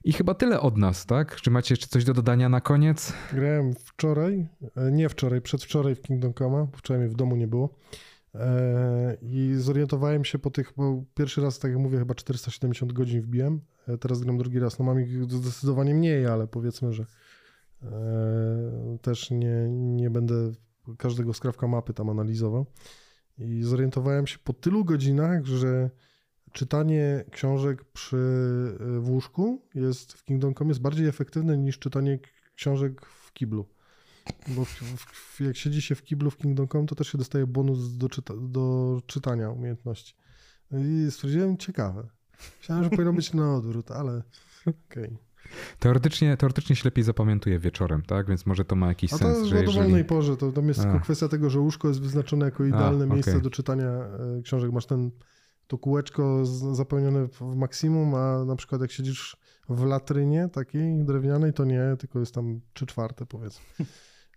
I 0.04 0.12
chyba 0.12 0.34
tyle 0.34 0.60
od 0.60 0.76
nas, 0.76 1.06
tak? 1.06 1.36
Czy 1.36 1.50
macie 1.50 1.72
jeszcze 1.72 1.86
coś 1.86 2.04
do 2.04 2.14
dodania 2.14 2.48
na 2.48 2.60
koniec? 2.60 3.12
Grałem 3.32 3.74
wczoraj, 3.74 4.46
nie 4.92 5.08
wczoraj, 5.08 5.40
przedwczoraj 5.40 5.94
w 5.94 6.02
Kingdom 6.02 6.34
Come, 6.34 6.66
wczoraj 6.76 7.00
mnie 7.02 7.10
w 7.10 7.14
domu 7.16 7.36
nie 7.36 7.46
było. 7.48 7.74
E, 8.34 9.16
I 9.22 9.54
zorientowałem 9.56 10.24
się 10.24 10.38
po 10.38 10.50
tych, 10.50 10.72
bo 10.76 11.04
pierwszy 11.14 11.40
raz, 11.40 11.58
tak 11.58 11.70
jak 11.70 11.80
mówię, 11.80 11.98
chyba 11.98 12.14
470 12.14 12.92
godzin 12.92 13.22
wbiłem. 13.22 13.60
E, 13.88 13.98
Teraz 13.98 14.20
gram 14.20 14.38
drugi 14.38 14.58
raz. 14.58 14.78
No 14.78 14.84
mam 14.84 15.00
ich 15.00 15.24
zdecydowanie 15.24 15.94
mniej, 15.94 16.26
ale 16.26 16.46
powiedzmy, 16.46 16.92
że 16.92 17.06
e, 17.82 18.98
też 19.02 19.30
nie, 19.30 19.68
nie 19.70 20.10
będę 20.10 20.52
każdego 20.98 21.34
skrawka 21.34 21.66
mapy 21.66 21.94
tam 21.94 22.10
analizował. 22.10 22.66
I 23.38 23.62
zorientowałem 23.62 24.26
się 24.26 24.38
po 24.38 24.52
tylu 24.52 24.84
godzinach, 24.84 25.44
że 25.44 25.90
czytanie 26.52 27.24
książek 27.30 27.84
przy 27.84 28.16
w 28.80 29.10
łóżku 29.10 29.62
jest 29.74 30.12
w 30.12 30.24
Kingdom 30.24 30.54
Come 30.54 30.68
jest 30.68 30.80
bardziej 30.80 31.06
efektywne 31.06 31.58
niż 31.58 31.78
czytanie 31.78 32.18
książek 32.54 33.06
w 33.06 33.32
kiblu. 33.32 33.66
Bo 34.48 34.64
w, 34.64 34.70
w, 34.70 35.40
jak 35.40 35.56
siedzi 35.56 35.82
się 35.82 35.94
w 35.94 36.02
kiblu 36.02 36.30
w 36.30 36.36
Kingdom 36.36 36.68
Come, 36.68 36.86
to 36.86 36.94
też 36.94 37.12
się 37.12 37.18
dostaje 37.18 37.46
bonus 37.46 37.96
do, 37.96 38.08
czyta, 38.08 38.34
do 38.40 39.00
czytania 39.06 39.50
umiejętności. 39.50 40.14
No 40.70 40.78
I 40.78 41.10
stwierdziłem, 41.10 41.56
ciekawe. 41.56 42.08
Myślałem, 42.60 42.84
że 42.84 42.90
powinno 42.90 43.12
być 43.12 43.32
na 43.32 43.54
odwrót, 43.54 43.90
ale 43.90 44.22
okej. 44.66 45.18
Teoretycznie, 45.78 46.36
teoretycznie 46.36 46.76
się 46.76 46.82
lepiej 46.84 47.04
zapamiętuje 47.04 47.58
wieczorem, 47.58 48.02
tak? 48.02 48.28
Więc 48.28 48.46
może 48.46 48.64
to 48.64 48.76
ma 48.76 48.88
jakiś 48.88 49.12
A 49.12 49.18
to 49.18 49.24
sens, 49.24 49.38
jest 49.38 49.48
że 49.50 49.56
o 49.56 49.58
jeżeli... 49.60 49.76
dowolnej 49.76 50.04
porze. 50.04 50.36
To 50.36 50.52
tam 50.52 50.68
jest 50.68 50.80
A. 50.80 50.98
kwestia 50.98 51.28
tego, 51.28 51.50
że 51.50 51.60
łóżko 51.60 51.88
jest 51.88 52.00
wyznaczone 52.00 52.44
jako 52.44 52.64
idealne 52.64 53.04
A, 53.04 53.08
miejsce 53.08 53.30
okej. 53.30 53.42
do 53.42 53.50
czytania 53.50 53.86
e, 53.88 54.42
książek. 54.42 54.72
Masz 54.72 54.86
ten, 54.86 55.10
to 55.66 55.78
kółeczko 55.78 56.46
zapełnione 56.74 57.28
w- 57.28 57.40
w 57.40 57.56
maksimum, 57.56 58.14
a 58.14 58.44
na 58.44 58.56
przykład 58.56 58.80
jak 58.80 58.90
siedzisz 58.92 59.36
w 59.68 59.84
latrynie 59.84 60.48
takiej 60.52 61.04
drewnianej, 61.04 61.52
to 61.52 61.64
nie, 61.64 61.82
tylko 61.98 62.18
jest 62.20 62.34
tam 62.34 62.60
trzy 62.72 62.86
czwarte 62.86 63.26
powiedzmy. 63.26 63.64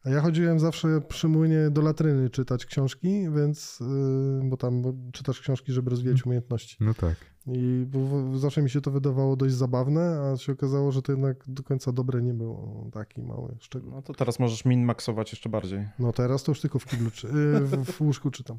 A 0.04 0.10
ja 0.10 0.22
chodziłem 0.22 0.60
zawsze 0.60 1.02
przy 1.02 1.28
młynie 1.28 1.70
do 1.70 1.82
latryny 1.82 2.30
czytać 2.30 2.66
książki, 2.66 3.26
więc, 3.36 3.80
yy, 3.80 4.50
bo 4.50 4.58
tam 4.58 4.84
czytasz 5.12 5.40
książki, 5.40 5.72
żeby 5.72 5.90
rozwijać 5.90 6.26
umiejętności. 6.26 6.78
No 6.80 6.94
tak. 6.94 7.16
I 7.48 7.88
zawsze 8.36 8.62
mi 8.62 8.70
się 8.70 8.82
to 8.82 8.92
wydawało 8.92 9.36
dość 9.36 9.56
zabawne, 9.56 10.32
a 10.34 10.38
się 10.38 10.52
okazało, 10.52 10.92
że 10.92 11.02
to 11.02 11.12
jednak 11.12 11.44
do 11.48 11.64
końca 11.64 11.92
dobre 11.92 12.22
nie 12.22 12.34
było. 12.34 12.90
Taki 12.94 13.22
mały 13.22 13.56
szczegół. 13.60 13.92
No 13.92 14.02
to 14.02 14.14
teraz 14.14 14.40
możesz 14.40 14.66
min-maxować 14.66 15.32
jeszcze 15.32 15.50
bardziej. 15.50 15.88
No 16.00 16.14
teraz 16.14 16.44
to 16.44 16.52
już 16.52 16.62
tylko 16.62 16.80
w 16.80 16.86
kiblu, 16.86 17.12
czy, 17.12 17.28
yy, 17.28 17.60
w, 17.60 17.86
w 17.92 18.02
łóżku 18.02 18.32
czytam. 18.32 18.58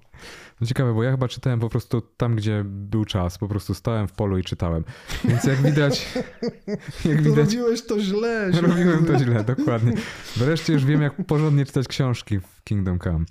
No 0.60 0.66
ciekawe, 0.66 0.94
bo 0.94 1.02
ja 1.02 1.10
chyba 1.10 1.28
czytałem 1.28 1.60
po 1.60 1.68
prostu 1.68 2.00
tam, 2.00 2.36
gdzie 2.36 2.64
był 2.66 3.04
czas. 3.04 3.38
Po 3.38 3.48
prostu 3.48 3.74
stałem 3.74 4.08
w 4.08 4.12
polu 4.12 4.38
i 4.38 4.44
czytałem. 4.44 4.84
Więc 5.24 5.44
jak 5.44 5.62
widać, 5.62 6.14
jak 7.04 7.16
To 7.16 7.22
widać, 7.22 7.36
robiłeś 7.36 7.86
to 7.86 8.00
źle. 8.00 8.50
robiłem 8.60 9.06
to 9.06 9.18
źle, 9.18 9.44
dokładnie. 9.44 9.92
Wreszcie 10.36 10.72
już 10.72 10.84
wiem, 10.84 11.02
jak 11.02 11.26
porządnie 11.26 11.66
czytać 11.66 11.88
książki 11.88 12.40
w 12.40 12.64
Kingdom 12.64 12.98
Come. 12.98 13.24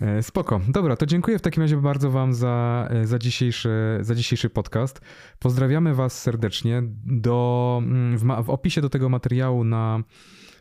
E, 0.00 0.22
Spoko. 0.22 0.60
Dobra, 0.68 0.96
to 0.96 1.06
dziękuję 1.06 1.38
w 1.38 1.42
takim 1.42 1.62
razie 1.62 1.76
bardzo 1.76 2.10
wam 2.10 2.34
za, 2.34 2.88
e, 2.90 3.06
za, 3.06 3.18
dzisiejszy, 3.18 3.70
za 4.00 4.14
dzisiejszy 4.14 4.50
podcast. 4.50 5.00
Pozdrawiamy 5.38 5.94
was 5.94 6.22
serdecznie. 6.22 6.82
Do, 7.06 7.80
mm, 7.82 8.18
w, 8.18 8.44
w 8.44 8.50
opisie 8.50 8.80
do 8.80 8.88
tego 8.88 9.08
materiału 9.08 9.64
na, 9.64 10.02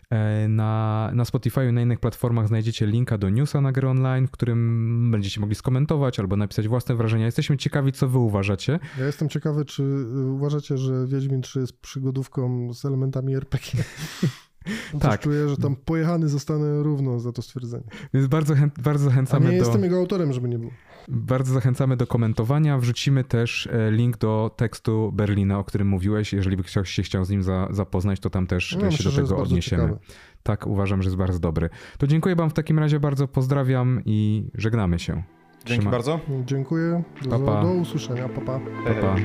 e, 0.09 0.47
na, 0.47 1.11
na 1.13 1.25
Spotify 1.25 1.69
i 1.69 1.73
na 1.73 1.81
innych 1.81 1.99
platformach 1.99 2.47
znajdziecie 2.47 2.85
linka 2.85 3.17
do 3.17 3.29
newsa 3.29 3.61
na 3.61 3.71
grę 3.71 3.89
online, 3.89 4.27
w 4.27 4.31
którym 4.31 5.11
będziecie 5.11 5.41
mogli 5.41 5.55
skomentować 5.55 6.19
albo 6.19 6.35
napisać 6.35 6.67
własne 6.67 6.95
wrażenia. 6.95 7.25
Jesteśmy 7.25 7.57
ciekawi, 7.57 7.91
co 7.91 8.07
wy 8.07 8.17
uważacie. 8.17 8.79
Ja 8.99 9.05
jestem 9.05 9.29
ciekawy, 9.29 9.65
czy 9.65 9.83
uważacie, 10.25 10.77
że 10.77 11.07
Wiedźmin 11.07 11.41
3 11.41 11.59
jest 11.59 11.81
przygodówką 11.81 12.73
z 12.73 12.85
elementami 12.85 13.35
RPG? 13.35 13.83
Tak. 14.99 15.19
czuję, 15.21 15.49
że 15.49 15.57
tam 15.57 15.75
pojechany 15.75 16.29
zostanę 16.29 16.83
równo 16.83 17.19
za 17.19 17.31
to 17.31 17.41
stwierdzenie. 17.41 17.83
Więc 18.13 18.27
bardzo, 18.27 18.55
chęt, 18.55 18.73
bardzo 18.81 19.05
A 19.05 19.09
zachęcamy 19.09 19.45
nie 19.45 19.57
do... 19.59 19.63
jestem 19.65 19.83
jego 19.83 19.97
autorem, 19.97 20.33
żeby 20.33 20.49
nie 20.49 20.59
było. 20.59 20.71
Bardzo 21.07 21.53
zachęcamy 21.53 21.97
do 21.97 22.07
komentowania. 22.07 22.77
Wrzucimy 22.77 23.23
też 23.23 23.67
e, 23.67 23.91
link 23.91 24.17
do 24.17 24.51
tekstu 24.57 25.11
Berlina, 25.11 25.59
o 25.59 25.63
którym 25.63 25.87
mówiłeś. 25.87 26.33
Jeżeli 26.33 26.57
by 26.57 26.63
ktoś 26.63 26.89
się 26.89 27.03
chciał 27.03 27.25
z 27.25 27.29
nim 27.29 27.43
za, 27.43 27.67
zapoznać, 27.71 28.19
to 28.19 28.29
tam 28.29 28.47
też 28.47 28.77
No, 28.81 28.87
e, 28.87 28.91
się 28.91 28.97
myślę, 28.97 29.11
do 29.11 29.17
tego 29.27 29.37
odniesiemy. 29.41 29.83
ciekawe. 29.83 29.99
Tak, 30.43 30.67
uważam, 30.67 31.01
że 31.01 31.07
jest 31.07 31.17
bardzo 31.17 31.39
dobry. 31.39 31.69
To 31.97 32.07
dziękuję 32.07 32.35
Wam 32.35 32.49
w 32.49 32.53
takim 32.53 32.79
razie 32.79 32.99
bardzo, 32.99 33.27
pozdrawiam 33.27 34.01
i 34.05 34.47
żegnamy 34.55 34.99
się. 34.99 35.23
Dzięki 35.65 35.81
Trzyma- 35.81 35.91
bardzo. 35.91 36.19
Dziękuję. 36.45 37.03
Do, 37.23 37.29
Pa, 37.29 37.39
pa. 37.39 37.61
do 37.63 37.71
usłyszenia. 37.71 38.29
Pa, 38.29 38.41
pa. 38.41 38.59
Pa, 38.85 38.93
pa. 39.01 39.15